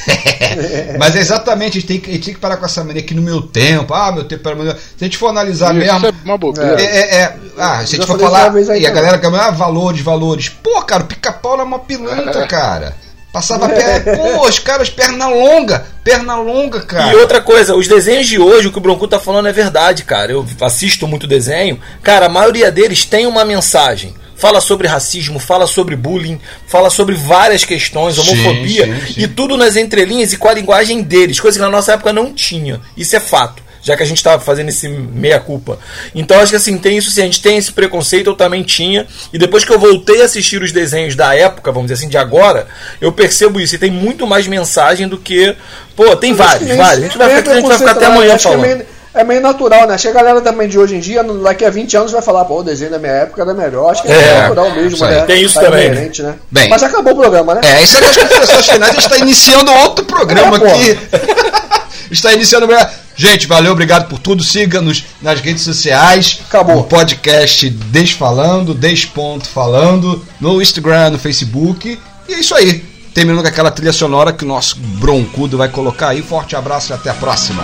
Mas 0.97 1.13
é 1.17 1.19
exatamente, 1.19 1.77
a 1.77 1.81
gente 1.81 1.87
tem, 1.87 1.99
que, 1.99 2.09
a 2.09 2.13
gente 2.13 2.23
tem 2.23 2.33
que 2.35 2.39
parar 2.39 2.55
com 2.55 2.65
essa 2.65 2.85
mania 2.85 3.01
que 3.01 3.13
no 3.13 3.21
meu 3.21 3.41
tempo, 3.41 3.93
ah, 3.93 4.13
meu 4.13 4.23
tempo 4.23 4.47
era 4.47 4.57
melhor. 4.57 4.75
Se 4.75 5.03
a 5.03 5.03
gente 5.03 5.17
for 5.17 5.27
analisar 5.27 5.75
Isso 5.75 5.99
mesmo. 5.99 6.07
é 6.07 6.13
uma 6.23 6.37
bobeira. 6.37 6.81
É, 6.81 6.85
é, 6.85 7.15
é, 7.15 7.37
ah, 7.57 7.85
se 7.85 7.95
a 7.95 7.97
gente 7.97 8.07
for 8.07 8.17
falar. 8.17 8.55
E 8.55 8.61
a 8.61 8.65
também. 8.65 8.93
galera 8.93 9.17
que 9.17 9.25
ah, 9.25 9.51
valores, 9.51 9.99
valores. 9.99 10.47
Pô, 10.47 10.81
cara, 10.83 11.03
o 11.03 11.07
pica-pau 11.07 11.55
era 11.55 11.65
uma 11.65 11.79
pilantra, 11.79 12.47
cara. 12.47 12.95
Passava 13.33 13.67
perna. 13.67 14.15
Pô, 14.15 14.47
os 14.47 14.57
caras, 14.57 14.89
perna 14.89 15.27
longa. 15.27 15.85
Perna 16.01 16.37
longa, 16.37 16.79
cara. 16.79 17.11
E 17.11 17.15
outra 17.17 17.41
coisa, 17.41 17.75
os 17.75 17.89
desenhos 17.89 18.25
de 18.25 18.39
hoje, 18.39 18.69
o 18.69 18.71
que 18.71 18.77
o 18.77 18.81
Bronco 18.81 19.05
tá 19.05 19.19
falando 19.19 19.49
é 19.49 19.51
verdade, 19.51 20.05
cara. 20.05 20.31
Eu 20.31 20.45
assisto 20.61 21.09
muito 21.09 21.27
desenho. 21.27 21.77
Cara, 22.01 22.27
a 22.27 22.29
maioria 22.29 22.71
deles 22.71 23.03
tem 23.03 23.27
uma 23.27 23.43
mensagem. 23.43 24.15
Fala 24.37 24.61
sobre 24.61 24.87
racismo, 24.87 25.39
fala 25.39 25.65
sobre 25.65 25.95
bullying, 25.95 26.39
fala 26.67 26.89
sobre 26.89 27.15
várias 27.15 27.65
questões, 27.65 28.15
Sim, 28.15 28.21
homofobia, 28.21 28.85
sim, 28.85 29.13
sim. 29.13 29.21
e 29.21 29.27
tudo 29.27 29.57
nas 29.57 29.75
entrelinhas 29.75 30.31
e 30.31 30.37
com 30.37 30.47
a 30.47 30.53
linguagem 30.53 31.01
deles, 31.01 31.39
coisa 31.39 31.57
que 31.57 31.63
na 31.63 31.71
nossa 31.71 31.93
época 31.93 32.13
não 32.13 32.31
tinha. 32.31 32.79
Isso 32.95 33.15
é 33.15 33.19
fato, 33.19 33.63
já 33.81 33.97
que 33.97 34.03
a 34.03 34.05
gente 34.05 34.23
tava 34.23 34.43
fazendo 34.43 34.69
esse 34.69 34.87
meia-culpa. 34.87 35.79
Então 36.13 36.39
acho 36.39 36.51
que 36.51 36.55
assim, 36.55 36.77
tem 36.77 36.97
isso, 36.97 37.09
se 37.09 37.19
a 37.19 37.25
gente 37.25 37.41
tem 37.41 37.57
esse 37.57 37.71
preconceito, 37.71 38.27
eu 38.27 38.35
também 38.35 38.61
tinha. 38.61 39.07
E 39.33 39.39
depois 39.39 39.65
que 39.65 39.73
eu 39.73 39.79
voltei 39.79 40.21
a 40.21 40.25
assistir 40.25 40.61
os 40.61 40.71
desenhos 40.71 41.15
da 41.15 41.33
época, 41.33 41.71
vamos 41.71 41.89
dizer 41.89 42.01
assim, 42.01 42.09
de 42.09 42.17
agora, 42.17 42.67
eu 43.01 43.11
percebo 43.11 43.59
isso. 43.59 43.73
E 43.73 43.79
tem 43.79 43.89
muito 43.89 44.27
mais 44.27 44.45
mensagem 44.45 45.07
do 45.07 45.17
que. 45.17 45.55
Pô, 45.95 46.15
tem 46.15 46.33
vários, 46.33 46.75
vários. 46.75 46.99
A 46.99 47.07
gente 47.07 47.17
vai 47.17 47.35
ficar, 47.35 47.51
a 47.51 47.55
gente 47.55 47.67
vai 47.67 47.77
ficar 47.79 47.91
até 47.91 48.05
amanhã 48.05 48.33
é 48.33 48.37
falando. 48.37 48.96
É 49.17 49.23
meio 49.23 49.41
natural, 49.41 49.87
né? 49.87 49.95
Acho 49.95 50.03
que 50.03 50.09
a 50.09 50.13
galera 50.13 50.41
também 50.41 50.67
de 50.67 50.77
hoje 50.77 50.95
em 50.95 50.99
dia, 50.99 51.23
daqui 51.23 51.65
a 51.65 51.69
20 51.69 51.97
anos, 51.97 52.11
vai 52.11 52.21
falar, 52.21 52.45
pô, 52.45 52.59
o 52.59 52.63
desenho 52.63 52.91
da 52.91 52.99
minha 52.99 53.11
época 53.11 53.41
era 53.41 53.53
melhor. 53.53 53.91
Acho 53.91 54.03
que 54.03 54.11
é, 54.11 54.15
É, 54.15 54.41
natural 54.43 54.71
mesmo, 54.71 55.05
né? 55.05 55.21
Tem 55.25 55.43
isso 55.43 55.55
Tá 55.55 55.61
também, 55.61 55.87
inerente, 55.87 56.21
né? 56.21 56.35
Bem. 56.51 56.69
Mas 56.69 56.83
acabou 56.83 57.13
o 57.13 57.17
programa, 57.17 57.55
né? 57.55 57.61
É, 57.63 57.81
isso 57.83 57.97
é 57.97 58.01
das 58.01 58.15
considerações 58.17 58.69
finais. 58.69 58.91
A 58.91 58.93
gente 58.93 59.03
está 59.03 59.17
iniciando 59.17 59.71
outro 59.71 60.05
programa 60.05 60.57
É, 60.57 60.71
aqui. 60.71 60.99
está 62.11 62.33
iniciando. 62.33 62.67
Gente, 63.15 63.47
valeu, 63.47 63.71
obrigado 63.71 64.07
por 64.07 64.19
tudo. 64.19 64.43
Siga-nos 64.43 65.03
nas 65.21 65.39
redes 65.41 65.63
sociais. 65.63 66.39
Acabou. 66.47 66.77
O 66.77 66.83
podcast 66.83 67.69
Desfalando, 67.69 68.73
Desponto 68.75 69.47
Falando, 69.49 70.23
no 70.39 70.61
Instagram, 70.61 71.11
no 71.11 71.19
Facebook. 71.19 71.99
E 72.29 72.33
é 72.33 72.39
isso 72.39 72.53
aí. 72.53 72.85
Terminando 73.13 73.41
com 73.41 73.47
aquela 73.47 73.71
trilha 73.71 73.91
sonora 73.91 74.31
que 74.31 74.45
o 74.45 74.47
nosso 74.47 74.77
broncudo 74.77 75.57
vai 75.57 75.69
colocar 75.69 76.09
aí. 76.09 76.21
Forte 76.21 76.55
abraço 76.55 76.91
e 76.91 76.93
até 76.93 77.09
a 77.09 77.15
próxima. 77.15 77.63